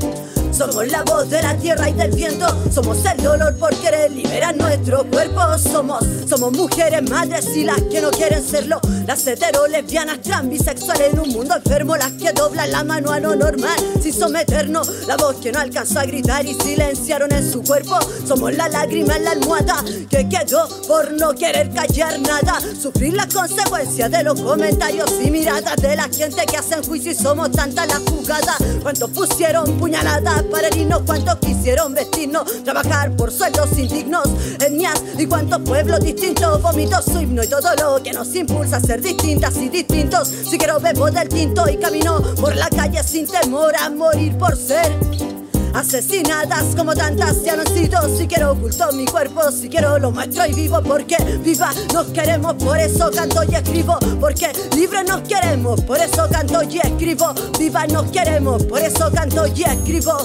Somos 0.57 0.87
la 0.87 1.03
voz 1.03 1.29
de 1.31 1.43
la 1.43 1.57
tierra 1.57 1.91
y 1.91 1.95
del 1.95 2.13
viento, 2.13 2.47
somos 2.73 3.05
el 3.05 3.21
dolor 3.21 3.57
por 3.57 3.75
querer 3.75 4.13
liberar 4.13 4.57
nuestro 4.57 5.05
cuerpo. 5.05 5.41
Somos, 5.59 6.05
somos 6.29 6.53
mujeres, 6.53 7.03
madres 7.11 7.57
y 7.57 7.65
las 7.65 7.83
que 7.83 8.01
no 8.01 8.13
quieren 8.13 8.41
serlo, 8.41 8.81
las 9.05 9.27
hetero, 9.27 9.67
lesbianas, 9.67 10.21
trans, 10.23 10.49
bisexuales 10.49 11.13
en 11.13 11.19
un 11.19 11.31
mundo 11.31 11.57
enfermo, 11.57 11.97
las 11.97 12.13
que 12.13 12.33
doblan 12.33 12.71
la 12.71 12.85
mano 12.85 13.11
a 13.11 13.19
lo 13.19 13.35
normal 13.35 13.77
sin 14.01 14.13
someternos, 14.13 15.07
la 15.09 15.17
voz 15.17 15.37
que 15.37 15.51
no 15.51 15.59
alcanzó 15.59 15.99
a 15.99 16.05
gritar 16.05 16.47
y 16.47 16.55
silenciaron 16.55 17.33
en 17.33 17.51
su 17.51 17.63
cuerpo. 17.63 17.99
Somos 18.25 18.55
la 18.55 18.69
lágrima 18.69 19.17
en 19.17 19.25
la 19.25 19.33
almohada 19.33 19.83
que 20.09 20.29
quedó 20.29 20.69
por 20.87 21.13
no 21.15 21.35
querer 21.35 21.71
callar 21.71 22.21
nada, 22.21 22.61
sufrir 22.81 23.15
las 23.15 23.27
consecuencias 23.27 24.09
de 24.09 24.23
los 24.23 24.41
comentarios 24.41 25.11
y 25.21 25.31
miradas 25.33 25.77
de 25.77 25.97
la 25.97 26.05
gente 26.05 26.47
que 26.47 26.57
hacen 26.57 26.85
juicio 26.85 27.11
y 27.11 27.15
somos 27.15 27.51
tantas 27.51 27.89
las 27.89 27.99
jugadas. 27.99 28.57
Cuántos 28.83 29.11
pusieron 29.11 29.79
puñaladas 29.79 30.44
para 30.51 30.69
herirnos, 30.69 31.03
cuántos 31.07 31.37
quisieron 31.37 31.95
vestirnos, 31.95 32.65
trabajar 32.65 33.15
por 33.17 33.33
sueldos 33.33 33.79
indignos, 33.79 34.27
etnias 34.61 35.03
y 35.19 35.27
cuántos 35.27 35.61
pueblos 35.63 36.01
distintos, 36.01 36.61
vomito 36.63 37.01
su 37.03 37.21
himno 37.21 37.43
y 37.43 37.49
todo 37.49 37.75
lo 37.77 38.03
que 38.03 38.13
nos 38.13 38.35
impulsa 38.35 38.77
a 38.77 38.81
ser 38.81 39.01
distintas 39.01 39.57
y 39.57 39.69
distintos. 39.69 40.29
Si 40.29 40.59
quiero 40.59 40.81
bebo 40.81 41.11
del 41.11 41.29
tinto 41.29 41.69
y 41.69 41.77
camino 41.77 42.21
por 42.41 42.55
la 42.55 42.69
calle 42.69 43.03
sin 43.03 43.27
temor 43.27 43.75
a 43.77 43.91
morir 43.91 44.37
por 44.39 44.57
ser. 44.57 45.34
Asesinadas 45.75 46.77
como 46.77 46.95
tantas 46.95 47.43
ya 47.43 47.57
no 47.57 47.63
han 47.63 47.69
sido. 47.69 48.17
Si 48.17 48.29
quiero 48.29 48.53
oculto 48.53 48.93
mi 48.93 49.05
cuerpo, 49.07 49.51
si 49.51 49.69
quiero 49.69 49.99
lo 49.99 50.13
muestro 50.13 50.47
y 50.47 50.55
vivo 50.55 50.81
Porque 50.83 51.17
viva 51.43 51.73
nos 51.93 52.07
queremos, 52.07 52.55
por 52.55 52.79
eso 52.79 53.11
canto 53.11 53.43
y 53.43 53.55
escribo 53.55 53.99
Porque 54.21 54.53
libre 54.77 55.03
nos 55.03 55.23
queremos, 55.23 55.81
por 55.83 55.99
eso 55.99 56.29
canto 56.31 56.63
y 56.63 56.79
escribo 56.79 57.35
Viva 57.59 57.87
nos 57.89 58.11
queremos, 58.11 58.63
por 58.65 58.81
eso 58.81 59.11
canto 59.13 59.47
y 59.49 59.65
escribo 59.65 60.17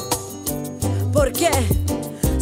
Porque 1.11 1.49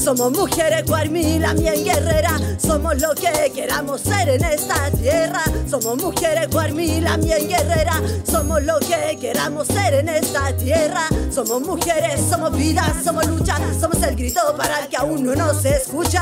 somos 0.08 0.32
mujeres 0.32 0.86
guarmila, 0.86 1.54
bien 1.54 1.84
guerrera. 1.84 2.40
Somos 2.58 3.02
lo 3.02 3.14
que 3.14 3.52
queramos 3.54 4.00
ser 4.00 4.30
en 4.30 4.42
esta 4.46 4.90
tierra. 4.92 5.44
Somos 5.70 6.02
mujeres 6.02 6.50
guarmila, 6.50 7.18
bien 7.18 7.50
guerrera. 7.50 8.02
Somos 8.24 8.64
lo 8.64 8.80
que 8.80 9.18
queramos 9.20 9.68
ser 9.68 9.96
en 9.96 10.08
esta 10.08 10.56
tierra. 10.56 11.10
Somos 11.30 11.60
mujeres, 11.60 12.22
somos 12.22 12.56
vidas, 12.56 12.90
somos 13.04 13.28
lucha. 13.28 13.58
Somos 13.82 14.02
el 14.02 14.16
grito 14.16 14.40
para 14.56 14.80
el 14.80 14.88
que 14.88 14.96
aún 14.96 15.26
no 15.26 15.36
nos 15.36 15.66
escucha. 15.66 16.22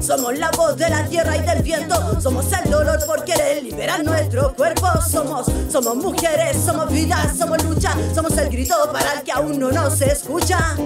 Somos 0.00 0.36
la 0.36 0.50
voz 0.50 0.76
de 0.76 0.90
la 0.90 1.06
tierra 1.06 1.36
y 1.36 1.42
del 1.42 1.62
viento, 1.62 2.20
somos 2.20 2.46
el 2.52 2.68
dolor 2.68 2.98
por 3.06 3.24
querer 3.24 3.62
liberar 3.62 4.02
nuestro 4.02 4.52
cuerpo. 4.56 4.88
Somos, 5.08 5.46
somos 5.70 5.96
mujeres, 5.96 6.56
somos 6.66 6.90
vidas, 6.90 7.38
somos 7.38 7.62
lucha, 7.62 7.94
somos 8.12 8.36
el 8.36 8.48
grito 8.50 8.74
para 8.92 9.12
el 9.14 9.22
que 9.22 9.30
aún 9.30 9.60
no 9.60 9.70
nos 9.70 10.00
escucha. 10.02 10.76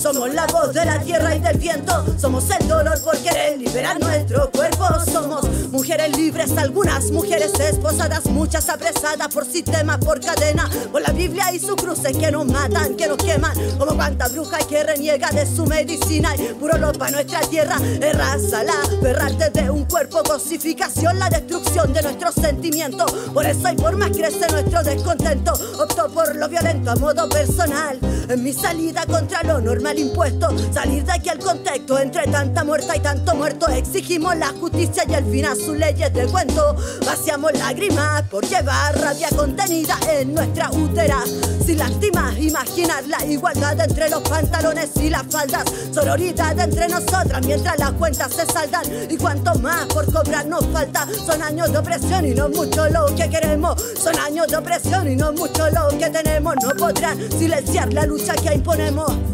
Somos 0.00 0.32
la 0.32 0.46
voz 0.46 0.72
de 0.72 0.82
la 0.82 0.98
tierra 0.98 1.36
y 1.36 1.40
del 1.40 1.58
viento, 1.58 1.92
somos 2.18 2.44
el 2.58 2.66
dolor 2.66 2.98
por 3.02 3.18
querer 3.18 3.58
liberar 3.58 4.00
nuestro 4.00 4.50
cuerpo. 4.50 4.86
Somos 5.04 5.46
mujeres 5.70 6.16
libres, 6.16 6.56
algunas 6.56 7.10
mujeres 7.10 7.52
esposadas, 7.60 8.24
muchas 8.24 8.70
apresadas 8.70 9.28
por 9.28 9.44
sistemas, 9.44 9.98
por 9.98 10.18
cadena, 10.18 10.70
por 10.90 11.02
la 11.02 11.12
Biblia 11.12 11.52
y 11.52 11.58
sus 11.58 11.76
cruces 11.76 12.16
que 12.16 12.30
nos 12.32 12.46
matan, 12.46 12.96
que 12.96 13.08
nos 13.08 13.18
queman, 13.18 13.52
como 13.78 13.94
cuanta 13.94 14.28
bruja 14.28 14.56
que 14.66 14.82
reniega 14.82 15.28
de 15.32 15.44
su 15.44 15.66
medicina 15.66 16.34
y 16.34 16.54
puro 16.54 16.78
lo 16.78 16.92
para 16.92 17.10
nuestra 17.10 17.40
tierra. 17.42 17.76
Erraza 18.00 18.64
la 18.64 18.72
berrarte 19.02 19.50
de 19.50 19.70
un 19.70 19.84
cuerpo, 19.84 20.22
cosificación, 20.22 21.18
la 21.18 21.28
destrucción 21.28 21.92
de 21.92 22.00
nuestros 22.00 22.36
sentimientos. 22.36 23.12
Por 23.34 23.44
eso 23.44 23.70
y 23.70 23.76
por 23.76 23.98
más 23.98 24.10
crece 24.12 24.50
nuestro 24.50 24.82
descontento, 24.82 25.52
opto 25.78 26.08
por 26.08 26.34
lo 26.36 26.48
violento 26.48 26.90
a 26.90 26.96
modo 26.96 27.28
personal. 27.28 27.98
En 28.30 28.42
mi 28.42 28.54
salida 28.54 29.04
contra 29.06 29.42
lo 29.42 29.60
normal 29.60 29.89
impuesto, 29.98 30.48
salir 30.72 31.04
de 31.04 31.12
aquí 31.12 31.28
al 31.28 31.38
contexto 31.38 31.98
entre 31.98 32.26
tanta 32.26 32.64
muerta 32.64 32.96
y 32.96 33.00
tanto 33.00 33.34
muerto. 33.34 33.68
Exigimos 33.68 34.36
la 34.36 34.48
justicia 34.48 35.04
y 35.08 35.14
al 35.14 35.24
final 35.24 35.56
sus 35.56 35.76
leyes 35.76 36.12
de 36.12 36.26
cuento. 36.26 36.76
Vaciamos 37.06 37.52
lágrimas 37.52 38.22
por 38.24 38.46
llevar 38.46 38.98
rabia 39.00 39.28
contenida 39.34 39.98
en 40.12 40.34
nuestra 40.34 40.70
útera. 40.70 41.22
Sin 41.64 41.78
lástimas, 41.78 42.38
imaginar 42.38 43.06
la 43.06 43.24
igualdad 43.26 43.78
entre 43.80 44.08
los 44.10 44.22
pantalones 44.22 44.90
y 44.96 45.10
las 45.10 45.24
faldas. 45.26 45.64
Sororidad 45.92 46.58
entre 46.58 46.88
nosotras 46.88 47.46
mientras 47.46 47.78
las 47.78 47.92
cuentas 47.92 48.32
se 48.32 48.46
saldan. 48.46 48.82
Y 49.08 49.16
cuanto 49.16 49.54
más 49.56 49.86
por 49.86 50.10
cobrar 50.12 50.46
nos 50.46 50.64
falta. 50.66 51.06
Son 51.26 51.42
años 51.42 51.70
de 51.72 51.78
opresión 51.78 52.26
y 52.26 52.34
no 52.34 52.48
mucho 52.48 52.88
lo 52.88 53.06
que 53.14 53.28
queremos. 53.28 53.80
Son 54.02 54.18
años 54.18 54.46
de 54.48 54.56
opresión 54.56 55.10
y 55.10 55.16
no 55.16 55.32
mucho 55.32 55.68
lo 55.70 55.88
que 55.98 56.10
tenemos. 56.10 56.54
No 56.62 56.70
podrán 56.70 57.18
silenciar 57.30 57.92
la 57.92 58.06
lucha 58.06 58.34
que 58.34 58.54
imponemos. 58.54 59.29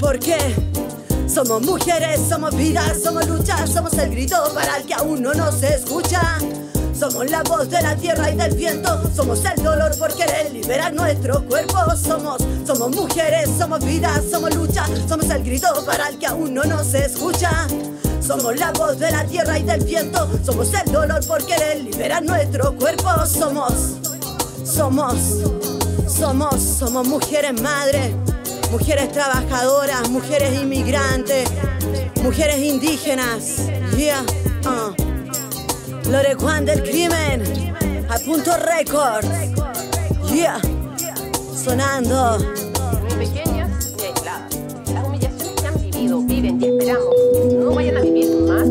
Porque 0.00 0.36
somos 1.26 1.62
mujeres, 1.62 2.20
somos 2.28 2.56
vidas, 2.56 3.02
somos 3.02 3.28
luchas, 3.28 3.70
somos 3.70 3.92
el 3.94 4.10
grito 4.10 4.36
para 4.54 4.78
el 4.78 4.86
que 4.86 4.94
aún 4.94 5.22
no 5.22 5.34
nos 5.34 5.62
escucha. 5.62 6.38
Somos 6.98 7.30
la 7.30 7.42
voz 7.42 7.70
de 7.70 7.80
la 7.80 7.94
tierra 7.96 8.30
y 8.30 8.36
del 8.36 8.54
viento. 8.54 9.00
Somos 9.14 9.42
el 9.44 9.62
dolor 9.62 9.96
por 9.98 10.12
querer 10.14 10.52
liberar 10.52 10.92
nuestro 10.92 11.42
cuerpo. 11.46 11.78
Somos, 11.96 12.42
somos 12.66 12.94
mujeres, 12.94 13.48
somos 13.58 13.84
vida, 13.84 14.22
somos 14.30 14.54
lucha. 14.54 14.86
Somos 15.08 15.28
el 15.30 15.42
grito 15.42 15.68
para 15.86 16.08
el 16.08 16.18
que 16.18 16.26
aún 16.26 16.54
no 16.54 16.64
nos 16.64 16.92
escucha. 16.94 17.66
Somos 18.20 18.56
la 18.58 18.70
voz 18.72 18.98
de 18.98 19.10
la 19.10 19.24
tierra 19.24 19.58
y 19.58 19.62
del 19.62 19.84
viento. 19.84 20.28
Somos 20.44 20.72
el 20.74 20.92
dolor 20.92 21.26
por 21.26 21.44
querer 21.44 21.82
liberar 21.82 22.22
nuestro 22.22 22.74
cuerpo. 22.76 23.08
Somos, 23.26 23.72
somos, 24.64 25.14
somos, 26.06 26.62
somos 26.62 27.08
mujeres 27.08 27.60
madres, 27.62 28.14
mujeres 28.70 29.10
trabajadoras, 29.12 30.08
mujeres 30.10 30.54
inmigrantes, 30.60 31.48
mujeres 32.22 32.58
indígenas. 32.58 33.68
Yeah, 33.96 34.22
uh. 34.64 34.94
Lore 36.08 36.34
Juan 36.34 36.64
del 36.64 36.82
crimen, 36.82 37.42
a 38.08 38.18
punto 38.18 38.56
récord. 38.56 39.24
Yeah, 40.32 40.60
sonando. 41.54 42.38
Pequeñas. 43.18 43.94
Las 44.94 45.06
humillaciones 45.06 45.60
que 45.60 45.66
han 45.66 45.80
vivido, 45.82 46.20
viven 46.22 46.60
y 46.60 46.66
esperamos 46.66 47.14
no 47.52 47.74
vayan 47.74 47.96
a 47.96 48.00
vivir 48.00 48.30
más 48.46 48.68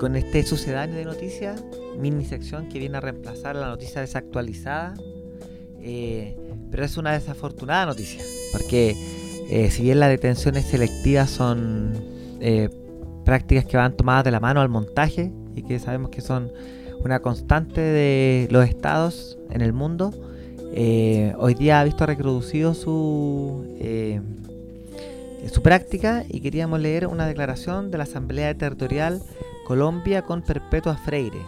con 0.00 0.16
este 0.16 0.42
sucedáneo 0.44 0.96
de 0.96 1.04
noticias, 1.04 1.62
mini 1.98 2.24
sección 2.24 2.70
que 2.70 2.78
viene 2.78 2.96
a 2.96 3.00
reemplazar 3.00 3.54
la 3.54 3.68
noticia 3.68 4.00
desactualizada. 4.00 4.94
eh, 5.82 6.36
pero 6.70 6.84
es 6.84 6.96
una 6.96 7.12
desafortunada 7.12 7.84
noticia, 7.84 8.22
porque 8.52 8.96
eh, 9.50 9.70
si 9.70 9.82
bien 9.82 9.98
las 9.98 10.08
detenciones 10.08 10.66
selectivas 10.66 11.28
son 11.28 11.92
eh, 12.40 12.70
prácticas 13.24 13.66
que 13.66 13.76
van 13.76 13.96
tomadas 13.96 14.24
de 14.24 14.30
la 14.30 14.40
mano 14.40 14.60
al 14.60 14.68
montaje 14.68 15.32
y 15.56 15.62
que 15.62 15.78
sabemos 15.78 16.10
que 16.10 16.20
son 16.20 16.50
una 17.04 17.20
constante 17.20 17.80
de 17.80 18.48
los 18.50 18.66
estados 18.66 19.36
en 19.50 19.60
el 19.60 19.72
mundo, 19.72 20.12
hoy 21.38 21.54
día 21.54 21.80
ha 21.80 21.84
visto 21.84 22.06
reproducido 22.06 22.74
su, 22.74 23.66
su 25.52 25.62
práctica 25.62 26.24
y 26.28 26.40
queríamos 26.40 26.78
leer 26.78 27.08
una 27.08 27.26
declaración 27.26 27.90
de 27.90 27.98
la 27.98 28.04
Asamblea 28.04 28.54
Territorial 28.56 29.20
Colombia 29.70 30.22
con 30.22 30.42
Perpetua 30.42 30.96
Freire. 30.96 31.46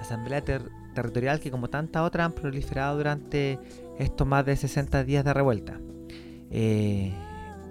Asamblea 0.00 0.40
ter- 0.40 0.68
Territorial 0.96 1.38
que 1.38 1.52
como 1.52 1.70
tantas 1.70 2.02
otras 2.02 2.26
han 2.26 2.32
proliferado 2.32 2.96
durante 2.96 3.60
estos 4.00 4.26
más 4.26 4.44
de 4.44 4.56
60 4.56 5.04
días 5.04 5.24
de 5.24 5.32
revuelta. 5.32 5.78
Eh, 6.50 7.12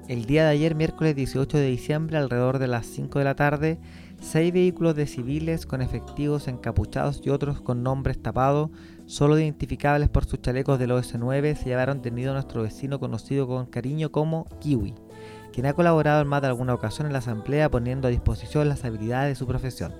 el 0.07 0.23
día 0.23 0.45
de 0.45 0.51
ayer, 0.51 0.75
miércoles 0.75 1.13
18 1.13 1.57
de 1.57 1.67
diciembre, 1.67 2.17
alrededor 2.17 2.57
de 2.57 2.67
las 2.67 2.85
5 2.85 3.19
de 3.19 3.25
la 3.25 3.35
tarde, 3.35 3.79
seis 4.21 4.53
vehículos 4.53 4.95
de 4.95 5.07
civiles 5.07 5.65
con 5.65 5.81
efectivos 5.81 6.47
encapuchados 6.47 7.21
y 7.25 7.29
otros 7.29 7.59
con 7.59 7.83
nombres 7.83 8.17
tapados, 8.21 8.69
solo 9.07 9.37
identificables 9.37 10.07
por 10.07 10.23
sus 10.23 10.41
chalecos 10.41 10.79
del 10.79 10.91
OS9, 10.91 11.53
se 11.55 11.65
llevaron 11.65 11.97
detenido 11.97 12.31
a 12.31 12.35
nuestro 12.35 12.61
vecino 12.63 12.97
conocido 12.97 13.45
con 13.45 13.65
cariño 13.65 14.09
como 14.09 14.45
Kiwi, 14.61 14.95
quien 15.51 15.65
ha 15.65 15.73
colaborado 15.73 16.21
en 16.21 16.27
más 16.27 16.41
de 16.41 16.47
alguna 16.47 16.73
ocasión 16.73 17.07
en 17.07 17.13
la 17.13 17.19
asamblea 17.19 17.69
poniendo 17.69 18.07
a 18.07 18.11
disposición 18.11 18.69
las 18.69 18.85
habilidades 18.85 19.29
de 19.29 19.35
su 19.35 19.47
profesión. 19.47 19.93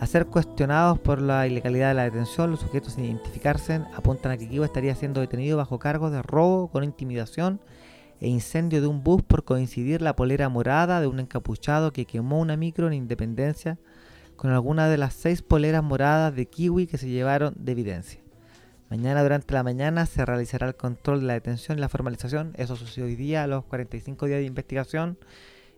A 0.00 0.06
ser 0.06 0.26
cuestionados 0.26 0.98
por 0.98 1.20
la 1.20 1.46
ilegalidad 1.46 1.88
de 1.88 1.94
la 1.94 2.04
detención, 2.04 2.50
los 2.50 2.60
sujetos 2.60 2.94
sin 2.94 3.04
identificarse 3.04 3.82
apuntan 3.94 4.32
a 4.32 4.36
que 4.36 4.48
Kiwi 4.48 4.64
estaría 4.64 4.96
siendo 4.96 5.20
detenido 5.20 5.56
bajo 5.56 5.78
cargos 5.78 6.10
de 6.10 6.22
robo 6.22 6.68
con 6.68 6.82
intimidación 6.82 7.60
e 8.20 8.28
incendio 8.28 8.80
de 8.80 8.88
un 8.88 9.04
bus 9.04 9.22
por 9.22 9.44
coincidir 9.44 10.02
la 10.02 10.16
polera 10.16 10.48
morada 10.48 11.00
de 11.00 11.06
un 11.06 11.20
encapuchado 11.20 11.92
que 11.92 12.04
quemó 12.04 12.40
una 12.40 12.56
micro 12.56 12.88
en 12.88 12.94
Independencia 12.94 13.78
con 14.36 14.50
alguna 14.50 14.88
de 14.88 14.98
las 14.98 15.14
seis 15.14 15.42
poleras 15.42 15.84
moradas 15.84 16.34
de 16.34 16.46
Kiwi 16.46 16.88
que 16.88 16.98
se 16.98 17.08
llevaron 17.08 17.54
de 17.56 17.70
evidencia. 17.70 18.21
Mañana 18.92 19.22
durante 19.22 19.54
la 19.54 19.62
mañana 19.62 20.04
se 20.04 20.22
realizará 20.26 20.68
el 20.68 20.74
control 20.74 21.20
de 21.20 21.26
la 21.26 21.32
detención 21.32 21.78
y 21.78 21.80
la 21.80 21.88
formalización. 21.88 22.52
Eso 22.58 22.76
sucedió 22.76 23.06
hoy 23.06 23.16
día, 23.16 23.42
a 23.42 23.46
los 23.46 23.64
45 23.64 24.26
días 24.26 24.40
de 24.40 24.44
investigación. 24.44 25.16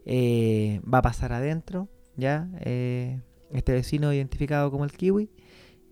Eh, 0.05 0.81
va 0.93 0.99
a 0.99 1.03
pasar 1.03 1.33
adentro, 1.33 1.89
ya, 2.17 2.49
eh, 2.63 3.21
este 3.53 3.73
vecino 3.73 4.13
identificado 4.13 4.69
como 4.73 4.85
el 4.85 4.91
Kiwi. 4.91 5.31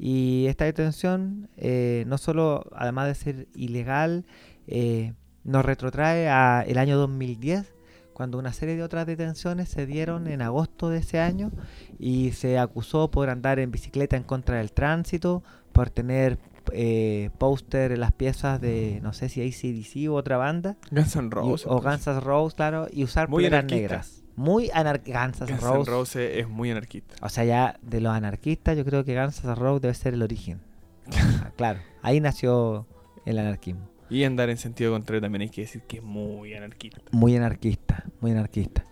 Y 0.01 0.47
esta 0.49 0.65
detención, 0.65 1.49
eh, 1.59 2.03
no 2.09 2.19
solo, 2.19 2.65
además 2.75 3.07
de 3.07 3.15
ser 3.15 3.49
ilegal, 3.55 4.27
eh, 4.67 5.13
nos 5.45 5.65
retrotrae 5.65 6.29
a 6.29 6.65
el 6.67 6.77
año 6.77 6.99
2010, 6.99 7.73
cuando 8.15 8.37
una 8.37 8.53
serie 8.53 8.75
de 8.75 8.83
otras 8.83 9.07
detenciones 9.07 9.69
se 9.69 9.87
dieron 9.87 10.27
en 10.27 10.43
agosto 10.43 10.89
de 10.89 10.99
ese 10.99 11.21
año 11.21 11.53
y 12.01 12.33
se 12.33 12.59
acusó 12.59 13.13
por 13.13 13.31
andar 13.31 13.61
en 13.61 13.71
bicicleta 13.71 14.17
en 14.17 14.25
contra 14.25 14.57
del 14.57 14.73
tránsito, 14.73 15.45
por 15.73 15.89
tener 15.89 16.41
eh, 16.73 17.31
póster 17.39 17.97
las 17.99 18.13
piezas 18.13 18.61
de, 18.61 19.01
no 19.03 19.13
sé 19.13 19.29
si 19.29 19.41
ACDC 19.43 20.11
u 20.11 20.15
otra 20.15 20.37
banda. 20.37 20.77
Guns 20.91 21.17
N' 21.17 21.31
Roses, 21.31 21.67
o. 21.67 21.81
Guns 21.81 22.07
N' 22.07 22.21
Roses, 22.21 22.55
claro, 22.55 22.87
y 22.93 23.05
usar 23.05 23.29
Muy 23.29 23.47
anarquista. 23.47 23.77
negras. 23.77 24.23
Muy 24.37 24.71
anarquista. 24.73 25.27
Guns 25.27 25.41
N' 25.51 25.57
Roses. 25.59 25.89
Roses 25.89 26.31
es 26.39 26.49
muy 26.49 26.71
anarquista. 26.71 27.15
O 27.23 27.29
sea, 27.29 27.45
ya 27.45 27.79
de 27.83 28.01
los 28.01 28.13
anarquistas, 28.13 28.77
yo 28.77 28.85
creo 28.85 29.05
que 29.05 29.21
Guns 29.21 29.45
N' 29.45 29.55
Roses 29.55 29.83
debe 29.83 29.95
ser 29.95 30.15
el 30.15 30.23
origen. 30.23 30.61
Claro, 31.57 31.81
ahí 32.03 32.21
nació 32.21 32.87
el 33.27 33.39
anarquismo. 33.39 33.89
Y 34.09 34.25
andar 34.25 34.51
en 34.51 34.57
sentido 34.59 34.93
contrario 34.93 35.21
también 35.23 35.43
hay 35.43 35.49
que 35.49 35.63
decir 35.63 35.83
que 35.83 35.99
es 35.99 36.03
muy 36.03 36.55
anarquista. 36.55 37.01
Muy 37.13 37.37
anarquista, 37.37 38.05
muy 38.21 38.31
anarquista. 38.33 38.85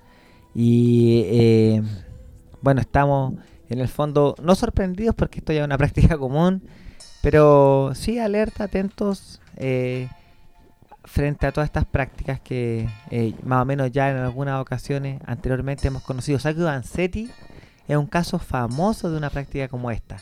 Y 0.55 1.25
eh, 1.27 1.83
bueno, 2.63 2.81
estamos 2.81 3.35
en 3.69 3.81
el 3.81 3.89
fondo 3.89 4.35
no 4.43 4.55
sorprendidos 4.55 5.15
porque 5.15 5.39
esto 5.39 5.53
ya 5.53 5.61
es 5.61 5.67
una 5.67 5.79
práctica 5.79 6.17
común, 6.19 6.63
pero 7.23 7.93
sí 7.95 8.19
alerta, 8.19 8.65
atentos 8.65 9.41
eh, 9.57 10.09
frente 11.05 11.47
a 11.47 11.53
todas 11.53 11.67
estas 11.69 11.85
prácticas 11.85 12.41
que 12.41 12.89
eh, 13.11 13.35
más 13.43 13.63
o 13.63 13.65
menos 13.65 13.91
ya 13.91 14.11
en 14.11 14.17
algunas 14.19 14.61
ocasiones 14.61 15.21
anteriormente 15.27 15.89
hemos 15.89 16.03
conocido. 16.03 16.39
Sacco 16.39 16.65
Vanzetti 16.65 17.31
es 17.89 17.97
un 17.97 18.07
caso 18.07 18.39
famoso 18.39 19.11
de 19.11 19.17
una 19.19 19.31
práctica 19.31 19.69
como 19.69 19.91
esta, 19.91 20.17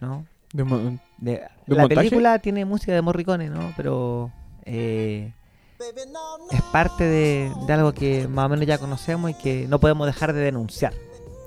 ¿no? 0.00 0.26
¿De, 0.52 0.64
mo- 0.64 0.78
De- 1.18 1.32
de 1.32 1.40
la 1.66 1.82
montaje? 1.82 1.94
película 2.08 2.38
tiene 2.40 2.64
música 2.64 2.92
de 2.92 3.00
Morricone, 3.02 3.48
¿no? 3.48 3.72
Pero 3.76 4.30
eh, 4.64 5.32
es 6.50 6.62
parte 6.72 7.04
de, 7.04 7.50
de 7.66 7.72
algo 7.72 7.92
que 7.92 8.28
más 8.28 8.46
o 8.46 8.48
menos 8.50 8.66
ya 8.66 8.78
conocemos 8.78 9.30
y 9.30 9.34
que 9.34 9.66
no 9.68 9.80
podemos 9.80 10.06
dejar 10.06 10.32
de 10.32 10.40
denunciar. 10.40 10.92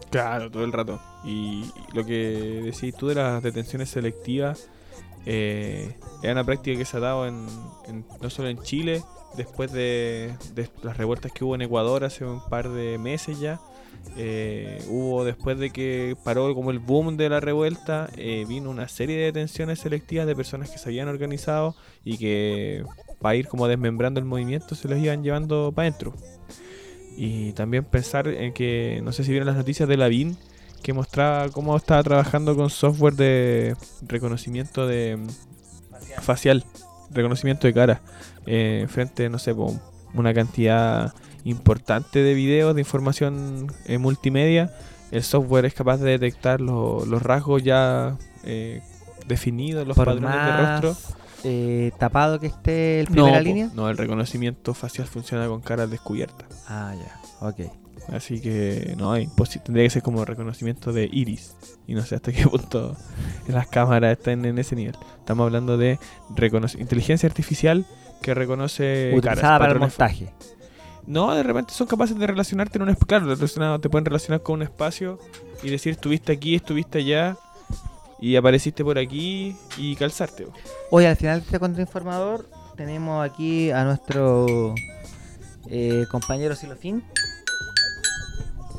Claro, 0.09 0.49
todo 0.49 0.63
el 0.65 0.71
rato. 0.73 0.99
Y 1.26 1.65
lo 1.93 2.05
que 2.05 2.61
decís 2.63 2.95
tú 2.95 3.07
de 3.07 3.15
las 3.15 3.41
detenciones 3.41 3.89
selectivas 3.89 4.69
eh, 5.26 5.95
es 6.21 6.32
una 6.32 6.43
práctica 6.43 6.78
que 6.78 6.86
se 6.86 6.97
ha 6.97 6.99
dado 6.99 7.28
en, 7.28 7.47
en- 7.88 8.05
no 8.21 8.30
solo 8.30 8.47
en 8.49 8.61
Chile, 8.61 9.01
después 9.36 9.71
de, 9.71 10.34
las 10.84 10.97
revueltas 10.97 11.32
que 11.32 11.43
hubo 11.43 11.55
en 11.55 11.63
Ecuador 11.63 12.03
hace 12.03 12.23
un 12.26 12.41
par 12.49 12.69
de 12.69 12.97
meses 12.99 13.39
ya. 13.39 13.59
eh, 14.17 14.84
hubo 14.88 15.26
después 15.26 15.57
de 15.57 15.71
que 15.71 16.15
paró 16.23 16.53
como 16.53 16.69
el 16.71 16.78
boom 16.80 17.17
de 17.17 17.28
la 17.30 17.39
revuelta, 17.39 18.07
eh, 18.17 18.45
vino 18.47 18.69
una 18.69 18.88
serie 18.88 19.17
de 19.17 19.23
detenciones 19.26 19.80
selectivas 19.80 20.28
de 20.28 20.36
personas 20.36 20.69
que 20.69 20.78
se 20.78 20.89
habían 20.89 21.07
organizado 21.07 21.76
y 22.03 22.17
que 22.19 22.84
para 23.19 23.36
ir 23.36 23.47
como 23.47 23.67
desmembrando 23.67 24.19
el 24.19 24.26
movimiento 24.28 24.76
se 24.76 24.88
los 24.88 24.99
iban 24.99 25.23
llevando 25.23 25.71
para 25.76 25.88
adentro. 25.88 26.13
Y 27.17 27.53
también 27.53 27.84
pensar 27.86 28.28
en 28.28 28.53
que, 28.53 29.01
no 29.03 29.11
sé 29.11 29.23
si 29.23 29.32
vieron 29.32 29.47
las 29.47 29.55
noticias 29.57 29.88
de 29.89 29.97
Lavín, 29.97 30.38
que 30.82 30.93
mostraba 30.93 31.49
cómo 31.49 31.76
estaba 31.76 32.03
trabajando 32.03 32.55
con 32.55 32.69
software 32.69 33.15
de 33.15 33.76
reconocimiento 34.07 34.86
de 34.88 35.17
mm, 35.17 36.21
facial, 36.21 36.63
reconocimiento 37.11 37.67
de 37.67 37.73
cara, 37.73 38.01
eh, 38.45 38.86
frente, 38.89 39.30
no 39.30 39.39
sé, 39.39 39.53
una 40.13 40.34
cantidad 40.34 41.13
importante 41.43 42.19
de 42.23 42.34
videos, 42.34 42.73
de 42.76 42.82
información 42.82 43.71
eh, 43.86 43.97
multimedia. 43.97 44.73
El 45.11 45.23
software 45.23 45.65
es 45.65 45.73
capaz 45.73 45.97
de 45.97 46.11
detectar 46.11 46.61
lo- 46.61 47.05
los 47.05 47.21
rasgos 47.21 47.63
ya 47.63 48.17
eh, 48.43 48.82
definidos, 49.28 49.88
los 49.88 49.95
Por 49.95 50.05
patrones 50.07 50.45
de 50.45 50.51
rostro. 50.51 50.95
eh, 51.43 51.91
tapado 51.99 52.39
que 52.39 52.47
esté 52.47 53.01
el 53.01 53.07
primera 53.07 53.38
no, 53.38 53.43
línea? 53.43 53.69
No, 53.73 53.89
el 53.89 53.97
reconocimiento 53.97 54.73
facial 54.73 55.07
funciona 55.07 55.47
con 55.47 55.61
caras 55.61 55.89
descubiertas. 55.89 56.47
Ah, 56.67 56.93
ya, 56.95 57.47
ok. 57.47 57.59
Así 58.12 58.39
que 58.39 58.93
no, 58.97 59.14
tendría 59.64 59.86
que 59.86 59.89
ser 59.89 60.01
como 60.01 60.26
reconocimiento 60.26 60.93
de 60.93 61.10
iris. 61.12 61.56
Y 61.88 61.93
no 61.93 62.03
sé 62.03 62.16
hasta 62.16 62.32
qué 62.32 62.47
punto 62.47 62.95
las 63.47 63.68
cámaras 63.68 64.18
están 64.18 64.45
en 64.45 64.58
ese 64.60 64.76
nivel. 64.76 64.95
Estamos 65.20 65.45
hablando 65.45 65.78
de 65.78 65.99
inteligencia 66.78 67.28
artificial 67.28 67.86
que 68.22 68.34
reconoce 68.34 69.12
Utilizada 69.16 69.41
caras, 69.41 69.60
para 69.60 69.74
el 69.74 69.80
montaje. 69.80 70.34
No, 71.08 71.36
de 71.36 71.43
repente 71.43 71.74
son 71.74 71.88
capaces 71.88 72.18
de 72.18 72.26
relacionarte 72.26 72.78
en 72.78 72.84
un 72.84 72.89
espacio. 72.89 73.36
Claro, 73.47 73.80
te 73.80 73.89
pueden 73.89 74.06
relacionar 74.06 74.41
con 74.41 74.56
un 74.56 74.62
espacio 74.64 75.20
y 75.62 75.70
decir 75.70 75.93
estuviste 75.93 76.32
aquí, 76.32 76.56
estuviste 76.56 76.99
allá 76.99 77.38
y 78.20 78.36
apareciste 78.36 78.84
por 78.84 78.97
aquí 78.97 79.56
y 79.78 79.95
calzarte. 79.95 80.47
Hoy 80.89 81.06
al 81.06 81.16
final 81.16 81.39
de 81.39 81.45
este 81.45 81.60
contrainformador 81.60 82.49
tenemos 82.76 83.24
aquí 83.24 83.72
a 83.72 83.84
nuestro 83.84 84.74
eh, 85.70 86.06
compañero 86.10 86.56
Silofín. 86.56 87.03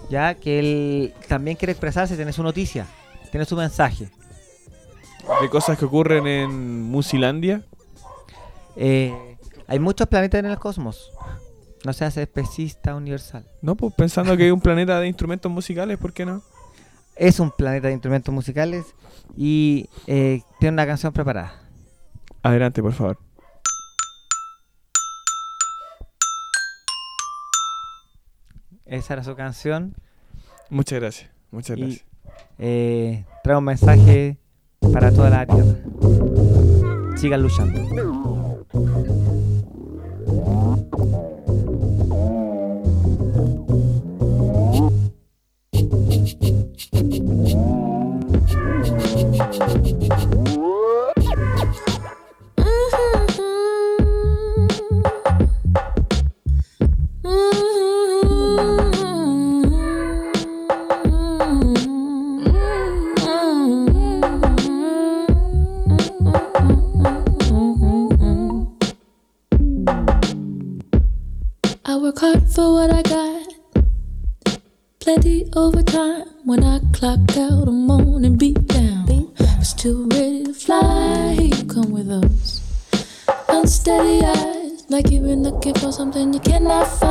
Ya 0.09 0.35
que 0.35 0.59
él 0.59 1.15
también 1.29 1.57
quiere 1.57 1.73
expresarse, 1.73 2.17
tiene 2.17 2.33
su 2.33 2.43
noticia, 2.43 2.87
tiene 3.31 3.45
su 3.45 3.57
mensaje. 3.57 4.09
De 5.41 5.51
cosas 5.51 5.77
que 5.77 5.85
ocurren 5.85 6.27
en 6.27 6.83
Musilandia. 6.83 7.65
Eh, 8.77 9.37
hay 9.67 9.79
muchos 9.79 10.07
planetas 10.07 10.39
en 10.39 10.47
el 10.47 10.59
cosmos. 10.59 11.11
No 11.85 11.93
se 11.93 12.05
hace 12.05 12.23
especista 12.23 12.95
universal. 12.95 13.45
No, 13.63 13.75
pues 13.75 13.95
pensando 13.95 14.37
que 14.37 14.45
hay 14.45 14.51
un 14.51 14.61
planeta 14.61 15.01
de 15.01 15.09
instrumentos 15.09 15.51
musicales, 15.51 15.99
¿por 15.99 16.13
qué 16.13 16.25
no? 16.25 16.43
Es 17.17 17.41
un 17.41 17.51
planeta 17.51 17.89
de 17.89 17.95
instrumentos 17.95 18.33
musicales 18.33 18.87
y 19.37 19.89
eh, 20.07 20.43
tiene 20.61 20.75
una 20.75 20.87
canción 20.87 21.13
preparada. 21.13 21.55
Adelante, 22.43 22.83
por 22.83 22.93
favor. 22.93 23.26
Esa 28.87 29.15
era 29.15 29.25
su 29.25 29.35
canción. 29.35 29.95
Muchas 30.71 31.01
gracias, 31.01 31.31
muchas 31.51 31.77
Y, 31.79 31.81
gracias. 31.81 32.05
eh, 32.59 33.25
trae 33.43 33.57
un 33.57 33.65
mensaje 33.65 34.39
para 34.93 35.11
toda 35.13 35.31
la 35.31 35.47
tierra. 35.47 35.77
Sigan 37.17 37.43
luchando. 37.43 37.81
Something 85.97 86.35
you 86.35 86.41
cannot 86.41 86.87
find 86.87 87.06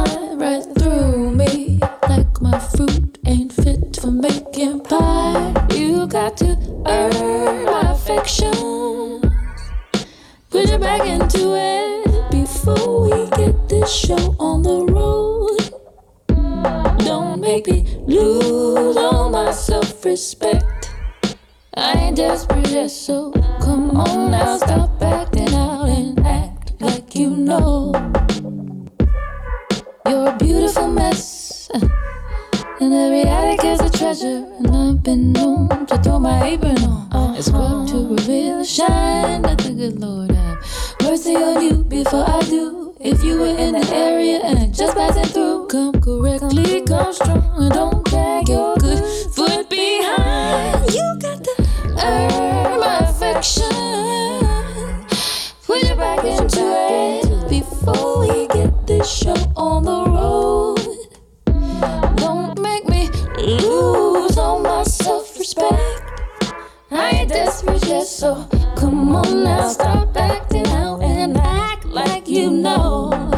so 68.05 68.47
come 68.77 69.15
on 69.15 69.43
now, 69.43 69.67
stop 69.67 70.15
acting 70.15 70.67
out 70.67 71.01
and 71.01 71.37
act 71.37 71.85
like 71.85 72.27
you 72.27 72.51
know. 72.51 73.31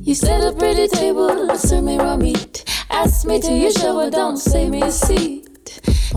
You 0.00 0.14
set 0.14 0.42
a 0.42 0.52
pretty 0.52 0.88
table, 0.88 1.56
serve 1.56 1.84
me 1.84 1.96
raw 1.96 2.16
meat. 2.16 2.64
Ask 2.90 3.24
me 3.24 3.40
to 3.40 3.52
your 3.52 3.72
but 3.94 4.10
don't 4.10 4.36
save 4.36 4.70
me 4.70 4.82
a 4.82 4.90
seat. 4.90 5.48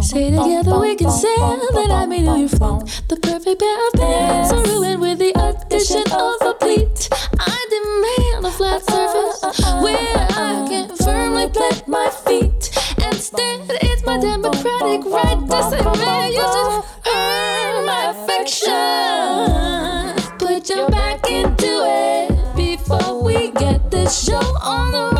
Say 0.01 0.31
together 0.31 0.79
we 0.79 0.95
can 0.95 1.11
sail, 1.11 1.59
then 1.73 1.91
I 1.91 2.07
may 2.07 2.21
know 2.23 2.35
your 2.35 2.49
funk. 2.49 2.89
The 3.09 3.17
perfect 3.17 3.61
pair 3.61 3.87
of 3.87 3.93
pants 3.93 4.51
are 4.51 4.63
ruined 4.63 4.99
with 4.99 5.19
the 5.19 5.31
addition 5.37 6.03
of 6.11 6.35
a 6.41 6.53
pleat. 6.55 7.09
I 7.39 7.57
demand 7.75 8.45
a 8.47 8.51
flat 8.51 8.81
surface 8.83 9.59
where 9.83 10.27
I 10.31 10.65
can 10.67 10.95
firmly 10.97 11.47
plant 11.49 11.87
my 11.87 12.09
feet. 12.25 12.71
Instead, 13.05 13.61
it's 13.69 14.03
my 14.03 14.19
democratic 14.19 15.05
right 15.05 15.39
to 15.47 15.63
say, 15.69 15.83
man, 15.83 16.31
you 16.31 16.41
should 16.41 16.92
affection. 18.53 20.37
Put 20.37 20.69
your 20.69 20.89
back 20.89 21.29
into 21.29 21.65
it 21.65 22.55
before 22.55 23.23
we 23.23 23.51
get 23.51 23.89
this 23.89 24.25
show 24.25 24.39
on 24.61 24.91
the 24.91 24.97
road. 24.97 25.12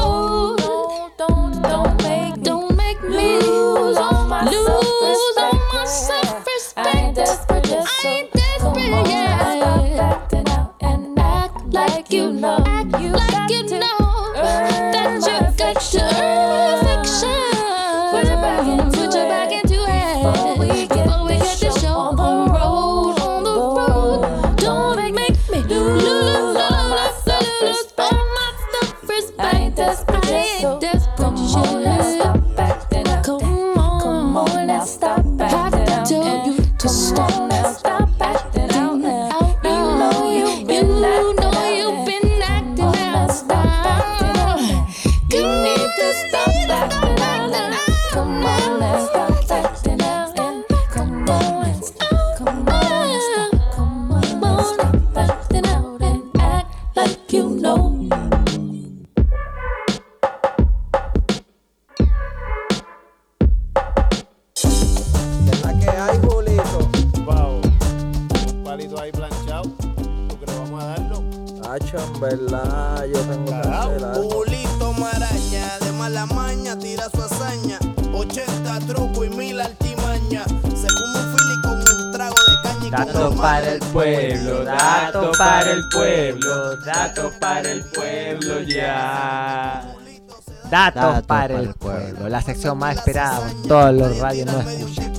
Datos 90.73 91.03
Datos 91.03 91.27
para 91.27 91.59
el 91.59 91.73
pueblo, 91.75 92.29
la 92.29 92.41
sección 92.41 92.79
más 92.79 92.97
esperada 92.97 93.41
por 93.41 93.67
todos 93.67 93.93
los 93.93 94.17
radios 94.17 94.51
no 94.51 94.59
escuchan. 94.59 95.13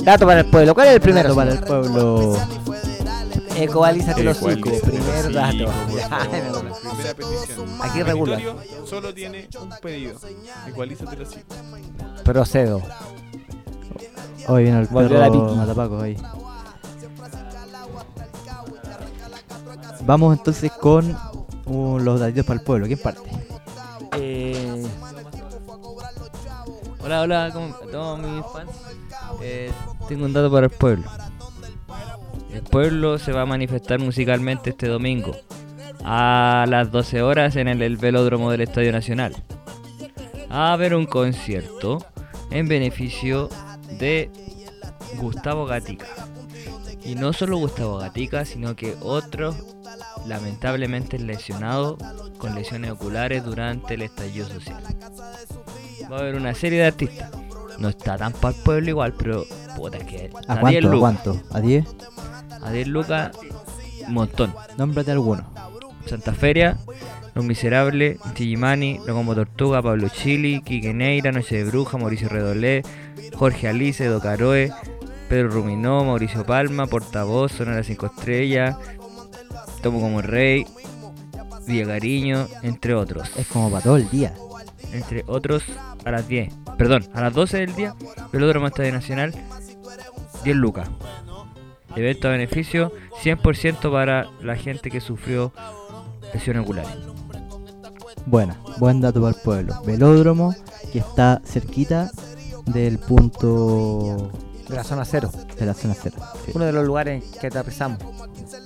Dato 0.00 0.26
para 0.26 0.40
el 0.40 0.46
pueblo, 0.50 0.74
¿cuál 0.74 0.88
es 0.88 0.94
el 0.94 1.00
primero? 1.00 1.28
Dato 1.28 1.36
para 1.36 1.52
el 1.52 1.60
pueblo. 1.60 2.36
Ecualízate 3.54 4.24
los 4.24 4.36
cinco, 4.38 4.50
Ecualízate 4.50 4.90
primer 4.90 5.32
dato. 5.32 5.54
Primera 5.86 7.14
petición. 7.14 7.68
Aquí 7.82 8.02
regula. 8.02 8.40
Solo 8.84 9.14
tiene 9.14 9.48
un 9.60 9.70
pedido. 9.80 10.18
Igualízate 10.66 11.16
los 11.18 11.28
hocico. 11.28 11.54
Procedo. 12.24 12.82
Hoy 14.48 14.64
viene 14.64 14.80
el 14.80 14.86
Volvió 14.88 15.20
la. 15.20 15.30
Matapaco 15.30 16.00
ahí. 16.00 16.16
Vamos 20.04 20.36
entonces 20.36 20.72
con 20.72 21.16
uh, 21.66 21.98
los 22.00 22.18
datitos 22.18 22.44
para 22.44 22.58
el 22.58 22.66
pueblo. 22.66 22.86
¿Quién 22.88 22.98
parte? 22.98 23.41
Eh, 24.18 24.82
Hola, 27.04 27.22
hola, 27.22 27.50
¿cómo- 27.52 27.74
a 27.74 27.90
todos 27.90 28.18
mis 28.20 28.44
fans. 28.52 28.70
Eh, 29.42 29.72
tengo 30.08 30.24
un 30.24 30.32
dato 30.32 30.50
para 30.52 30.66
el 30.66 30.72
pueblo. 30.72 31.04
El 32.52 32.62
pueblo 32.62 33.18
se 33.18 33.32
va 33.32 33.42
a 33.42 33.46
manifestar 33.46 33.98
musicalmente 33.98 34.70
este 34.70 34.86
domingo 34.86 35.32
a 36.04 36.64
las 36.68 36.90
12 36.92 37.22
horas 37.22 37.56
en 37.56 37.66
el, 37.68 37.82
el 37.82 37.96
velódromo 37.96 38.50
del 38.50 38.60
Estadio 38.60 38.92
Nacional. 38.92 39.34
A 40.48 40.72
haber 40.72 40.94
un 40.94 41.06
concierto 41.06 42.04
en 42.50 42.68
beneficio 42.68 43.48
de 43.98 44.30
Gustavo 45.18 45.66
Gatica. 45.66 46.06
Y 47.04 47.14
no 47.16 47.32
solo 47.32 47.56
Gustavo 47.56 47.98
Gatica, 47.98 48.44
sino 48.44 48.76
que 48.76 48.96
otros 49.00 49.56
lamentablemente 50.26 51.18
lesionados 51.18 51.96
con 52.42 52.56
lesiones 52.56 52.90
oculares 52.90 53.44
durante 53.44 53.94
el 53.94 54.02
estallido 54.02 54.48
social. 54.48 54.82
Va 56.10 56.16
a 56.16 56.20
haber 56.22 56.34
una 56.34 56.52
serie 56.54 56.80
de 56.80 56.86
artistas. 56.86 57.30
No 57.78 57.88
está 57.88 58.18
tan 58.18 58.32
para 58.32 58.56
el 58.56 58.62
pueblo 58.64 58.88
igual, 58.88 59.14
pero 59.16 59.44
puta 59.76 59.98
que 60.00 60.28
¿A 60.48 60.56
10 60.56 60.60
cuánto? 60.60 60.66
¿A 60.66 60.80
lucas. 60.80 60.98
cuánto? 60.98 61.42
¿A 61.52 61.60
10? 61.60 61.86
A 62.62 62.72
10 62.72 62.88
lucas, 62.88 63.30
un 64.08 64.14
montón. 64.14 64.52
Nómbrate 64.76 65.12
alguno. 65.12 65.44
Santa 66.06 66.32
Feria, 66.32 66.78
Los 67.36 67.44
Miserables, 67.44 68.18
Chillimani, 68.34 68.98
Locomo 69.06 69.36
Tortuga, 69.36 69.80
Pablo 69.80 70.08
Chili, 70.08 70.62
Quique 70.62 70.92
Neira, 70.92 71.30
Noche 71.30 71.58
de 71.58 71.64
Bruja, 71.64 71.96
Mauricio 71.96 72.28
Redolé, 72.28 72.82
Jorge 73.36 73.68
Alice, 73.68 74.04
Do 74.04 74.18
Caroe, 74.18 74.72
Pedro 75.28 75.48
Ruminó, 75.48 76.04
Mauricio 76.04 76.44
Palma, 76.44 76.88
Portavoz, 76.88 77.52
Sonora 77.52 77.84
5 77.84 78.06
Estrellas, 78.06 78.76
Tomo 79.80 80.00
como 80.00 80.22
Rey, 80.22 80.66
Villa 81.66 81.86
Cariño, 81.86 82.46
entre 82.62 82.94
otros. 82.94 83.30
Es 83.36 83.46
como 83.46 83.70
para 83.70 83.82
todo 83.82 83.96
el 83.96 84.08
día. 84.10 84.34
Entre 84.92 85.24
otros, 85.26 85.64
a 86.04 86.10
las 86.10 86.28
10, 86.28 86.52
perdón, 86.76 87.06
a 87.14 87.22
las 87.22 87.32
12 87.32 87.58
del 87.58 87.74
día, 87.74 87.94
Velódromo 88.32 88.66
Estadio 88.66 88.92
Nacional, 88.92 89.34
10 90.44 90.56
lucas. 90.56 90.88
Evento 91.96 92.28
a 92.28 92.32
beneficio 92.32 92.92
100% 93.22 93.90
para 93.90 94.30
la 94.42 94.56
gente 94.56 94.90
que 94.90 95.00
sufrió 95.00 95.52
lesiones 96.32 96.62
oculares. 96.62 96.92
Buena, 98.26 98.58
buen 98.78 99.00
dato 99.00 99.20
para 99.20 99.34
el 99.34 99.42
pueblo. 99.42 99.82
Velódromo 99.84 100.54
que 100.92 100.98
está 100.98 101.40
cerquita 101.44 102.10
del 102.66 102.98
punto 102.98 104.30
de 104.68 104.76
la 104.76 104.84
zona 104.84 105.04
cero. 105.04 105.30
de 105.58 105.66
la 105.66 105.74
zona 105.74 105.94
cero. 106.00 106.16
sí. 106.44 106.52
Uno 106.54 106.64
de 106.64 106.72
los 106.72 106.86
lugares 106.86 107.24
que 107.40 107.48
aterrizamos. 107.48 107.98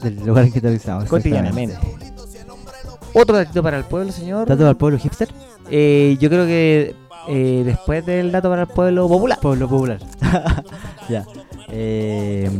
Del 0.02 0.24
lugar 0.24 0.44
en 0.44 0.52
que 0.52 0.58
aterrizamos. 0.58 1.04
Cotidianamente. 1.04 1.76
Otro 3.18 3.34
datito 3.34 3.62
para 3.62 3.78
el 3.78 3.84
pueblo, 3.84 4.12
señor. 4.12 4.46
¿Dato 4.46 4.58
para 4.58 4.70
el 4.72 4.76
pueblo 4.76 4.98
hipster? 4.98 5.30
Eh, 5.70 6.18
yo 6.20 6.28
creo 6.28 6.44
que 6.44 6.94
eh, 7.28 7.62
después 7.64 8.04
del 8.04 8.30
dato 8.30 8.50
para 8.50 8.62
el 8.62 8.68
pueblo 8.68 9.08
popular. 9.08 9.38
Pueblo 9.40 9.66
popular. 9.66 10.00
ya. 11.08 11.24
Eh, 11.70 12.50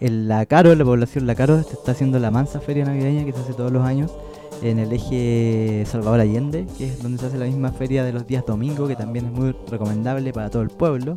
en 0.00 0.26
La 0.26 0.46
Caro, 0.46 0.74
la 0.74 0.84
población 0.86 1.26
La 1.26 1.34
Caro, 1.34 1.62
se 1.62 1.74
está 1.74 1.92
haciendo 1.92 2.18
la 2.18 2.30
mansa 2.30 2.60
feria 2.60 2.86
navideña 2.86 3.26
que 3.26 3.32
se 3.34 3.40
hace 3.40 3.52
todos 3.52 3.70
los 3.70 3.84
años 3.84 4.10
en 4.62 4.78
el 4.78 4.90
eje 4.90 5.84
Salvador 5.84 6.20
Allende, 6.20 6.66
que 6.78 6.86
es 6.86 7.02
donde 7.02 7.18
se 7.18 7.26
hace 7.26 7.36
la 7.36 7.44
misma 7.44 7.72
feria 7.72 8.02
de 8.02 8.14
los 8.14 8.26
días 8.26 8.42
domingo, 8.46 8.88
que 8.88 8.96
también 8.96 9.26
es 9.26 9.32
muy 9.32 9.54
recomendable 9.70 10.32
para 10.32 10.48
todo 10.48 10.62
el 10.62 10.70
pueblo. 10.70 11.16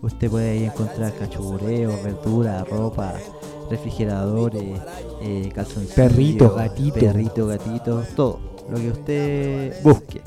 Usted 0.00 0.30
puede 0.30 0.52
ahí 0.52 0.64
encontrar 0.64 1.12
cachureos, 1.12 2.02
verduras, 2.02 2.66
ropa, 2.66 3.12
refrigeradores, 3.70 4.80
eh, 5.22 5.50
calzoncillos, 5.54 5.94
Perrito, 5.94 6.54
gatito. 6.54 6.94
perrito, 6.98 7.46
gatito, 7.46 8.02
todo 8.16 8.40
lo 8.70 8.76
que 8.76 8.90
usted 8.90 9.82
busque. 9.82 10.20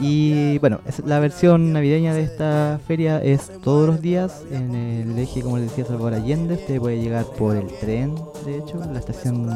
Y 0.00 0.58
bueno, 0.58 0.80
la 1.04 1.20
versión 1.20 1.72
navideña 1.72 2.12
de 2.12 2.22
esta 2.24 2.80
feria 2.86 3.22
es 3.22 3.52
todos 3.62 3.86
los 3.86 4.00
días 4.00 4.42
en 4.50 4.74
el 4.74 5.18
eje, 5.18 5.42
como 5.42 5.58
les 5.58 5.68
decía, 5.68 5.84
Salvador 5.84 6.14
Allende. 6.14 6.54
Usted 6.54 6.80
puede 6.80 7.00
llegar 7.00 7.24
por 7.24 7.56
el 7.56 7.68
tren, 7.78 8.14
de 8.44 8.58
hecho, 8.58 8.78
la 8.92 8.98
estación 8.98 9.48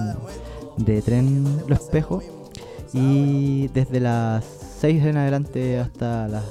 de 0.76 1.02
tren 1.02 1.44
Los 1.66 1.80
Espejos. 1.80 2.24
Y 2.92 3.68
desde 3.68 3.98
las 3.98 4.44
6 4.78 5.04
en 5.04 5.16
adelante 5.16 5.78
hasta 5.78 6.28
las 6.28 6.44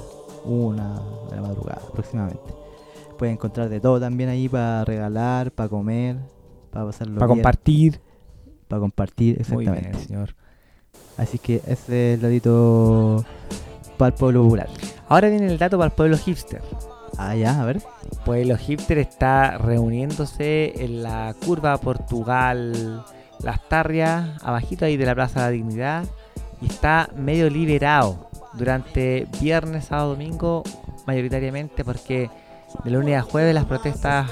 1 0.44 1.28
de 1.30 1.36
la 1.36 1.42
madrugada 1.42 1.80
aproximadamente. 1.88 2.54
Puede 3.18 3.32
encontrar 3.32 3.70
de 3.70 3.80
todo 3.80 3.98
también 3.98 4.28
ahí 4.28 4.46
para 4.48 4.84
regalar, 4.84 5.50
para 5.52 5.70
comer, 5.70 6.16
para 6.76 6.86
pasarlo 6.86 7.18
Para 7.18 7.26
bien, 7.26 7.38
compartir. 7.38 8.00
Para 8.68 8.80
compartir, 8.80 9.34
Muy 9.48 9.64
exactamente. 9.64 9.88
bien, 9.90 10.06
señor. 10.06 10.34
Así 11.16 11.38
que 11.38 11.56
ese 11.66 12.12
es 12.12 12.18
el 12.18 12.22
ladito 12.22 13.24
para 13.96 14.08
el 14.08 14.14
pueblo 14.14 14.42
popular. 14.42 14.68
Ahora 15.08 15.28
viene 15.28 15.46
el 15.46 15.58
dato 15.58 15.78
para 15.78 15.86
el 15.86 15.92
pueblo 15.92 16.18
hipster. 16.18 16.60
Ah, 17.16 17.34
ya, 17.34 17.62
a 17.62 17.64
ver. 17.64 17.80
Pueblo 18.24 18.56
hipster 18.56 18.98
está 18.98 19.56
reuniéndose 19.58 20.84
en 20.84 21.02
la 21.02 21.34
curva 21.44 21.78
Portugal 21.78 23.04
Las 23.40 23.66
Tarrias, 23.68 24.42
abajito 24.42 24.84
ahí 24.84 24.96
de 24.96 25.06
la 25.06 25.14
Plaza 25.14 25.40
de 25.40 25.46
la 25.46 25.50
Dignidad, 25.52 26.04
y 26.60 26.66
está 26.66 27.08
medio 27.16 27.48
liberado 27.48 28.28
durante 28.54 29.26
viernes, 29.40 29.86
sábado, 29.86 30.10
domingo, 30.10 30.62
mayoritariamente 31.06 31.84
porque 31.84 32.28
de 32.84 32.90
lunes 32.90 33.16
a 33.16 33.22
jueves 33.22 33.54
las 33.54 33.64
protestas 33.64 34.28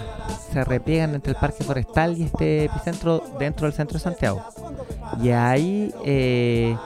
se 0.53 0.63
repliegan 0.65 1.15
entre 1.15 1.33
el 1.33 1.37
Parque 1.39 1.65
Forestal 1.65 2.17
y 2.19 2.25
este 2.25 2.65
epicentro 2.67 3.23
dentro 3.39 3.67
del 3.67 3.75
centro 3.75 3.95
de 3.99 4.05
Santiago. 4.05 4.43
Y 5.23 5.31
ahí 5.31 5.93
eh, 6.05 6.77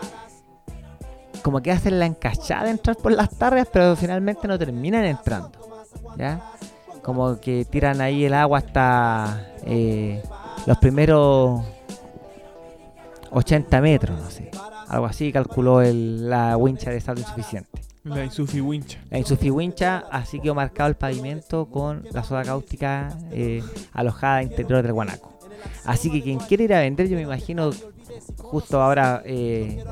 como 1.42 1.60
que 1.60 1.72
hacen 1.72 1.98
la 1.98 2.06
encachada 2.06 2.64
de 2.64 2.70
entrar 2.70 2.96
por 2.96 3.12
las 3.12 3.30
tardes, 3.30 3.66
pero 3.72 3.96
finalmente 3.96 4.46
no 4.48 4.58
terminan 4.58 5.04
entrando. 5.04 5.50
¿Ya? 6.16 6.40
Como 7.02 7.38
que 7.40 7.64
tiran 7.64 8.00
ahí 8.00 8.24
el 8.24 8.34
agua 8.34 8.58
hasta 8.58 9.46
eh, 9.64 10.22
los 10.66 10.78
primeros 10.78 11.62
80 13.30 13.80
metros, 13.80 14.18
no 14.20 14.30
sé. 14.30 14.50
Algo 14.88 15.06
así 15.06 15.32
calculó 15.32 15.82
el- 15.82 16.28
la 16.30 16.56
wincha 16.56 16.90
de 16.90 17.00
saldo 17.00 17.20
insuficiente. 17.20 17.82
La 18.04 18.24
Insufi 18.24 18.60
Wincha. 18.60 18.98
La 19.10 19.18
Insufi 19.18 19.50
wincha 19.50 20.04
así 20.10 20.40
quedó 20.40 20.54
marcado 20.54 20.88
el 20.88 20.96
pavimento 20.96 21.66
con 21.66 22.04
la 22.12 22.24
soda 22.24 22.42
cáustica 22.42 23.16
eh, 23.30 23.62
alojada 23.92 24.42
interior 24.42 24.82
del 24.82 24.92
guanaco. 24.92 25.38
Así 25.84 26.10
que 26.10 26.22
quien 26.22 26.38
quiere 26.38 26.64
ir 26.64 26.74
a 26.74 26.80
vender, 26.80 27.08
yo 27.08 27.16
me 27.16 27.22
imagino 27.22 27.70
justo 28.38 28.80
ahora, 28.80 29.22
eh, 29.24 29.84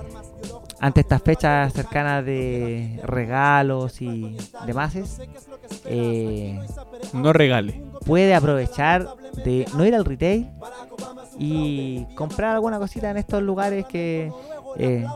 ante 0.81 1.01
estas 1.01 1.23
fechas 1.23 1.73
cercanas 1.73 2.25
de 2.25 3.01
regalos 3.05 4.01
y 4.01 4.37
demás, 4.67 4.95
eh, 5.85 6.59
No 7.13 7.33
regale. 7.33 7.83
puede 8.05 8.35
aprovechar 8.35 9.07
de 9.45 9.67
no 9.75 9.85
ir 9.85 9.95
al 9.95 10.05
retail 10.05 10.49
y 11.39 12.07
comprar 12.15 12.55
alguna 12.55 12.79
cosita 12.79 13.11
en 13.11 13.17
estos 13.19 13.43
lugares 13.43 13.85
que 13.87 14.31
eh, 14.79 15.07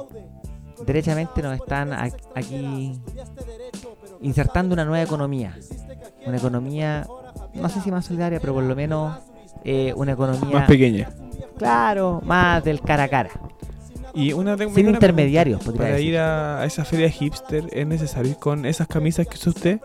derechamente 0.86 1.42
nos 1.42 1.54
están 1.54 1.92
aquí 2.34 3.00
insertando 4.20 4.74
una 4.74 4.84
nueva 4.84 5.02
economía. 5.02 5.56
Una 6.26 6.36
economía, 6.36 7.06
no 7.54 7.68
sé 7.68 7.80
si 7.80 7.90
más 7.90 8.04
solidaria, 8.04 8.40
pero 8.40 8.54
por 8.54 8.64
lo 8.64 8.76
menos 8.76 9.16
eh, 9.64 9.92
una 9.96 10.12
economía 10.12 10.58
Más 10.60 10.68
pequeña. 10.68 11.10
Claro, 11.56 12.20
más 12.24 12.64
del 12.64 12.80
cara 12.80 13.04
a 13.04 13.08
cara. 13.08 13.30
Y 14.14 14.32
una 14.32 14.56
tengo- 14.56 14.74
Sin 14.74 14.86
una 14.88 14.96
intermediarios, 14.96 15.60
pregunta. 15.60 15.82
Para 15.84 15.94
decir. 15.94 16.08
ir 16.10 16.18
a, 16.18 16.60
a 16.62 16.64
esa 16.64 16.84
feria 16.84 17.08
hipster, 17.10 17.64
¿es 17.72 17.86
necesario 17.86 18.32
ir 18.32 18.36
con 18.38 18.66
esas 18.66 18.86
camisas 18.88 19.26
que 19.26 19.34
usa 19.36 19.50
usted? 19.50 19.80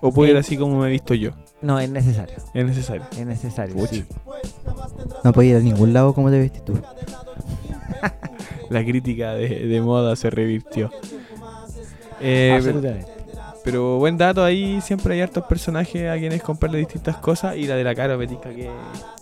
¿O 0.00 0.12
puede 0.12 0.30
ir 0.32 0.36
así 0.36 0.56
como 0.56 0.78
me 0.80 0.88
he 0.88 0.90
visto 0.90 1.14
yo? 1.14 1.30
No, 1.62 1.78
es 1.78 1.90
necesario. 1.90 2.36
Es 2.54 2.64
necesario. 2.64 3.02
Es 3.18 3.26
necesario, 3.26 3.86
sí. 3.86 4.04
No 5.24 5.32
puedes 5.32 5.50
ir 5.50 5.56
a 5.58 5.60
ningún 5.60 5.92
lado 5.92 6.14
como 6.14 6.30
te 6.30 6.38
vestís 6.38 6.64
tú. 6.64 6.74
la 8.70 8.82
crítica 8.84 9.34
de, 9.34 9.66
de 9.66 9.80
moda 9.80 10.16
se 10.16 10.30
revirtió. 10.30 10.90
Eh, 12.20 12.52
Absolutamente. 12.56 13.06
Pero 13.62 13.98
buen 13.98 14.16
dato 14.16 14.42
ahí, 14.42 14.80
siempre 14.80 15.14
hay 15.14 15.20
hartos 15.20 15.44
personajes 15.44 16.08
a 16.10 16.16
quienes 16.18 16.42
comprarle 16.42 16.78
distintas 16.78 17.16
cosas 17.18 17.56
y 17.56 17.66
la 17.66 17.76
de 17.76 17.84
la 17.84 17.94
cara 17.94 18.16
Petica 18.16 18.50
que 18.50 18.70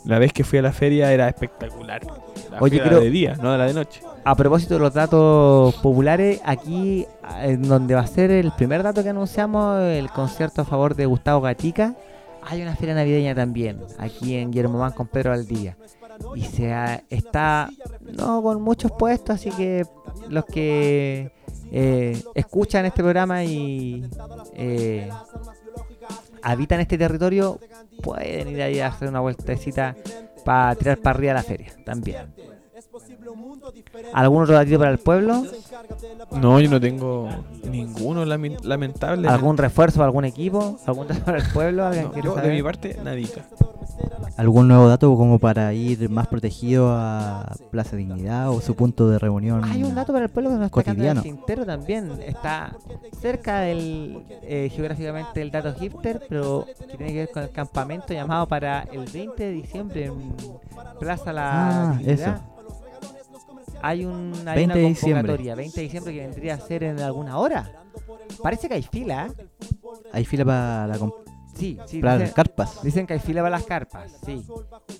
la 0.05 0.19
vez 0.21 0.33
que 0.33 0.45
fui 0.45 0.61
a 0.61 0.63
la 0.63 0.73
feria 0.73 1.13
era 1.13 1.29
espectacular. 1.29 2.03
La 2.51 2.59
Oye, 2.61 2.81
creo- 2.81 3.01
de 3.01 3.11
día, 3.11 3.37
no 3.43 3.51
de 3.53 3.59
la 3.59 3.67
de 3.67 3.75
noche. 3.75 4.01
A 4.25 4.35
propósito 4.37 4.75
de 4.75 4.81
los 4.81 4.95
datos 4.95 5.75
populares, 5.77 6.41
aquí 6.45 7.07
en 7.43 7.63
donde 7.63 7.95
va 7.95 8.03
a 8.03 8.07
ser 8.07 8.31
el 8.31 8.53
primer 8.53 8.83
dato 8.83 9.03
que 9.03 9.09
anunciamos, 9.09 9.83
el 9.83 10.09
concierto 10.11 10.63
a 10.63 10.65
favor 10.65 10.95
de 10.95 11.07
Gustavo 11.07 11.41
Gatica, 11.41 11.95
hay 12.43 12.63
una 12.63 12.77
feria 12.77 12.95
navideña 12.95 13.35
también, 13.35 13.79
aquí 13.99 14.37
en 14.37 14.51
Guillermo 14.51 14.89
con 14.95 15.09
Pedro 15.09 15.31
Valdía. 15.31 15.77
Y 16.35 16.43
se 16.45 16.73
ha- 16.73 17.03
está 17.11 17.71
no 18.17 18.43
con 18.43 18.63
muchos 18.63 18.93
puestos, 18.93 19.35
así 19.37 19.51
que 19.51 19.85
los 20.29 20.45
que 20.47 21.31
eh, 21.71 22.21
escuchan 22.35 22.87
este 22.87 23.03
programa 23.03 23.45
y 23.45 24.05
eh, 24.55 25.09
habitan 26.43 26.81
este 26.81 26.97
territorio 26.97 27.59
pueden 28.03 28.49
ir 28.49 28.63
ahí 28.63 28.81
a 28.81 28.89
hacer 28.89 29.09
una 29.09 29.21
vueltecita 29.21 29.97
para 30.45 30.75
tirar 30.77 30.99
para 30.99 31.17
arriba 31.17 31.35
la 31.35 31.43
feria 31.43 31.73
también. 31.85 32.33
¿Algún 34.15 34.43
otro 34.43 34.55
datito 34.55 34.79
para 34.79 34.91
el 34.91 34.99
pueblo? 34.99 35.45
No, 36.41 36.61
yo 36.61 36.71
no 36.71 36.81
tengo 36.81 37.29
ninguno 37.71 38.25
lamentable. 38.25 39.29
¿Algún 39.29 39.57
refuerzo, 39.57 40.03
algún 40.03 40.25
equipo? 40.25 40.79
¿Algún 40.87 41.09
dato 41.09 41.25
para 41.25 41.39
el 41.39 41.49
pueblo? 41.53 41.85
¿Alguien 41.87 42.05
No, 42.07 42.13
quiere 42.13 42.29
yo 42.29 42.35
de 42.37 42.51
mi 42.51 42.63
parte, 42.63 42.97
nadita. 43.03 43.43
¿Algún 44.37 44.69
nuevo 44.69 44.87
dato 44.87 45.17
como 45.17 45.41
para 45.41 45.73
ir 45.75 46.09
más 46.09 46.29
protegido 46.29 46.91
a 46.93 47.53
Plaza 47.73 47.97
Dignidad 47.97 48.51
o 48.51 48.61
su 48.61 48.77
punto 48.77 49.09
de 49.11 49.19
reunión 49.19 49.65
Hay 49.65 49.83
un 49.83 49.97
dato 49.97 50.13
para 50.13 50.27
el 50.27 50.31
pueblo 50.31 50.51
que 50.51 50.57
nos 50.57 50.67
está 50.67 50.81
el 50.81 50.87
cotidiano? 50.87 51.23
tintero 51.23 51.67
también. 51.67 52.13
Está 52.25 52.77
cerca 53.21 53.61
del 53.61 54.23
eh, 54.43 54.71
geográficamente 54.73 55.43
el 55.43 55.51
dato 55.51 55.75
hipster, 55.75 56.23
pero 56.29 56.67
que 56.89 56.97
tiene 56.97 57.13
que 57.13 57.19
ver 57.19 57.31
con 57.31 57.43
el 57.43 57.51
campamento 57.51 58.13
llamado 58.15 58.47
para 58.47 58.83
el 58.93 59.07
20 59.11 59.43
de 59.43 59.51
diciembre 59.51 60.05
en 60.05 60.15
Plaza 61.01 61.33
La 61.33 61.91
Ah, 61.91 61.95
Dignidad. 61.99 62.41
Hay, 63.83 64.05
un, 64.05 64.33
hay 64.47 64.57
20 64.57 64.65
una 64.65 64.75
de 64.75 64.95
convocatoria, 65.01 65.55
20 65.55 65.77
de 65.77 65.83
diciembre, 65.85 66.13
que 66.15 66.21
vendría 66.21 66.55
a 66.55 66.59
ser 66.61 66.85
en 66.85 67.01
alguna 67.01 67.39
hora. 67.39 67.73
Parece 68.43 68.69
que 68.69 68.75
hay 68.75 68.83
fila. 68.83 69.27
¿eh? 69.27 69.47
Hay 70.13 70.25
fila 70.25 70.45
para 70.45 70.87
la 70.87 70.97
comp- 70.99 71.15
Sí, 71.55 71.77
sí. 71.87 72.01
para 72.01 72.15
dicen- 72.15 72.21
las 72.27 72.33
carpas. 72.35 72.83
Dicen 72.83 73.07
que 73.07 73.15
hay 73.15 73.19
fila 73.19 73.41
para 73.43 73.51
las 73.51 73.65
carpas, 73.65 74.13
sí. 74.25 74.45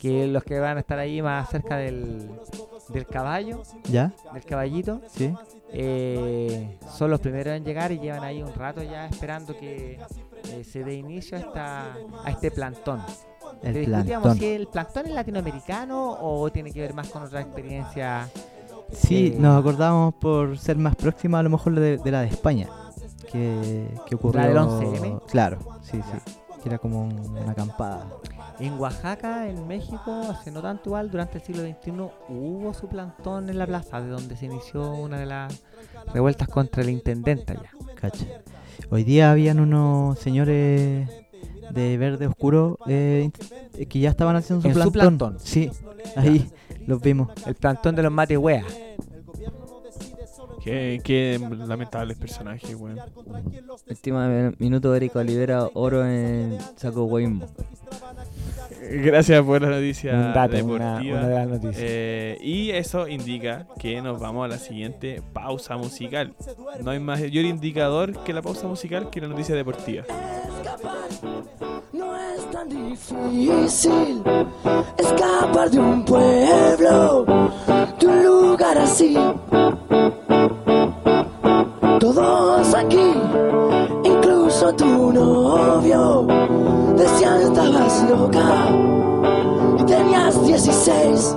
Que 0.01 0.27
los 0.27 0.43
que 0.43 0.59
van 0.59 0.77
a 0.77 0.81
estar 0.81 0.99
ahí 0.99 1.23
más 1.23 1.49
cerca 1.51 1.77
del, 1.77 2.29
del 2.89 3.07
caballo, 3.07 3.63
¿Ya? 3.91 4.13
del 4.33 4.45
caballito, 4.45 5.01
Sí. 5.09 5.33
eh, 5.73 6.79
son 6.97 7.11
los 7.13 7.21
primeros 7.21 7.55
en 7.57 7.65
llegar 7.65 7.93
y 7.93 7.99
llevan 8.01 8.25
ahí 8.25 8.43
un 8.43 8.53
rato 8.55 8.83
ya 8.83 9.07
esperando 9.07 9.57
que 9.57 10.01
eh, 10.53 10.65
se 10.65 10.83
dé 10.83 10.95
inicio 10.95 11.37
a, 11.37 11.41
esta, 11.41 11.97
a 12.25 12.31
este 12.31 12.51
plantón. 12.51 13.03
El 13.63 13.85
plantón. 13.87 14.37
si 14.39 14.47
el 14.47 14.67
plantón 14.67 15.07
es 15.07 15.13
latinoamericano 15.13 16.17
o 16.21 16.51
tiene 16.51 16.73
que 16.73 16.81
ver 16.81 16.93
más 16.95 17.09
con 17.09 17.23
otra 17.23 17.41
experiencia. 17.41 18.29
Sí, 18.93 19.33
eh, 19.35 19.37
nos 19.39 19.59
acordamos 19.59 20.15
por 20.15 20.59
ser 20.59 20.77
más 20.77 20.97
próxima 20.97 21.39
a 21.39 21.43
lo 21.43 21.51
mejor 21.51 21.75
de, 21.79 21.99
de 21.99 22.11
la 22.11 22.21
de 22.23 22.29
España. 22.29 22.69
Que, 23.31 23.87
que 24.07 24.15
ocurrió. 24.15 24.43
del 24.43 24.57
11M? 24.57 25.23
Claro, 25.27 25.59
sí, 25.83 26.01
sí. 26.01 26.33
Que 26.63 26.69
era 26.71 26.79
como 26.79 27.03
un- 27.03 27.29
una 27.37 27.53
acampada. 27.53 28.07
En 28.59 28.73
Oaxaca, 28.81 29.49
en 29.49 29.69
México, 29.69 30.11
hace 30.31 30.51
no 30.51 30.61
tanto 30.63 30.89
igual, 30.91 31.11
durante 31.11 31.39
el 31.39 31.45
siglo 31.45 31.63
XXI 31.63 31.91
hubo 32.31 32.75
su 32.75 32.89
plantón 32.89 33.49
en 33.51 33.59
la 33.59 33.67
plaza, 33.67 34.01
de 34.01 34.09
donde 34.09 34.37
se 34.37 34.47
inició 34.47 34.95
una 34.95 35.19
de 35.19 35.27
las 35.27 35.63
revueltas 36.13 36.49
contra 36.49 36.83
el 36.83 36.89
intendente 36.91 37.53
allá. 37.53 37.71
Cacha. 37.95 38.25
Hoy 38.91 39.05
día 39.05 39.31
habían 39.31 39.61
unos 39.61 40.19
señores 40.19 41.09
de 41.71 41.97
verde 41.97 42.27
oscuro 42.27 42.79
eh, 42.87 43.31
que 43.89 43.99
ya 43.99 44.11
estaban 44.11 44.37
haciendo 44.37 44.63
su 44.63 44.69
En 44.69 44.83
su 44.83 44.93
plantón. 44.93 45.37
Sí, 45.41 45.71
ahí 46.17 46.49
los 46.87 47.01
vimos. 47.01 47.31
El 47.47 47.55
plantón 47.55 47.95
de 47.95 48.03
los 48.03 48.13
matehueas. 48.13 48.65
Qué, 50.69 51.01
qué 51.03 51.41
lamentables 51.67 52.19
personajes, 52.19 52.75
weón. 52.75 52.99
Último 53.89 54.21
minuto 54.59 54.95
Erika 54.95 55.21
Olivera, 55.21 55.67
oro 55.73 56.05
en 56.05 56.59
saco 56.77 57.05
Guaymbo. 57.05 57.47
Gracias 58.91 59.43
por 59.45 59.63
la 59.63 59.69
noticia 59.71 60.13
Un 60.13 60.33
dato, 60.35 60.57
deportiva. 60.57 60.99
una- 61.01 61.19
una 61.19 61.29
de 61.29 61.35
las 61.35 61.49
noticias. 61.49 61.77
Eh, 61.79 62.39
y 62.43 62.71
eso 62.71 63.09
indica 63.09 63.67
que 63.79 64.03
nos 64.03 64.21
vamos 64.21 64.45
a 64.45 64.49
la 64.49 64.59
siguiente 64.59 65.23
pausa 65.33 65.77
musical. 65.79 66.35
No 66.85 66.91
hay 66.91 67.01
mayor 67.01 67.45
indicador 67.47 68.23
que 68.25 68.35
la 68.35 68.43
pausa 68.43 68.67
musical 68.67 69.09
que 69.09 69.23
la 69.23 69.29
noticia 69.29 69.55
deportiva. 69.55 70.05
No 71.95 72.15
es 72.35 72.51
tan 72.51 72.69
difícil 72.69 74.23
escapar 74.99 75.71
de 75.71 75.79
un 75.79 76.05
pueblo, 76.05 77.25
de 77.99 78.07
un 78.07 78.23
lugar 78.25 78.77
así. 78.79 79.17
Todos 82.15 82.75
aquí, 82.75 83.13
incluso 84.03 84.73
tu 84.75 85.13
novio, 85.13 86.27
decían 86.97 87.43
estabas 87.43 88.03
loca 88.09 88.69
y 89.79 89.83
tenías 89.85 90.47
16. 90.47 91.37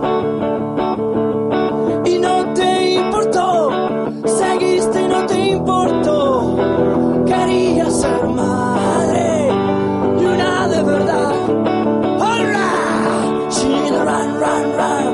Y 2.05 2.19
no 2.19 2.53
te 2.53 2.91
importó, 2.93 3.69
seguiste 4.25 5.07
no 5.09 5.25
te 5.25 5.49
importó. 5.49 6.55
Querías 7.25 7.93
ser 7.93 8.23
madre 8.27 9.49
y 10.21 10.25
una 10.25 10.67
de 10.69 10.83
verdad. 10.83 11.33
Alright, 12.21 13.51
she 13.51 13.89
run, 13.91 14.39
run, 14.39 14.77
run. 14.77 15.10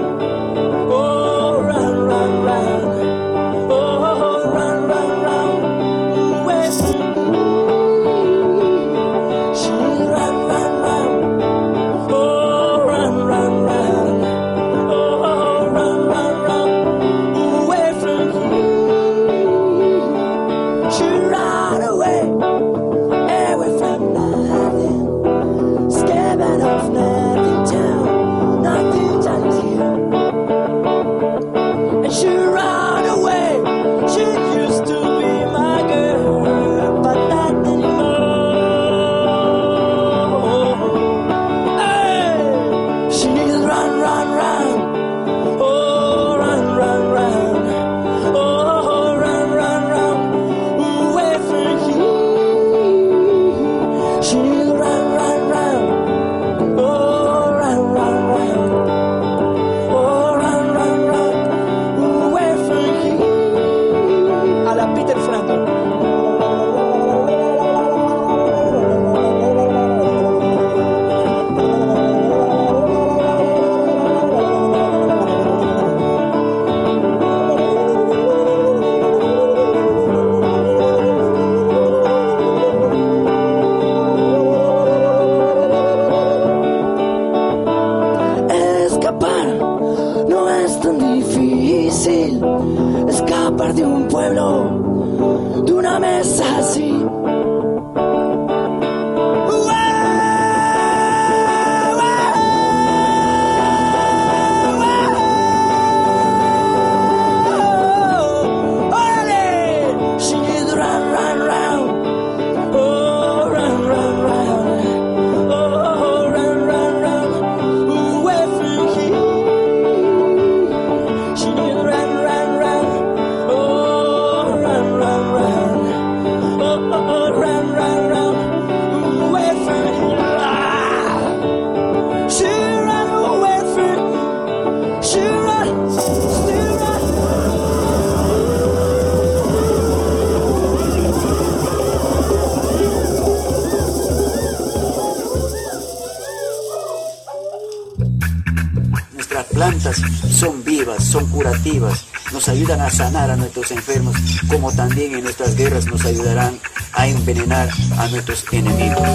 Como 154.50 154.72
también 154.72 155.14
en 155.16 155.24
nuestras 155.24 155.56
guerras 155.56 155.86
nos 155.86 156.06
ayudarán 156.06 156.58
a 156.94 157.08
envenenar 157.08 157.70
a 157.98 158.08
nuestros 158.08 158.46
enemigos. 158.52 159.08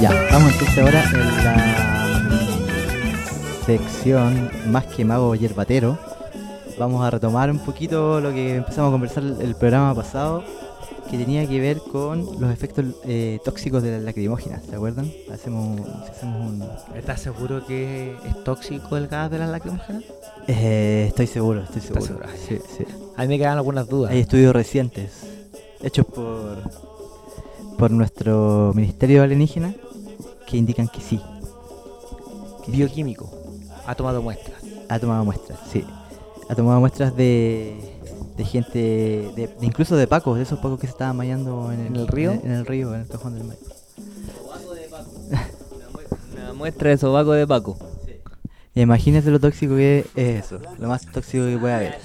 Ya, 0.00 0.10
vamos 0.30 0.52
entonces 0.52 0.78
ahora 0.78 1.04
en 1.04 1.44
la 1.44 1.88
sección 3.66 4.50
Más 4.70 4.86
que 4.86 5.04
mago 5.04 5.34
yerbatero. 5.34 5.98
Vamos 6.78 7.04
a 7.04 7.10
retomar 7.10 7.50
un 7.50 7.58
poquito 7.58 8.20
lo 8.20 8.30
que 8.32 8.56
empezamos 8.56 8.88
a 8.88 8.92
conversar 8.92 9.24
el, 9.24 9.40
el 9.40 9.54
programa 9.56 9.94
pasado, 9.94 10.44
que 11.10 11.18
tenía 11.18 11.46
que 11.48 11.60
ver 11.60 11.78
con 11.78 12.40
los 12.40 12.52
efectos 12.52 12.84
eh, 13.04 13.40
tóxicos 13.44 13.82
de 13.82 13.92
las 13.92 14.02
lacrimógenas, 14.02 14.62
¿se 14.64 14.76
acuerdan? 14.76 15.10
Hacemos, 15.32 15.80
hacemos 16.08 16.40
un... 16.40 16.68
¿Estás 16.94 17.20
seguro 17.20 17.66
que 17.66 18.16
es 18.24 18.44
tóxico 18.44 18.96
el 18.96 19.08
gas 19.08 19.30
de 19.30 19.38
las 19.38 19.48
lacrimógenas? 19.48 20.04
Eh, 20.46 21.06
estoy 21.08 21.26
seguro, 21.26 21.62
estoy 21.62 21.80
¿Estás 21.80 22.04
seguro. 22.04 22.28
seguro? 22.28 22.38
Sí, 22.48 22.58
sí. 22.78 22.84
A 23.18 23.22
mí 23.22 23.28
me 23.28 23.38
quedan 23.38 23.58
algunas 23.58 23.88
dudas. 23.88 24.12
Hay 24.12 24.20
estudios 24.20 24.52
recientes 24.52 25.26
hechos 25.82 26.06
por, 26.06 26.62
por 27.76 27.90
nuestro 27.90 28.70
Ministerio 28.76 29.24
Alienígena 29.24 29.74
que 30.46 30.56
indican 30.56 30.86
que 30.86 31.00
sí. 31.00 31.20
Bioquímico. 32.68 33.28
Ha 33.86 33.96
tomado 33.96 34.22
muestras. 34.22 34.62
Ha 34.88 35.00
tomado 35.00 35.24
muestras, 35.24 35.58
sí. 35.68 35.84
Ha 36.48 36.54
tomado 36.54 36.78
muestras 36.78 37.16
de, 37.16 37.76
de 38.36 38.44
gente, 38.44 38.78
de, 38.78 39.48
de 39.48 39.66
incluso 39.66 39.96
de 39.96 40.06
pacos, 40.06 40.36
de 40.36 40.44
esos 40.44 40.60
pacos 40.60 40.78
que 40.78 40.86
se 40.86 40.92
estaban 40.92 41.18
bañando 41.18 41.72
en 41.72 41.80
el, 41.80 41.86
¿En 41.88 41.96
el 41.96 42.06
río? 42.06 42.30
En, 42.30 42.52
el 42.52 42.66
río, 42.66 42.94
en 42.94 43.00
el 43.00 43.08
cajón 43.08 43.34
del 43.34 43.42
mar. 43.42 43.56
Una 46.36 46.52
muestra 46.52 46.90
de 46.90 46.98
sobaco 46.98 47.32
de 47.32 47.48
Paco. 47.48 47.76
Imagínense 48.76 49.28
lo 49.32 49.40
tóxico 49.40 49.74
que 49.74 50.06
es 50.14 50.44
eso, 50.44 50.60
lo 50.78 50.86
más 50.86 51.04
tóxico 51.04 51.46
que 51.46 51.58
puede 51.58 51.74
haber. 51.74 51.98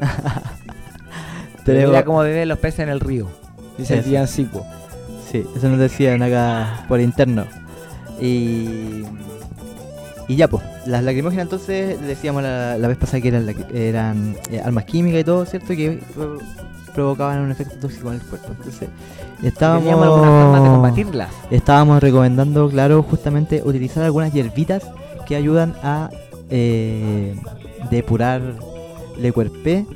Tenemos- 1.64 1.90
Mira 1.90 2.04
cómo 2.04 2.20
beben 2.20 2.48
los 2.48 2.58
peces 2.58 2.80
en 2.80 2.88
el 2.88 3.00
río. 3.00 3.28
Dice 3.78 4.00
villancico. 4.00 4.66
Sí, 5.30 5.46
eso 5.56 5.68
nos 5.68 5.78
decían 5.78 6.22
acá 6.22 6.84
por 6.88 7.00
interno. 7.00 7.46
Y. 8.20 9.04
Y 10.28 10.36
ya, 10.36 10.46
pues, 10.48 10.62
las 10.86 11.02
lacrimógenas 11.02 11.44
entonces 11.44 12.00
decíamos 12.02 12.42
la, 12.44 12.78
la 12.78 12.86
vez 12.88 12.96
pasada 12.96 13.20
que 13.20 13.28
eran, 13.28 13.48
eran 13.74 14.36
eh, 14.50 14.60
armas 14.64 14.84
químicas 14.84 15.20
y 15.20 15.24
todo, 15.24 15.44
¿cierto? 15.44 15.68
Que 15.68 15.98
provocaban 16.90 17.40
un 17.40 17.50
efecto 17.50 17.76
tóxico 17.76 18.08
en 18.08 18.20
el 18.20 18.22
cuerpo. 18.22 18.48
Entonces, 18.50 18.88
estábamos. 19.42 19.84
Formas 19.94 20.62
de 20.62 20.68
combatirlas. 20.68 21.30
Estábamos 21.50 22.02
recomendando, 22.02 22.68
claro, 22.68 23.02
justamente 23.02 23.62
utilizar 23.64 24.04
algunas 24.04 24.32
hierbitas 24.32 24.82
que 25.26 25.36
ayudan 25.36 25.74
a 25.82 26.10
eh, 26.50 27.34
depurar 27.90 28.42
le 29.18 29.32
cuerpé 29.32 29.86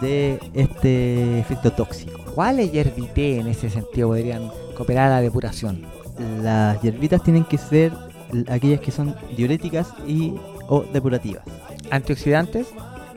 de 0.00 0.38
este 0.54 1.40
efecto 1.40 1.72
tóxico. 1.72 2.18
¿Cuál 2.34 2.60
es 2.60 2.72
hierbité 2.72 3.40
en 3.40 3.48
ese 3.48 3.68
sentido? 3.68 4.08
Podrían 4.08 4.50
cooperar 4.76 5.08
a 5.08 5.16
la 5.16 5.20
depuración. 5.20 5.82
Las 6.42 6.80
hierbitas 6.82 7.22
tienen 7.22 7.44
que 7.44 7.58
ser 7.58 7.92
aquellas 8.48 8.80
que 8.80 8.90
son 8.90 9.14
diuréticas 9.36 9.88
y 10.06 10.34
o 10.68 10.82
depurativas. 10.82 11.42
¿Antioxidantes? 11.90 12.68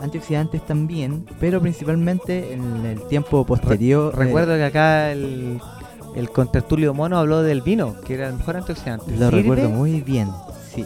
Antioxidantes 0.02 0.66
también, 0.66 1.26
pero 1.40 1.62
principalmente 1.62 2.54
en 2.54 2.86
el 2.86 3.02
tiempo 3.08 3.46
posterior. 3.46 4.16
Re- 4.16 4.24
eh, 4.24 4.26
recuerdo 4.28 4.56
que 4.56 4.64
acá 4.66 5.12
el, 5.12 5.60
el 6.16 6.30
contertulio 6.32 6.94
mono 6.94 7.18
habló 7.18 7.44
del 7.44 7.62
vino, 7.62 7.96
que 8.06 8.16
era 8.16 8.28
el 8.30 8.34
mejor 8.36 8.58
antioxidante. 8.58 9.12
Lo 9.12 9.30
¿Sirve? 9.30 9.42
recuerdo 9.42 9.70
muy 9.70 10.02
bien, 10.02 10.30
sí. 10.74 10.86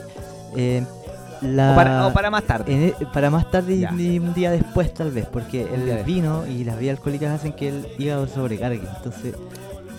Eh, 0.56 0.84
la- 1.42 1.74
O 1.74 1.76
para- 1.76 2.08
o 2.08 2.14
para 2.14 2.30
más 2.32 2.44
tarde. 2.44 2.74
en 2.74 2.84
e- 2.90 3.06
para 3.14 3.30
más 3.30 3.50
tarde 3.52 3.76
y- 3.76 3.80
Ya. 3.82 3.94
y 3.98 4.20
un 4.20 4.34
día 4.34 4.52
después 4.52 4.94
tal 4.94 5.12
vez, 5.12 5.26
porque 5.26 5.62
el 5.64 6.04
vino 6.04 6.46
y 6.48 6.64
las 6.64 6.76
bebidas 6.76 6.98
alcohólicas 6.98 7.32
hacen 7.40 7.54
que 7.54 7.70
el 7.70 7.88
hígado 7.98 8.28
sobrecargue. 8.28 8.82
Entonces, 8.98 9.36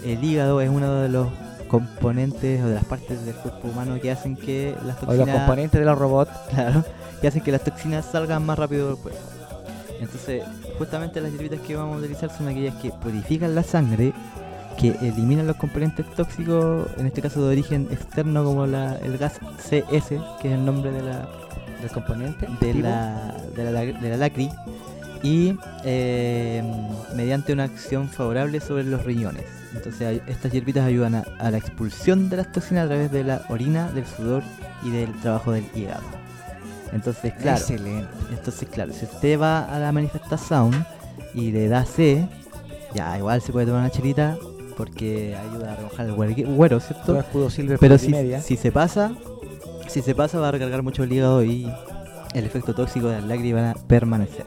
el 0.05 0.23
hígado 0.25 0.61
es 0.61 0.71
uno 0.71 0.93
de 1.03 1.09
los 1.09 1.29
componentes 1.67 2.63
o 2.63 2.69
de 2.69 2.75
las 2.75 2.85
partes 2.85 3.25
del 3.25 3.35
cuerpo 3.35 3.69
humano 3.69 3.99
que 4.01 4.11
hacen 4.11 4.37
que 4.37 4.75
las 4.85 4.97
O 4.97 5.07
toxinas... 5.07 5.27
los 5.27 5.37
componentes 5.37 5.81
de 5.81 5.87
los 5.87 5.99
robots. 5.99 6.33
Claro, 6.51 6.85
que 7.21 7.29
hacen 7.29 7.43
que 7.43 7.53
las 7.53 7.65
toxinas 7.65 8.05
salgan 8.07 8.45
más 8.45 8.59
rápido 8.59 8.89
del 8.89 8.97
cuerpo. 8.97 9.21
Entonces, 10.01 10.43
justamente 10.79 11.21
las 11.21 11.33
hierbitas 11.33 11.61
que 11.61 11.75
vamos 11.75 11.97
a 11.97 11.99
utilizar 12.01 12.31
son 12.31 12.49
aquellas 12.49 12.75
que 12.77 12.91
purifican 12.91 13.55
la 13.55 13.63
sangre, 13.63 14.13
que 14.79 14.89
eliminan 15.01 15.47
los 15.47 15.57
componentes 15.57 16.05
tóxicos, 16.15 16.89
en 16.99 17.07
este 17.07 17.23
caso 17.23 17.43
de 17.43 17.53
origen 17.53 17.89
externo, 17.91 18.45
como 18.45 18.67
la, 18.67 18.97
el 18.99 19.17
gas 19.17 19.41
CS, 19.59 20.09
que 20.41 20.49
es 20.49 20.55
el 20.55 20.65
nombre 20.65 20.91
de 20.91 21.03
la, 21.03 21.29
del 21.81 21.91
componente 21.91 22.47
de 22.61 22.75
la, 22.75 23.35
de 23.55 23.71
la, 23.71 23.81
de 23.81 24.11
la 24.11 24.17
lacri, 24.17 24.51
y 25.27 25.59
eh, 25.85 26.63
mediante 27.17 27.53
una 27.53 27.65
acción 27.65 28.09
favorable 28.09 28.61
sobre 28.61 28.85
los 28.85 29.05
riñones. 29.05 29.45
Entonces, 29.75 30.23
estas 30.29 30.53
hierbitas 30.53 30.85
ayudan 30.85 31.17
a, 31.17 31.25
a 31.41 31.51
la 31.51 31.59
expulsión 31.59 32.31
de 32.31 32.37
las 32.37 32.53
toxinas 32.53 32.85
a 32.85 32.89
través 32.89 33.11
de 33.11 33.25
la 33.25 33.43
orina, 33.49 33.91
del 33.91 34.07
sudor 34.07 34.45
y 34.85 34.91
del 34.91 35.13
trabajo 35.21 35.51
del 35.51 35.65
hígado. 35.75 36.05
Entonces, 36.93 37.33
claro. 37.35 37.59
Excelente. 37.59 38.09
Entonces, 38.31 38.69
claro, 38.69 38.93
si 38.93 39.05
usted 39.05 39.41
va 39.41 39.65
a 39.65 39.81
la 39.81 39.91
manifestación 39.91 40.87
y 41.35 41.51
le 41.51 41.67
da 41.69 41.85
C, 41.85 42.27
ya 42.95 43.19
igual 43.19 43.43
se 43.43 43.51
puede 43.53 43.67
tomar 43.67 43.81
una 43.81 43.91
chelita 43.91 44.37
porque 44.77 45.35
ayuda 45.37 45.73
a 45.73 45.77
remojar 45.77 46.07
el 46.07 46.13
güer- 46.15 46.55
güero, 46.55 46.79
¿cierto? 46.79 47.15
Pero 47.81 47.99
si, 47.99 48.07
si 48.43 48.57
se 48.57 48.71
pasa, 48.71 49.11
si 49.89 50.03
se 50.03 50.15
pasa 50.15 50.39
va 50.39 50.49
a 50.49 50.53
recargar 50.53 50.83
mucho 50.85 51.03
el 51.03 51.13
hígado 51.13 51.43
y 51.43 51.69
el 52.33 52.45
efecto 52.45 52.75
tóxico 52.75 53.09
de 53.09 53.15
las 53.21 53.25
lágrimas 53.25 53.75
va 53.75 53.81
a 53.81 53.87
permanecer. 53.89 54.45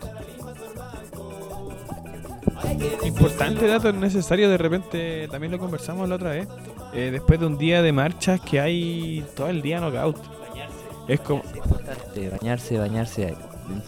Importante 3.06 3.68
dato 3.68 3.92
necesario, 3.92 4.50
de 4.50 4.58
repente 4.58 5.28
también 5.30 5.52
lo 5.52 5.60
conversamos 5.60 6.08
la 6.08 6.16
otra 6.16 6.32
vez. 6.32 6.48
eh, 6.94 7.10
después 7.12 7.40
de 7.40 7.46
un 7.46 7.58
día 7.58 7.82
de 7.82 7.92
marchas 7.92 8.40
que 8.42 8.60
hay 8.60 9.26
todo 9.36 9.48
el 9.48 9.62
día 9.62 9.80
knockout. 9.80 10.18
Es 11.08 11.20
como. 11.22 11.44
Importante, 11.56 12.30
bañarse, 12.30 12.78
bañarse. 12.78 13.36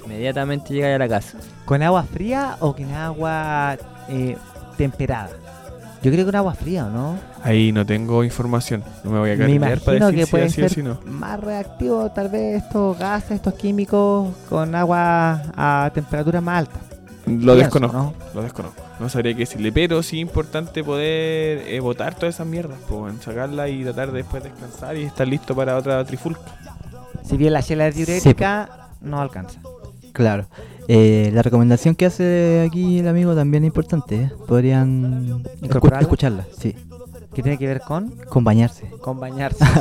Inmediatamente 0.06 0.74
llega 0.74 0.96
a 0.96 1.00
la 1.00 1.10
casa. 1.10 1.38
¿Con 1.66 1.82
agua 1.82 2.04
fría 2.04 2.58
o 2.60 2.76
con 2.76 2.92
agua 2.94 3.78
eh, 4.10 4.38
temperada? 4.78 5.30
Yo 6.04 6.12
creo 6.12 6.18
que 6.18 6.26
con 6.26 6.36
agua 6.36 6.56
fría, 6.56 6.88
¿o 6.88 6.90
no? 6.90 7.16
Ahí 7.44 7.72
no 7.72 7.86
tengo 7.86 8.24
información. 8.24 8.84
No 9.04 9.12
me 9.12 9.20
voy 9.20 9.32
a 9.32 9.38
cargar 9.38 9.80
para 9.82 9.98
imagino 9.98 10.12
decir 10.12 10.26
que 10.26 10.26
si 10.26 10.38
así 10.46 10.62
o 10.62 10.70
ser 10.70 10.70
si 10.72 10.84
no. 10.84 11.00
más 11.06 11.40
reactivos 11.40 12.12
tal 12.14 12.30
vez 12.30 12.64
estos 12.64 12.98
gases, 12.98 13.32
estos 13.32 13.54
químicos 13.54 14.30
con 14.50 14.74
agua 14.74 15.44
a 15.56 15.92
temperatura 15.94 16.42
más 16.42 16.60
alta. 16.60 16.80
Lo 17.26 17.56
desconozco. 17.56 17.98
¿no? 17.98 18.14
Lo 18.34 18.42
desconozco. 18.44 18.82
No 19.00 19.10
sabría 19.10 19.34
qué 19.34 19.40
decirle. 19.42 19.72
Pero 19.72 20.02
sí 20.04 20.18
es 20.18 20.22
importante 20.22 20.84
poder 20.84 21.64
eh, 21.68 21.80
botar 21.80 22.16
todas 22.16 22.36
esas 22.36 22.48
mierdas. 22.48 22.78
Pues, 22.90 23.14
sacarla 23.22 23.70
y 23.70 23.84
tratar 23.84 24.12
de 24.12 24.18
después 24.20 24.44
descansar 24.44 24.98
y 24.98 25.04
estar 25.04 25.28
listo 25.28 25.56
para 25.56 25.78
otra 25.78 26.04
trifulca. 26.06 26.42
Si 27.24 27.38
bien 27.38 27.54
la 27.54 27.62
chela 27.64 27.88
es 27.88 27.96
diurética, 27.96 28.90
no 29.02 29.22
alcanza. 29.22 29.60
Claro. 30.14 30.48
Eh, 30.88 31.30
la 31.34 31.42
recomendación 31.42 31.96
que 31.96 32.06
hace 32.08 32.66
aquí 32.68 33.00
el 33.00 33.08
amigo 33.08 33.34
también 33.36 33.64
es 33.64 33.68
importante. 33.68 34.16
¿eh? 34.16 34.32
Podrían 34.48 35.44
escu- 35.44 35.66
¿Incorporarla? 35.66 36.02
escucharla, 36.02 36.46
sí. 36.60 36.76
¿Qué 37.34 37.42
tiene 37.44 37.58
que 37.58 37.68
ver 37.68 37.80
con? 37.82 38.10
Con 38.30 38.44
bañarse. 38.44 38.90
Con 39.02 39.20
bañarse. 39.20 39.64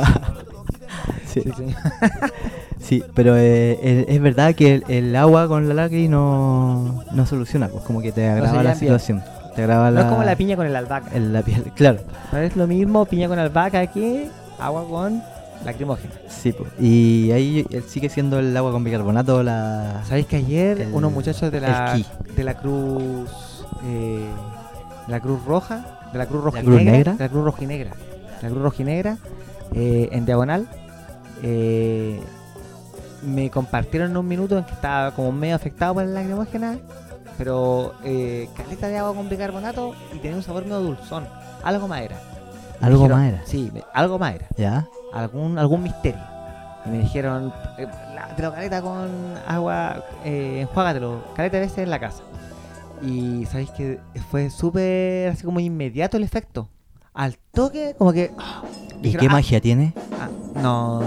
Sí. 1.25 1.41
Sí, 1.41 1.51
señor. 1.55 1.75
Sí, 2.81 3.03
pero 3.13 3.35
eh, 3.37 3.79
es, 3.81 4.05
es 4.15 4.21
verdad 4.21 4.55
que 4.55 4.75
el, 4.75 4.83
el 4.87 5.15
agua 5.15 5.47
con 5.47 5.67
la 5.67 5.73
lacri 5.75 6.07
no, 6.07 7.03
no 7.11 7.25
soluciona, 7.25 7.67
pues 7.67 7.83
como 7.83 8.01
que 8.01 8.11
te 8.11 8.27
agrava 8.27 8.63
la 8.63 8.75
situación. 8.75 9.21
Te 9.55 9.63
agrava 9.63 9.89
No 9.89 9.95
la, 9.95 10.01
es 10.01 10.07
como 10.07 10.23
la 10.23 10.35
piña 10.35 10.55
con 10.55 10.65
el 10.65 10.75
albahaca. 10.75 11.15
en 11.15 11.33
la 11.33 11.41
piel, 11.41 11.63
claro. 11.75 11.99
No 12.31 12.37
es 12.39 12.55
lo 12.55 12.67
mismo 12.67 13.05
piña 13.05 13.27
con 13.27 13.37
albahaca 13.37 13.85
que 13.87 14.29
agua 14.59 14.85
con 14.89 15.21
lacrimógena. 15.65 16.13
Sí, 16.27 16.53
pues. 16.53 16.69
y 16.79 17.31
ahí 17.31 17.65
eh, 17.69 17.83
sigue 17.87 18.09
siendo 18.09 18.39
el 18.39 18.55
agua 18.57 18.71
con 18.71 18.83
bicarbonato 18.83 19.43
la... 19.43 20.01
¿Sabéis 20.07 20.25
que 20.25 20.37
ayer 20.37 20.81
el- 20.81 20.93
unos 20.93 21.11
muchachos 21.11 21.51
de 21.51 21.59
la, 21.61 21.95
el 21.95 22.35
de 22.35 22.43
la 22.43 22.55
Cruz 22.55 23.29
eh, 23.85 24.25
de 25.05 25.11
la 25.11 25.19
Cruz 25.19 25.43
Roja, 25.45 25.85
de 26.11 26.17
la 26.17 26.25
Cruz 26.25 26.51
¿La 26.53 26.61
Cruz 26.61 26.81
Negra? 26.81 27.13
de 27.13 27.19
la 27.23 27.29
Cruz 27.29 27.43
Rojinegra, 27.45 27.89
de 27.91 28.41
la 28.43 28.49
Cruz 28.49 28.61
Rojinegra, 28.63 29.17
eh, 29.75 30.09
en 30.13 30.25
diagonal, 30.25 30.67
eh, 31.43 32.19
me 33.23 33.49
compartieron 33.49 34.11
en 34.11 34.17
un 34.17 34.27
minuto 34.27 34.57
en 34.57 34.63
que 34.63 34.73
estaba 34.73 35.11
como 35.11 35.31
medio 35.31 35.55
afectado 35.55 35.93
por 35.95 36.03
la 36.05 36.21
lacrimógena, 36.21 36.77
pero 37.37 37.93
eh, 38.03 38.49
caleta 38.55 38.87
de 38.87 38.97
agua 38.97 39.13
con 39.15 39.29
bicarbonato 39.29 39.93
y 40.13 40.19
tenía 40.19 40.37
un 40.37 40.43
sabor 40.43 40.63
medio 40.63 40.81
dulzón, 40.81 41.25
algo 41.63 41.87
más 41.87 42.01
era. 42.01 42.17
Me 42.79 42.87
¿Algo 42.87 42.99
dijeron- 43.03 43.19
más 43.19 43.29
era? 43.33 43.41
Sí, 43.45 43.69
me- 43.73 43.83
algo 43.93 44.17
más 44.19 44.35
era. 44.35 44.47
¿Ya? 44.57 44.87
Algún, 45.13 45.57
algún 45.59 45.83
misterio. 45.83 46.21
Y 46.85 46.89
me 46.89 46.97
dijeron, 46.99 47.53
eh, 47.77 47.87
lávate 48.15 48.41
caleta 48.41 48.81
con 48.81 49.09
agua, 49.47 50.03
eh, 50.25 50.61
enjuágatelo, 50.61 51.23
caleta 51.35 51.57
de 51.57 51.63
veces 51.63 51.77
en 51.79 51.89
la 51.91 51.99
casa. 51.99 52.23
Y 53.03 53.45
sabéis 53.45 53.69
que 53.71 53.99
fue 54.29 54.49
súper 54.49 55.29
así 55.29 55.43
como 55.43 55.59
inmediato 55.59 56.17
el 56.17 56.23
efecto. 56.23 56.69
Al 57.13 57.37
toque, 57.53 57.95
como 57.97 58.13
que. 58.13 58.31
ah, 58.37 58.63
¿Y 58.99 59.03
dijeron, 59.03 59.19
qué 59.21 59.27
"Ah, 59.29 59.33
magia 59.33 59.59
tiene? 59.61 59.93
ah, 60.19 60.29
no, 60.61 61.01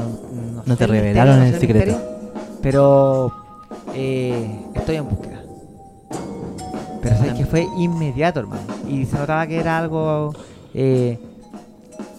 No 0.66 0.76
te 0.76 0.84
sé 0.84 0.86
revelaron 0.86 1.38
no 1.38 1.44
el 1.44 1.58
secreto. 1.60 1.86
misterio, 1.92 2.00
Pero 2.62 3.32
eh, 3.94 4.60
estoy 4.74 4.96
en 4.96 5.08
búsqueda. 5.08 5.42
Pero 7.02 7.16
sabéis 7.16 7.34
que 7.34 7.46
fue 7.46 7.66
inmediato, 7.78 8.40
hermano. 8.40 8.62
Y 8.88 9.04
se 9.06 9.16
notaba 9.16 9.46
que 9.46 9.58
era 9.58 9.78
algo. 9.78 10.34
eh, 10.74 11.18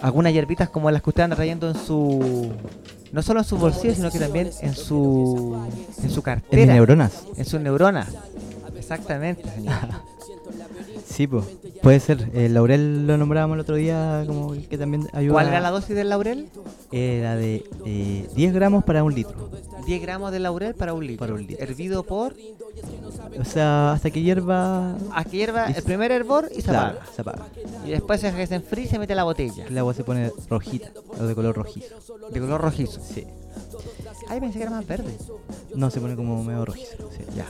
algunas 0.02 0.34
hierbitas 0.34 0.70
como 0.70 0.92
las 0.92 1.02
que 1.02 1.10
usted 1.10 1.24
anda 1.24 1.36
trayendo 1.36 1.70
en 1.70 1.76
su. 1.76 2.52
No 3.12 3.22
solo 3.22 3.40
en 3.40 3.46
su 3.46 3.58
bolsillo, 3.58 3.96
sino 3.96 4.12
que 4.12 4.20
también 4.20 4.50
en 4.62 4.74
su. 4.76 5.58
En 6.04 6.10
su 6.12 6.22
cartera. 6.22 6.62
En 6.62 6.68
mis 6.70 6.76
neuronas. 6.76 7.24
En 7.38 7.46
sus 7.46 7.60
neuronas. 7.62 8.08
Exactamente, 8.78 9.44
señor. 9.52 9.76
Sí, 11.16 11.28
pues. 11.28 11.46
Puede 11.82 12.02
ser. 12.02 12.30
El 12.34 12.54
laurel 12.54 13.08
lo 13.08 13.18
nombrábamos 13.18 13.56
el 13.56 13.62
otro 13.62 13.76
día 13.78 14.26
como 14.28 14.52
que 14.52 14.78
también 14.78 15.08
ayuda. 15.14 15.32
¿Cuál 15.32 15.48
era 15.48 15.62
la 15.62 15.72
dosis 15.72 15.96
del 15.96 16.10
laurel? 16.10 16.50
Era 16.92 17.38
de 17.38 17.64
eh, 17.86 18.28
10 18.36 18.54
gramos 18.54 18.84
para 18.84 19.02
un 19.02 19.16
litro. 19.16 19.50
10 19.86 20.02
gramos 20.02 20.34
de 20.34 20.40
laurel 20.40 20.76
para 20.76 20.94
un 20.94 21.08
litro. 21.08 21.38
Hervido 21.58 22.04
por. 22.04 22.36
O 23.40 23.46
sea, 23.46 23.94
hasta 23.94 24.10
que 24.12 24.22
hierva. 24.22 24.98
A 25.14 25.24
que 25.24 25.38
hierva 25.38 25.68
el 25.68 25.84
primer 25.84 26.12
hervor 26.12 26.50
y 26.54 26.62
se 26.62 26.70
Claro, 26.70 26.98
apaga. 26.98 27.12
se 27.14 27.22
apaga. 27.22 27.46
Y 27.86 27.92
después 27.92 28.20
se 28.20 28.34
que 28.34 28.46
se 28.48 28.62
y 28.82 28.88
se 28.88 29.00
mete 29.00 29.16
la 29.16 29.24
botella. 29.24 29.66
El 29.68 29.78
agua 29.78 29.94
se 29.94 30.04
pone 30.04 30.34
rojita, 30.50 30.90
o 31.18 31.24
de 31.24 31.34
color 31.34 31.56
rojizo. 31.56 31.96
De 32.30 32.40
color 32.42 32.60
rojizo. 32.60 33.00
Sí. 33.02 33.26
Ay, 34.28 34.40
pensé 34.40 34.58
que 34.58 34.64
era 34.64 34.72
más 34.72 34.88
verde. 34.88 35.16
No, 35.76 35.90
se 35.90 36.00
pone 36.00 36.16
como 36.16 36.44
medio 36.44 36.66
rojizo. 36.66 37.10
Sí, 37.12 37.24
ya. 37.36 37.46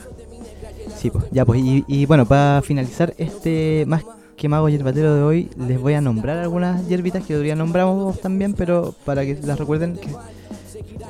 Sí, 0.96 1.10
pues. 1.10 1.24
Ya, 1.30 1.44
pues. 1.44 1.60
Y, 1.62 2.06
bueno, 2.06 2.26
para 2.26 2.62
finalizar 2.62 3.14
este 3.18 3.84
más 3.86 4.04
que 4.36 4.48
mago 4.48 4.68
yerbatero 4.68 5.14
de 5.14 5.22
hoy, 5.22 5.50
les 5.56 5.80
voy 5.80 5.94
a 5.94 6.00
nombrar 6.00 6.36
algunas 6.38 6.86
hierbitas 6.88 7.24
que 7.24 7.32
todavía 7.32 7.56
nombramos 7.56 8.20
también, 8.20 8.52
pero 8.52 8.94
para 9.04 9.24
que 9.24 9.38
las 9.42 9.58
recuerden 9.58 9.96
que 9.96 10.10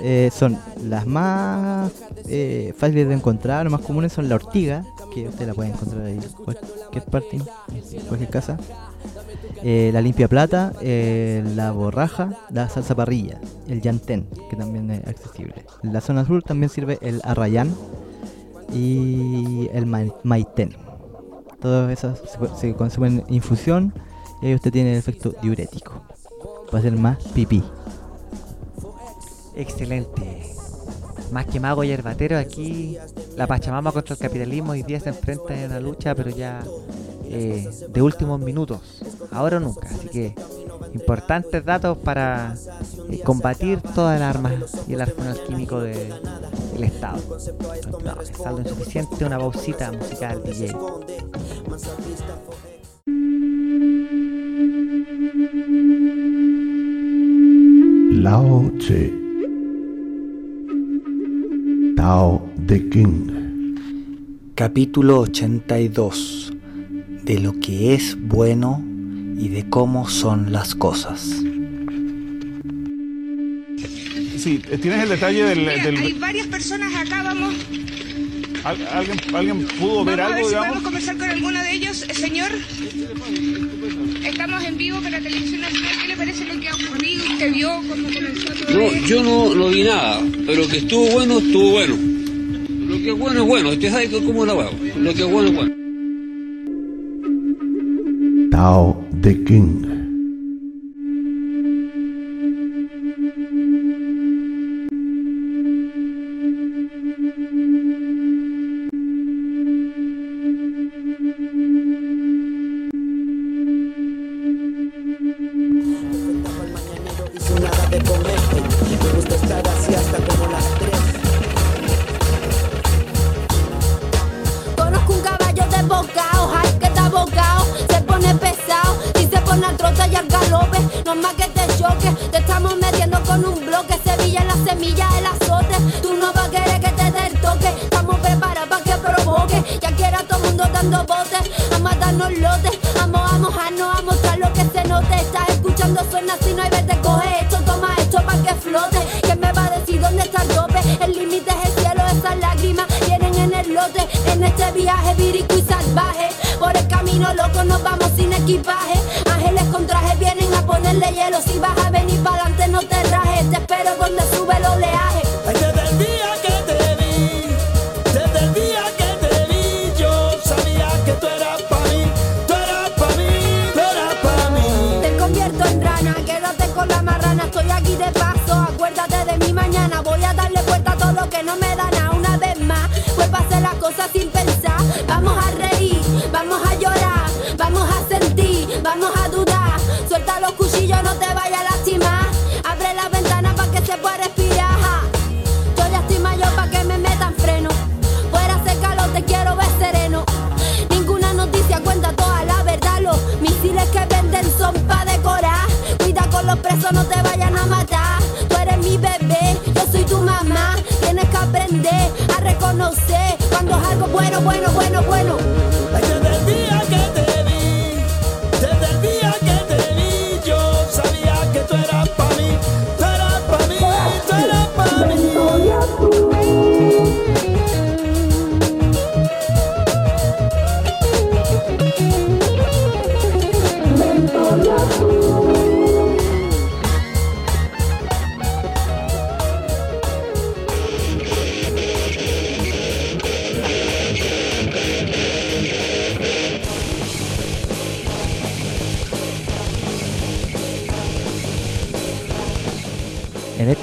eh, 0.00 0.30
son 0.32 0.58
las 0.84 1.06
más 1.06 1.92
eh, 2.28 2.74
fáciles 2.76 3.08
de 3.08 3.14
encontrar, 3.14 3.68
más 3.70 3.80
comunes 3.80 4.12
son 4.12 4.28
la 4.28 4.34
ortiga, 4.34 4.84
que 5.14 5.28
usted 5.28 5.46
la 5.46 5.54
puede 5.54 5.70
encontrar 5.70 6.04
ahí 6.04 6.14
en 6.14 6.44
cualquier 6.44 7.04
parte, 7.04 7.40
cualquier 8.08 8.30
casa. 8.30 8.56
Eh, 9.62 9.90
la 9.92 10.00
limpia 10.00 10.28
plata, 10.28 10.72
la 10.82 11.72
borraja, 11.72 12.30
la 12.50 12.68
salsa 12.68 12.94
parrilla, 12.94 13.40
el 13.68 13.80
yantén, 13.80 14.28
que 14.50 14.56
también 14.56 14.90
es 14.90 15.06
accesible. 15.06 15.64
La 15.82 16.00
zona 16.00 16.24
sur 16.24 16.42
también 16.42 16.68
sirve 16.70 16.98
el 17.00 17.20
arrayán 17.24 17.74
y 18.72 19.68
el 19.72 19.86
ma-. 19.86 20.04
Todas 21.60 21.90
esas 21.90 22.20
se, 22.60 22.74
consumen 22.74 23.24
en 23.26 23.34
infusión 23.34 23.94
y 24.42 24.46
ahí 24.46 24.54
usted 24.54 24.70
tiene 24.70 24.92
el 24.92 24.98
efecto 24.98 25.34
diurético. 25.42 26.02
Va 26.72 26.80
a 26.80 26.82
ser 26.82 26.96
más 26.96 27.18
pipí. 27.28 27.62
Excelente. 29.56 30.42
Más 31.32 31.46
que 31.46 31.58
mago 31.58 31.82
y 31.82 31.90
herbatero, 31.90 32.38
aquí 32.38 32.96
la 33.36 33.46
Pachamama 33.46 33.90
contra 33.92 34.14
el 34.14 34.20
capitalismo 34.20 34.72
hoy 34.72 34.82
día 34.82 35.00
se 35.00 35.08
enfrenta 35.08 35.58
en 35.58 35.70
una 35.70 35.80
lucha, 35.80 36.14
pero 36.14 36.30
ya 36.30 36.62
eh, 37.24 37.68
de 37.88 38.02
últimos 38.02 38.38
minutos. 38.40 38.80
Ahora 39.32 39.56
o 39.56 39.60
nunca. 39.60 39.88
Así 39.88 40.08
que 40.08 40.34
importantes 40.94 41.64
datos 41.64 41.98
para 41.98 42.54
eh, 43.10 43.20
combatir 43.24 43.80
todas 43.80 44.20
las 44.20 44.36
armas 44.36 44.52
y 44.86 44.92
el 44.94 45.00
arsenal 45.00 45.40
químico 45.46 45.80
de- 45.80 46.12
del 46.72 46.84
Estado. 46.84 47.18
No, 48.04 48.20
es 48.22 48.28
saldo 48.36 48.60
insuficiente, 48.60 49.24
una 49.24 49.38
pausita 49.38 49.90
musical, 49.90 50.42
DJ. 50.44 50.72
Lao 58.24 58.70
Tse. 58.78 59.25
Tao 61.96 62.50
de 62.56 62.88
King. 62.90 63.74
Capítulo 64.54 65.20
82 65.20 66.52
de 67.24 67.40
lo 67.40 67.58
que 67.60 67.94
es 67.94 68.16
bueno 68.20 68.82
y 69.38 69.48
de 69.48 69.68
cómo 69.68 70.08
son 70.08 70.52
las 70.52 70.74
cosas. 70.74 71.20
Sí, 74.38 74.60
tienes 74.80 75.02
el 75.02 75.08
detalle 75.08 75.42
del... 75.44 75.58
Mira, 75.58 75.82
del- 75.84 75.96
hay 75.96 76.12
varias 76.14 76.46
personas 76.46 76.94
acá, 76.94 77.22
vamos, 77.22 77.54
¿al- 78.64 78.86
¿Alguien, 78.88 79.18
¿Alguien 79.34 79.66
pudo 79.78 80.04
ver 80.04 80.18
vamos 80.18 80.32
a 80.32 80.34
ver 80.36 80.36
algo, 80.36 80.48
si 80.48 80.54
digamos? 80.54 80.66
podemos 80.68 80.82
conversar 80.84 81.16
con 81.16 81.28
alguno 81.30 81.62
de 81.62 81.72
ellos. 81.72 82.02
Eh, 82.08 82.14
Señor, 82.14 82.50
estamos 84.24 84.62
en 84.64 84.76
vivo 84.76 85.00
para 85.00 85.18
Televisión 85.20 85.62
Nacional. 85.62 85.90
¿Qué 86.00 86.08
le 86.08 86.16
parece 86.16 86.44
lo 86.44 86.60
que 86.60 86.68
ha 86.68 86.74
ocurrido? 86.74 87.15
¿Usted 87.36 87.52
vio 87.52 87.68
cómo 87.68 88.08
comenzó 88.14 88.46
todo 88.64 88.78
No, 88.78 88.80
esto? 88.86 89.06
yo 89.06 89.22
no, 89.22 89.54
no 89.54 89.68
vi 89.68 89.82
nada, 89.84 90.22
pero 90.46 90.66
que 90.66 90.78
estuvo 90.78 91.06
bueno, 91.10 91.38
estuvo 91.38 91.70
bueno. 91.72 91.94
Lo 92.88 92.96
que 92.96 93.10
es 93.10 93.18
bueno 93.18 93.42
es 93.42 93.46
bueno, 93.46 93.68
usted 93.72 93.90
sabe 93.90 94.08
que 94.08 94.24
cómo 94.24 94.42
es 94.44 94.48
la 94.48 94.54
huevo. 94.54 94.70
Lo 94.96 95.12
que 95.12 95.20
es 95.22 95.30
bueno 95.30 95.48
es 95.50 95.54
bueno. 95.54 95.74
Tao 98.50 99.04
de 99.20 99.44
King. 99.44 99.82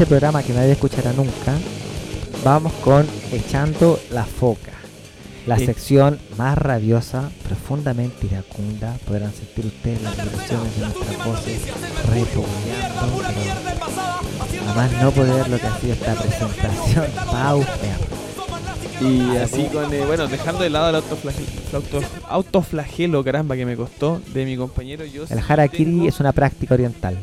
Este 0.04 0.10
programa 0.16 0.44
que 0.44 0.52
nadie 0.52 0.74
escuchará 0.74 1.14
nunca, 1.14 1.54
vamos 2.44 2.74
con 2.84 3.08
Echando 3.32 3.98
la 4.12 4.26
Foca. 4.26 4.74
La 5.48 5.58
Sí. 5.58 5.66
sección 5.66 6.20
más 6.38 6.58
rabiosa, 6.58 7.30
profundamente 7.48 8.26
iracunda. 8.28 8.98
Podrán 9.08 9.34
sentir 9.34 9.66
ustedes 9.66 10.02
las 10.02 10.14
vibraciones 10.18 10.76
de 10.78 10.82
nuestras 10.86 11.26
voces 11.26 11.62
repugnando, 12.10 13.24
pero 14.58 14.72
a 14.72 14.74
más 14.76 14.92
no 15.02 15.12
poder 15.12 15.48
lo 15.50 15.58
que 15.58 15.68
ha 15.68 15.80
sido 15.80 15.94
esta 15.94 16.16
presentación 16.16 17.06
pausteada. 17.32 17.98
Y 19.02 19.38
así 19.38 19.64
con, 19.72 19.94
eh, 19.94 20.04
bueno, 20.06 20.28
dejando 20.28 20.64
de 20.64 20.70
lado 20.70 20.90
el 20.90 20.96
autoflagelo, 20.96 21.48
auto- 21.74 22.02
autoflagelo, 22.28 23.24
caramba, 23.24 23.56
que 23.56 23.66
me 23.66 23.78
costó 23.78 24.22
de 24.34 24.44
mi 24.46 24.58
compañero. 24.58 25.06
Yo 25.06 25.24
El 25.30 25.40
harakiri 25.48 25.86
tengo- 25.86 26.08
es 26.10 26.20
una 26.20 26.34
práctica 26.34 26.74
oriental. 26.74 27.18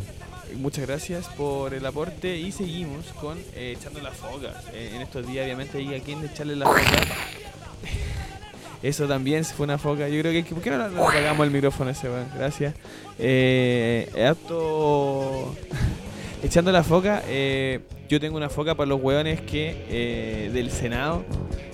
Muchas 0.57 0.87
gracias 0.87 1.27
por 1.29 1.75
el 1.75 1.85
aporte 1.87 2.37
y 2.37 2.53
seguimos 2.53 3.07
con 3.21 3.39
eh, 3.55 3.77
echando 3.79 4.01
la 4.01 4.11
foca. 4.11 4.53
Eh, 4.73 4.93
en 4.95 5.03
estos 5.03 5.27
días, 5.27 5.45
obviamente, 5.45 5.79
hay 5.79 5.95
a 5.95 6.01
quien 6.01 6.25
echarle 6.25 6.57
la 6.57 6.67
foca. 6.67 6.81
Eso 8.83 9.07
también 9.07 9.45
fue 9.45 9.65
una 9.65 9.79
foca. 9.79 10.09
Yo 10.09 10.21
creo 10.21 10.33
que. 10.33 10.55
¿Por 10.55 10.63
qué 10.63 10.71
no 10.71 10.89
le 10.89 11.01
apagamos 11.01 11.47
el 11.47 11.53
micrófono 11.53 11.91
ese 11.91 12.09
weón? 12.09 12.27
Gracias. 12.37 12.75
Eh, 13.19 14.11
auto. 14.29 15.55
Echando 16.43 16.73
la 16.73 16.83
foca. 16.83 17.23
eh, 17.27 17.81
yo 18.11 18.19
tengo 18.19 18.37
una 18.37 18.49
foca 18.49 18.75
para 18.75 18.89
los 18.89 19.01
hueones 19.01 19.41
que 19.43 19.87
eh, 19.89 20.51
del 20.53 20.73
Senado 20.73 21.25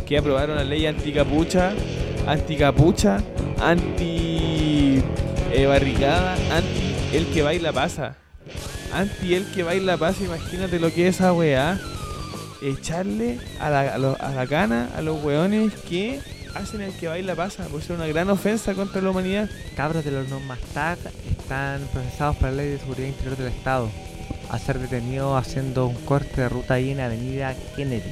que 0.06 0.18
aprobaron 0.18 0.56
la 0.56 0.64
ley 0.64 0.84
anticapucha, 0.84 1.72
anticapucha, 2.26 3.24
anti 3.58 5.02
eh, 5.50 5.66
barricada, 5.66 6.34
anti 6.54 7.16
el 7.16 7.26
que 7.28 7.40
baila 7.40 7.72
pasa. 7.72 8.18
Anti 8.92 9.34
el 9.34 9.46
que 9.52 9.62
baila 9.62 9.96
pasa, 9.96 10.24
imagínate 10.24 10.78
lo 10.78 10.92
que 10.92 11.08
es 11.08 11.16
esa 11.16 11.32
weá. 11.32 11.78
Echarle 12.62 13.38
a 13.60 13.68
la, 13.68 13.80
a, 13.80 13.94
a 13.94 14.30
la 14.32 14.46
cana 14.46 14.88
a 14.96 15.02
los 15.02 15.22
weones 15.22 15.74
que 15.88 16.20
hacen 16.54 16.80
el 16.80 16.92
que 16.92 17.08
baila 17.08 17.34
pasa, 17.34 17.64
por 17.64 17.82
ser 17.82 17.96
una 17.96 18.06
gran 18.06 18.30
ofensa 18.30 18.74
contra 18.74 19.02
la 19.02 19.10
humanidad. 19.10 19.50
Cabros 19.76 20.04
de 20.04 20.10
los 20.10 20.28
Mastag 20.42 20.98
están 21.30 21.82
procesados 21.92 22.36
por 22.36 22.48
la 22.50 22.56
Ley 22.56 22.70
de 22.70 22.78
Seguridad 22.78 23.08
Interior 23.08 23.36
del 23.36 23.48
Estado 23.48 23.90
a 24.48 24.58
ser 24.58 24.78
detenidos 24.78 25.38
haciendo 25.38 25.86
un 25.86 25.96
corte 25.96 26.40
de 26.40 26.48
ruta 26.48 26.74
ahí 26.74 26.90
en 26.90 27.00
Avenida 27.00 27.54
Kennedy. 27.74 28.10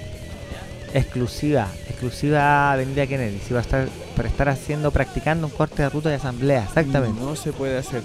Exclusiva, 0.93 1.69
exclusiva 1.89 2.73
Avenida 2.73 3.07
Kennedy. 3.07 3.41
Si 3.47 3.53
va 3.53 3.61
a 3.61 3.63
estar 3.63 3.89
por 4.15 4.27
estar 4.27 4.49
haciendo, 4.49 4.91
practicando 4.91 5.47
un 5.47 5.53
corte 5.53 5.83
de 5.83 5.89
ruta 5.89 6.09
de 6.09 6.17
asamblea, 6.17 6.65
exactamente. 6.65 7.21
No 7.21 7.35
se 7.37 7.53
puede 7.53 7.79
hacer. 7.79 8.03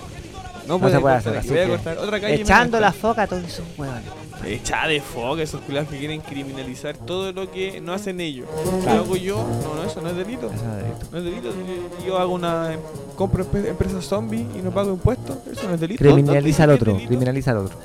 No, 0.69 0.75
No 0.75 0.79
puede 0.79 0.93
se 0.95 0.99
puede 1.01 1.15
cortar 1.15 1.35
hacer, 1.35 1.37
así 1.39 1.49
Voy 1.49 1.57
a 1.57 1.63
que 1.65 1.69
cortar 1.71 1.97
otra 1.97 2.19
calle. 2.21 2.33
y 2.35 2.37
me 2.37 2.43
Echando 2.43 2.79
la 2.79 2.93
foca 2.93 3.23
a 3.23 3.27
todos 3.27 3.43
esos 3.43 3.65
hueones. 3.77 4.03
Echa 4.45 4.87
de 4.87 5.01
foca 5.01 5.41
esos 5.41 5.59
culiados 5.61 5.89
que 5.89 5.97
quieren 5.97 6.21
criminalizar 6.21 6.95
todo 6.95 7.33
lo 7.33 7.51
que 7.51 7.81
no 7.81 7.91
hacen 7.91 8.21
ellos. 8.21 8.47
Lo 8.85 8.91
hago 8.91 9.15
yo, 9.17 9.35
no, 9.63 9.75
no, 9.75 9.83
eso 9.83 9.99
no 10.01 10.09
es 10.09 10.15
delito. 10.15 10.49
Eso 10.53 10.63
no 10.63 10.77
es 10.77 10.83
delito. 10.83 11.05
No 11.11 11.17
es 11.17 11.23
delito. 11.25 11.51
Si 11.99 12.07
Yo 12.07 12.17
hago 12.17 12.33
una. 12.33 12.77
compro 13.17 13.45
empresas 13.53 14.05
zombie 14.05 14.45
y 14.57 14.61
no 14.61 14.71
pago 14.71 14.91
impuestos. 14.91 15.37
Eso 15.51 15.67
no 15.67 15.73
es 15.73 15.79
delito. 15.81 16.03
¿Dónde 16.03 16.21
Criminaliza 16.23 16.63
al 16.63 16.69
otro, 16.69 16.95
criminaliza 16.95 17.51
al 17.51 17.57
otro. 17.57 17.77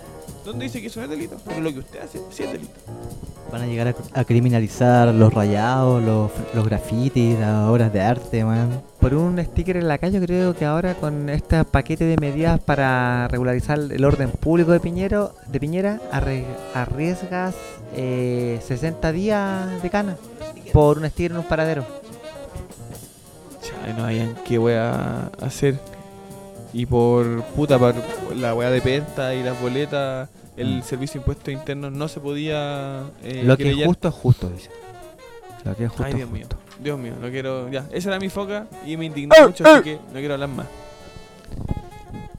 ¿Dónde 0.44 0.64
dice 0.66 0.80
que 0.80 0.88
eso 0.88 1.00
no 1.00 1.04
es 1.04 1.10
delito? 1.10 1.36
Pero 1.44 1.60
lo 1.62 1.72
que 1.72 1.78
usted 1.78 2.00
hace 2.02 2.20
sí 2.30 2.42
es 2.42 2.52
delito. 2.52 2.74
Van 3.50 3.62
a 3.62 3.66
llegar 3.66 3.88
a, 3.88 4.20
a 4.20 4.24
criminalizar 4.24 5.08
los 5.14 5.32
rayados, 5.32 6.02
los, 6.02 6.30
los 6.54 6.64
grafitis, 6.66 7.38
las 7.38 7.68
obras 7.68 7.92
de 7.92 8.00
arte, 8.02 8.44
man. 8.44 8.82
Por 9.04 9.12
un 9.12 9.38
sticker 9.38 9.76
en 9.76 9.86
la 9.86 9.98
calle, 9.98 10.18
creo 10.18 10.54
que 10.54 10.64
ahora 10.64 10.94
con 10.94 11.28
este 11.28 11.62
paquete 11.64 12.06
de 12.06 12.16
medidas 12.16 12.58
para 12.58 13.28
regularizar 13.28 13.78
el 13.78 14.02
orden 14.02 14.30
público 14.30 14.72
de 14.72 14.80
Piñero, 14.80 15.34
de 15.46 15.60
Piñera, 15.60 16.00
arriesgas 16.72 17.54
eh, 17.94 18.58
60 18.66 19.12
días 19.12 19.82
de 19.82 19.90
cana 19.90 20.16
por 20.72 20.96
un 20.96 21.04
sticker 21.10 21.32
en 21.32 21.36
un 21.36 21.44
paradero. 21.44 21.84
Ay, 23.84 23.92
no 23.94 24.06
hayan 24.06 24.36
qué 24.46 24.58
wea 24.58 25.30
hacer. 25.38 25.78
Y 26.72 26.86
por 26.86 27.42
puta, 27.42 27.78
por 27.78 27.94
la 28.34 28.54
wea 28.54 28.70
de 28.70 28.80
penta 28.80 29.34
y 29.34 29.42
las 29.42 29.60
boletas, 29.60 30.30
el 30.56 30.82
servicio 30.82 31.20
de 31.20 31.24
impuestos 31.24 31.52
internos 31.52 31.92
no 31.92 32.08
se 32.08 32.20
podía. 32.20 33.02
eh, 33.22 33.42
Lo 33.44 33.58
que 33.58 33.70
es 33.70 33.84
justo 33.86 34.08
es 34.08 34.14
justo, 34.14 34.48
dice. 34.48 34.70
Lo 35.62 35.76
que 35.76 35.84
es 35.84 35.90
justo 35.90 36.04
Ay, 36.06 36.22
es 36.22 36.30
mío. 36.30 36.46
Dios 36.84 36.98
mío, 36.98 37.14
no 37.18 37.30
quiero. 37.30 37.70
Ya, 37.70 37.86
esa 37.92 38.10
era 38.10 38.20
mi 38.20 38.28
foca 38.28 38.66
y 38.86 38.96
me 38.98 39.06
indignó 39.06 39.34
mucho, 39.40 39.64
así 39.66 39.82
que 39.82 39.94
no 40.12 40.18
quiero 40.18 40.34
hablar 40.34 40.50
más. 40.50 40.66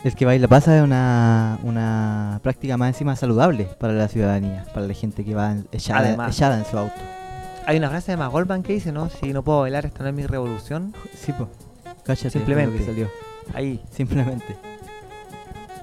El 0.04 0.14
que 0.16 0.24
baila 0.24 0.48
pasa 0.48 0.78
es 0.78 0.84
una, 0.84 1.58
una 1.64 2.40
práctica 2.44 2.78
más 2.78 2.90
encima 2.90 3.16
saludable 3.16 3.66
para 3.80 3.92
la 3.94 4.08
ciudadanía, 4.08 4.64
para 4.72 4.86
la 4.86 4.94
gente 4.94 5.26
que 5.26 5.34
va 5.34 5.56
echada, 5.72 6.02
Además. 6.02 6.36
echada 6.36 6.60
en 6.60 6.66
su 6.66 6.78
auto. 6.78 6.94
Hay 7.66 7.78
una 7.78 7.90
frase 7.90 8.12
de 8.12 8.18
Magolban 8.18 8.62
que 8.62 8.74
dice, 8.74 8.92
¿no? 8.92 9.10
Si 9.10 9.34
no 9.34 9.42
puedo 9.44 9.62
bailar, 9.62 9.88
esta 9.88 10.04
no 10.04 10.10
es 10.10 10.16
mi 10.16 10.28
revolución. 10.28 10.94
Sí, 11.18 11.34
pues. 11.36 11.50
Cállate, 12.04 12.30
Simplemente. 12.30 12.78
que 12.78 12.86
salió. 12.86 13.10
Ahí. 13.56 13.84
Simplemente. 13.92 14.56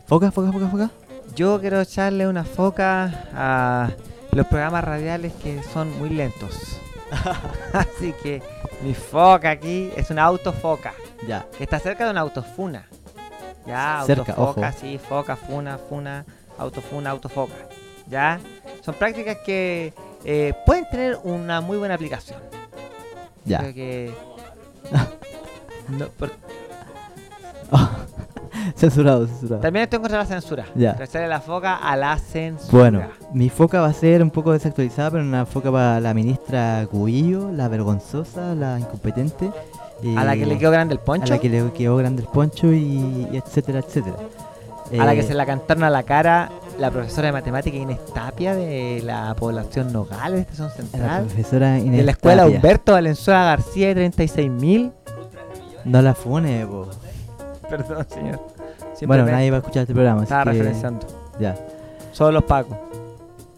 Foca, 0.06 0.30
foca, 0.30 0.52
foca, 0.52 0.68
foca. 0.68 0.90
Yo 1.34 1.60
quiero 1.60 1.80
echarle 1.80 2.28
una 2.28 2.44
foca 2.44 3.24
a 3.34 3.90
los 4.30 4.46
programas 4.46 4.84
radiales 4.84 5.32
que 5.42 5.60
son 5.64 5.98
muy 5.98 6.10
lentos. 6.10 6.78
Así 7.72 8.12
que 8.22 8.42
mi 8.82 8.94
foca 8.94 9.50
aquí 9.50 9.90
es 9.96 10.10
una 10.10 10.24
autofoca. 10.24 10.94
Ya. 11.26 11.46
Que 11.56 11.64
está 11.64 11.78
cerca 11.78 12.04
de 12.04 12.10
una 12.10 12.20
autofuna. 12.22 12.86
Ya, 13.66 14.02
Cerca, 14.06 14.32
autofoca, 14.32 14.68
ojo. 14.70 14.78
sí, 14.80 14.98
foca, 14.98 15.36
funa, 15.36 15.78
funa, 15.78 16.24
autofuna, 16.58 17.10
autofoca. 17.10 17.54
Ya. 18.08 18.40
Son 18.84 18.94
prácticas 18.94 19.36
que 19.46 19.94
eh, 20.24 20.52
pueden 20.66 20.88
tener 20.90 21.18
una 21.22 21.60
muy 21.60 21.76
buena 21.78 21.94
aplicación. 21.94 22.40
Ya. 23.44 23.58
Creo 23.58 23.74
que. 23.74 24.14
No, 25.88 26.06
por- 26.08 26.30
censurado, 28.76 29.26
censurado. 29.26 29.62
También 29.62 29.84
estoy 29.84 29.96
en 29.98 30.02
contra 30.02 30.18
de 30.18 30.24
la 30.24 30.28
censura. 30.28 30.64
Ya. 30.74 30.96
La 31.28 31.40
foca 31.40 31.76
a 31.76 31.96
la 31.96 32.16
censura. 32.18 32.70
Bueno, 32.72 33.02
mi 33.32 33.48
foca 33.48 33.80
va 33.80 33.88
a 33.88 33.92
ser 33.92 34.22
un 34.22 34.30
poco 34.30 34.52
desactualizada, 34.52 35.10
pero 35.12 35.24
una 35.24 35.46
foca 35.46 35.70
para 35.72 36.00
la 36.00 36.14
ministra 36.14 36.86
Cubillo, 36.90 37.50
la 37.52 37.68
vergonzosa, 37.68 38.54
la 38.54 38.78
incompetente. 38.78 39.50
¿A 40.16 40.24
la 40.24 40.34
que 40.36 40.46
le 40.46 40.58
quedó 40.58 40.70
grande 40.72 40.94
el 40.94 41.00
poncho? 41.00 41.32
A 41.32 41.36
la 41.36 41.40
que 41.40 41.48
le 41.48 41.70
quedó 41.72 41.96
grande 41.96 42.22
el 42.22 42.28
poncho 42.28 42.72
y, 42.72 43.28
y 43.32 43.36
etcétera, 43.36 43.78
etcétera. 43.80 44.16
A 44.98 45.04
la 45.06 45.14
que 45.14 45.20
Eh, 45.20 45.22
se 45.22 45.32
la 45.34 45.46
cantaron 45.46 45.84
a 45.84 45.90
la 45.90 46.02
cara 46.02 46.50
la 46.78 46.90
profesora 46.90 47.26
de 47.28 47.32
matemática 47.32 47.76
Inés 47.76 48.04
Tapia 48.12 48.54
de 48.54 49.00
la 49.04 49.34
población 49.34 49.92
Nogales 49.92 50.34
de 50.34 50.40
Estación 50.42 50.68
La 50.68 50.74
Central. 50.74 51.24
profesora 51.26 51.78
Inés 51.78 51.96
de 51.98 52.02
la 52.02 52.10
escuela 52.12 52.42
Tapia. 52.42 52.56
Humberto 52.56 52.92
Valenzuela 52.92 53.44
García 53.44 53.94
de 53.94 54.10
36.000. 54.10 54.92
No 55.84 56.02
la 56.02 56.14
fune, 56.14 56.66
po. 56.66 56.88
Perdón, 57.76 58.06
señor. 58.12 58.40
Bueno, 59.06 59.24
nadie 59.24 59.50
va 59.50 59.56
a 59.56 59.60
escuchar 59.60 59.82
este 59.82 59.94
programa. 59.94 60.18
así 60.22 60.24
Estaba 60.24 60.44
que- 60.44 60.50
referenciando. 60.58 61.06
Ya. 61.40 61.56
Solo 62.12 62.32
los 62.32 62.44
pagos. 62.44 62.76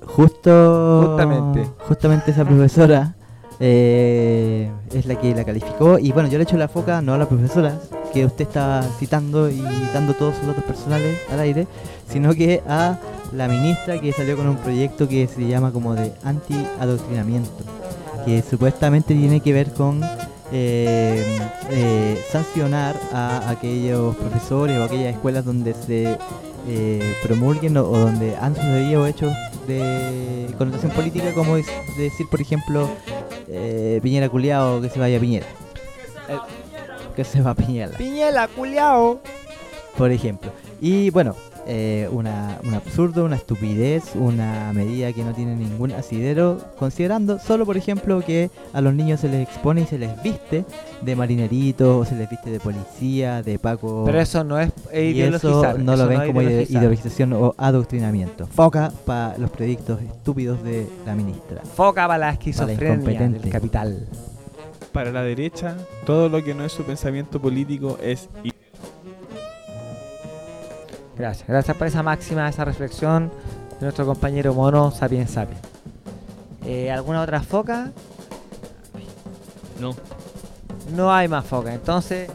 Justo. 0.07 1.05
Justamente. 1.09 1.69
Justamente 1.89 2.31
esa 2.31 2.45
profesora 2.45 3.15
eh, 3.59 4.71
es 4.93 5.07
la 5.07 5.17
que 5.17 5.35
la 5.35 5.45
calificó. 5.45 5.99
Y 5.99 6.13
bueno, 6.13 6.29
yo 6.29 6.39
le 6.39 6.45
echo 6.45 6.57
la 6.57 6.69
foca 6.69 7.01
no 7.03 7.15
a 7.15 7.19
la 7.19 7.27
profesora 7.29 7.79
que 8.13 8.25
usted 8.25 8.47
está 8.47 8.83
citando 8.99 9.51
y 9.51 9.61
dando 9.93 10.15
todos 10.15 10.37
sus 10.37 10.47
datos 10.47 10.63
personales 10.65 11.19
al 11.33 11.41
aire, 11.41 11.67
sino 12.09 12.33
que 12.35 12.63
a 12.69 12.97
la 13.33 13.49
ministra 13.49 14.01
que 14.01 14.13
salió 14.13 14.37
con 14.37 14.47
un 14.47 14.57
proyecto 14.59 15.09
que 15.09 15.27
se 15.27 15.49
llama 15.49 15.73
como 15.73 15.95
de 15.97 16.13
anti-adoctrinamiento, 16.23 17.51
que 18.25 18.41
supuestamente 18.43 19.15
tiene 19.15 19.41
que 19.41 19.53
ver 19.53 19.73
con 19.73 20.01
eh, 20.57 21.37
eh, 21.71 22.25
sancionar 22.31 22.95
a 23.13 23.51
aquellos 23.51 24.15
profesores 24.15 24.79
o 24.79 24.85
aquellas 24.85 25.13
escuelas 25.15 25.45
donde 25.45 25.75
se 25.75 26.17
eh, 26.69 27.15
promulguen 27.25 27.77
o, 27.77 27.83
o 27.85 27.99
donde 27.99 28.37
han 28.37 28.55
sucedido 28.55 29.05
hechos 29.07 29.35
de 29.67 30.47
connotación 30.57 30.93
política, 30.93 31.33
como 31.35 31.57
es 31.57 31.67
decir, 31.99 32.29
por 32.31 32.41
ejemplo, 32.41 32.89
eh, 33.49 33.99
Piñera 34.03 34.29
culiao, 34.29 34.81
que 34.81 34.89
se 34.89 34.99
vaya 35.01 35.19
Piñera. 35.19 35.47
Que 37.17 37.25
se 37.25 37.43
va 37.43 37.55
Piñera 37.55 37.97
Piñela, 37.97 38.47
culiao. 38.49 39.21
por 39.99 40.13
ejemplo. 40.13 40.53
Y 40.81 41.11
bueno, 41.11 41.35
eh, 41.67 42.09
una, 42.13 42.59
un 42.65 42.75
absurdo, 42.75 43.25
una 43.25 43.37
estupidez, 43.37 44.03
una 44.15 44.73
medida 44.73 45.13
que 45.13 45.25
no 45.25 45.33
tiene 45.35 45.57
ningún 45.57 45.93
asidero, 45.93 46.59
considerando 46.79 47.39
solo, 47.39 47.65
por 47.67 47.77
ejemplo, 47.77 48.21
que 48.25 48.51
a 48.73 48.81
los 48.81 48.95
niños 48.95 49.21
se 49.21 49.29
les 49.29 49.43
expone 49.49 49.83
y 49.83 49.87
se 49.87 49.99
les 49.99 50.23
viste 50.23 50.65
de 51.03 51.17
marinerito, 51.17 51.99
o 51.99 52.05
se 52.05 52.15
les 52.17 52.29
viste 52.29 52.51
de 52.51 52.61
policía, 52.61 53.43
de 53.43 53.59
Paco. 53.59 54.03
Pero 54.07 54.21
eso 54.21 54.45
no 54.45 54.59
es 54.61 54.71
eh, 54.93 55.13
y 55.15 55.21
eso 55.23 55.37
ideologizar, 55.39 55.79
no 55.79 55.95
eso 55.95 56.03
lo 56.03 56.09
ven 56.09 56.19
no 56.19 56.27
como 56.27 56.43
ide- 56.43 56.49
ideologizar. 56.51 56.83
ideologización 56.83 57.33
o 57.35 57.55
adoctrinamiento. 57.59 58.47
Foca 58.47 58.93
para 59.05 59.37
los 59.39 59.51
proyectos 59.51 60.01
estúpidos 60.03 60.63
de 60.63 60.87
la 61.07 61.15
ministra. 61.15 61.63
Foca 61.63 62.07
para 62.07 62.07
la 62.07 62.09
Para 62.09 62.19
la 62.27 62.33
esquizofrenia 62.33 62.95
incompetente. 62.95 63.39
del 63.41 63.51
capital. 63.51 64.07
Para 64.93 65.11
la 65.11 65.23
derecha, 65.23 65.77
todo 66.07 66.29
lo 66.29 66.43
que 66.45 66.55
no 66.55 66.65
es 66.65 66.73
su 66.73 66.85
pensamiento 66.85 67.41
político 67.41 67.99
es. 68.03 68.29
Gracias, 71.17 71.47
gracias 71.47 71.77
por 71.77 71.87
esa 71.87 72.03
máxima, 72.03 72.49
esa 72.49 72.65
reflexión. 72.65 73.31
de 73.79 73.87
nuestro 73.87 74.07
compañero 74.07 74.55
mono 74.55 74.91
Sapiens 74.91 75.31
Sapiens. 75.31 75.61
Eh, 76.65 76.91
¿Alguna 76.91 77.23
otra 77.23 77.41
foca? 77.43 77.93
No. 79.81 79.95
No 80.95 81.13
hay 81.13 81.29
más 81.29 81.45
focas. 81.45 81.75
Entonces, 81.75 82.31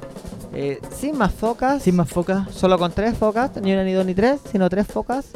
eh, 0.54 0.80
sin 0.92 1.18
más 1.18 1.34
focas. 1.34 1.82
Sin 1.84 1.96
más 1.96 2.10
focas. 2.10 2.50
Solo 2.52 2.78
con 2.78 2.92
tres 2.92 3.18
focas, 3.18 3.52
ni 3.62 3.74
una, 3.74 3.84
ni 3.84 3.94
dos, 3.94 4.06
ni 4.06 4.14
tres, 4.14 4.40
sino 4.52 4.70
tres 4.70 4.88
focas. 4.88 5.28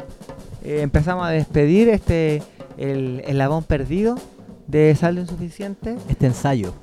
eh, 0.62 0.80
empezamos 0.82 1.26
a 1.26 1.30
despedir 1.30 1.88
este 1.88 2.42
el 2.76 3.22
eslabón 3.26 3.62
perdido 3.64 4.16
de 4.66 4.94
saldo 4.96 5.20
insuficiente. 5.20 5.96
Este 6.08 6.26
ensayo. 6.26 6.74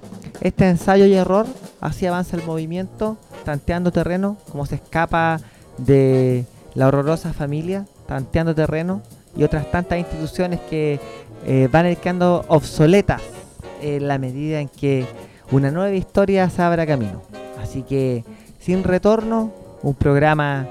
Este 0.42 0.70
ensayo 0.70 1.06
y 1.06 1.14
error. 1.14 1.46
Así 1.80 2.06
avanza 2.06 2.38
el 2.38 2.44
movimiento, 2.44 3.18
tanteando 3.44 3.92
terreno, 3.92 4.38
como 4.52 4.66
se 4.66 4.76
escapa 4.76 5.40
de 5.78 6.46
la 6.74 6.88
horrorosa 6.88 7.34
familia, 7.34 7.86
tanteando 8.08 8.56
terreno 8.56 9.02
y 9.36 9.44
otras 9.44 9.70
tantas 9.72 10.00
instituciones 10.00 10.60
que 10.70 11.00
eh, 11.46 11.70
van 11.72 11.96
quedando 11.96 12.46
obsoletas 12.48 13.22
en 13.82 14.08
la 14.08 14.18
medida 14.18 14.60
en 14.60 14.70
que 14.70 15.06
una 15.52 15.72
nueva 15.72 15.96
historia 15.96 16.50
se 16.50 16.62
abra 16.62 16.86
camino. 16.86 17.22
Así 17.62 17.84
que, 17.84 18.24
sin 18.60 18.84
retorno, 18.84 19.52
un 19.84 19.96
programa 19.96 20.68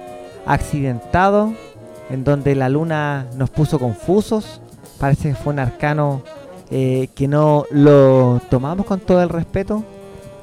accidentado 0.47 1.52
en 2.09 2.24
donde 2.24 2.55
la 2.55 2.68
luna 2.68 3.27
nos 3.36 3.51
puso 3.51 3.78
confusos. 3.78 4.60
Parece 4.98 5.31
que 5.31 5.35
fue 5.35 5.52
un 5.52 5.59
arcano 5.59 6.22
eh, 6.70 7.09
que 7.14 7.28
no 7.28 7.64
lo 7.70 8.40
tomamos 8.51 8.86
con 8.86 9.01
todo 9.01 9.22
el 9.22 9.28
respeto. 9.28 9.85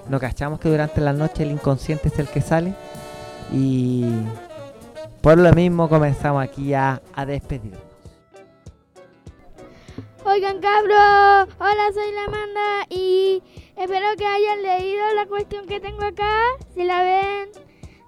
No 0.09 0.19
cachamos 0.19 0.59
que 0.59 0.69
durante 0.69 1.01
la 1.01 1.13
noche 1.13 1.43
el 1.43 1.51
inconsciente 1.51 2.09
es 2.09 2.19
el 2.19 2.27
que 2.27 2.41
sale. 2.41 2.73
Y 3.53 4.05
por 5.27 5.37
lo 5.37 5.51
mismo 5.51 5.89
comenzamos 5.89 6.41
aquí 6.41 6.73
a, 6.73 7.01
a 7.13 7.25
despedirnos. 7.25 7.81
Oigan 10.23 10.61
cabros, 10.61 11.53
hola 11.59 11.91
soy 11.93 12.13
la 12.13 12.23
Amanda 12.27 12.85
y 12.89 13.43
espero 13.75 14.05
que 14.17 14.25
hayan 14.25 14.63
leído 14.63 15.03
la 15.15 15.25
cuestión 15.25 15.65
que 15.65 15.81
tengo 15.81 16.01
acá, 16.03 16.31
si 16.73 16.85
la 16.85 17.01
ven. 17.01 17.49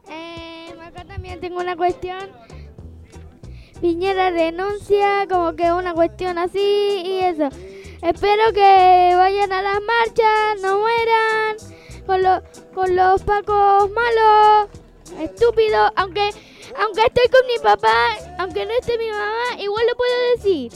Eh, 0.09 0.73
acá 0.81 1.03
también 1.03 1.41
tengo 1.41 1.59
una 1.59 1.75
cuestión. 1.75 2.29
Piñera 3.81 4.29
renuncia, 4.29 5.27
como 5.29 5.57
que 5.57 5.73
una 5.73 5.93
cuestión 5.93 6.37
así 6.37 7.01
y 7.03 7.19
eso. 7.19 7.49
Espero 8.01 8.53
que 8.53 9.13
vayan 9.17 9.51
a 9.51 9.61
las 9.61 9.79
marchas, 9.81 10.61
no 10.61 10.79
mueran 10.79 11.57
con, 12.05 12.23
los 12.23 12.43
con 12.73 12.95
los 12.95 13.21
pacos 13.23 13.91
malos, 13.91 14.69
estúpidos, 15.19 15.91
aunque, 15.97 16.29
aunque 16.77 17.01
estoy 17.05 17.27
con 17.29 17.45
mi 17.47 17.57
papá, 17.63 18.09
aunque 18.37 18.65
no 18.65 18.71
esté 18.79 18.97
mi 18.97 19.09
mamá, 19.09 19.57
igual 19.59 19.85
lo 19.87 19.95
puedo 19.95 20.11
decir. 20.35 20.71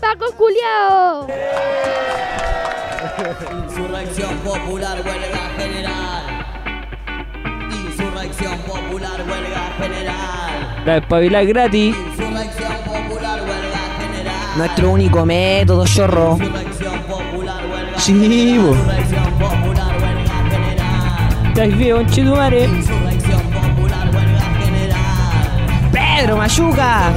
Paco 0.00 0.26
culiao. 0.36 1.26
Insurrección 3.68 4.36
popular, 4.38 4.96
huelga 5.04 5.50
general. 5.58 6.22
Insurrección 7.70 8.58
popular, 8.60 9.20
huelga 9.28 9.72
general. 9.78 10.82
La 10.84 10.96
espabila 10.98 11.42
gratis. 11.44 11.96
Insurrección 11.96 12.72
popular, 12.84 13.40
huelga 13.40 13.78
general. 14.00 14.56
Nuestro 14.58 14.90
único 14.90 15.24
método, 15.26 15.84
chorro. 15.86 16.36
Insurrección 16.38 17.00
popular, 17.02 17.64
huelga 17.70 17.98
Sí, 17.98 18.58
bo. 18.58 18.74
Insurrección 18.74 19.30
popular, 19.38 19.96
huelga 20.02 20.50
general. 20.50 21.46
¿Estás 21.48 21.78
bien, 21.78 22.06
chitumare? 22.08 22.64
Insurrección 22.64 23.15
Pedro 26.26 26.42
general. 26.42 27.12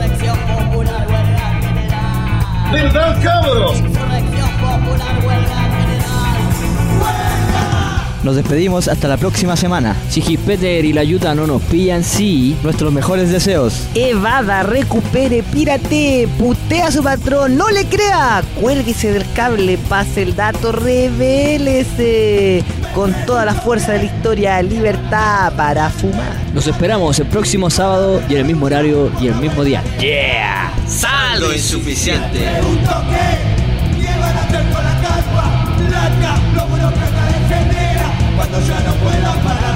¿Verdad, 2.71 3.23
cabros? 3.23 3.81
Nos 8.21 8.35
despedimos 8.35 8.87
hasta 8.87 9.07
la 9.07 9.17
próxima 9.17 9.55
semana. 9.55 9.95
Si 10.09 10.21
Gispeter 10.21 10.85
y 10.85 10.93
la 10.93 11.03
Yuta 11.03 11.33
no 11.33 11.47
nos 11.47 11.63
pillan, 11.63 12.03
sí. 12.03 12.55
Nuestros 12.61 12.93
mejores 12.93 13.31
deseos. 13.31 13.87
Evada, 13.95 14.61
recupere, 14.61 15.41
pírate, 15.41 16.27
putea 16.37 16.87
a 16.87 16.91
su 16.91 17.01
patrón, 17.01 17.57
no 17.57 17.71
le 17.71 17.85
crea, 17.85 18.43
cuélguese 18.61 19.11
del 19.11 19.25
cable, 19.33 19.79
pase 19.89 20.21
el 20.21 20.35
dato, 20.35 20.71
revélese 20.71 22.63
con 22.93 23.13
toda 23.25 23.45
la 23.45 23.53
fuerza 23.53 23.93
de 23.93 23.99
la 23.99 24.03
historia, 24.05 24.61
libertad 24.61 25.53
para 25.55 25.89
fumar. 25.89 26.35
Nos 26.53 26.67
esperamos 26.67 27.19
el 27.19 27.27
próximo 27.27 27.69
sábado 27.69 28.21
y 28.29 28.33
en 28.33 28.39
el 28.39 28.45
mismo 28.45 28.65
horario 28.65 29.11
y 29.19 29.27
el 29.27 29.35
mismo 29.35 29.63
día. 29.63 29.83
¡Yeah! 29.99 30.71
¡Saldo 30.87 31.53
insuficiente! 31.53 32.39
Lo 36.55 36.67
cuando 38.35 38.59
ya 38.61 38.79
no 38.79 38.93
pueda 38.95 39.33
parar. 39.43 39.68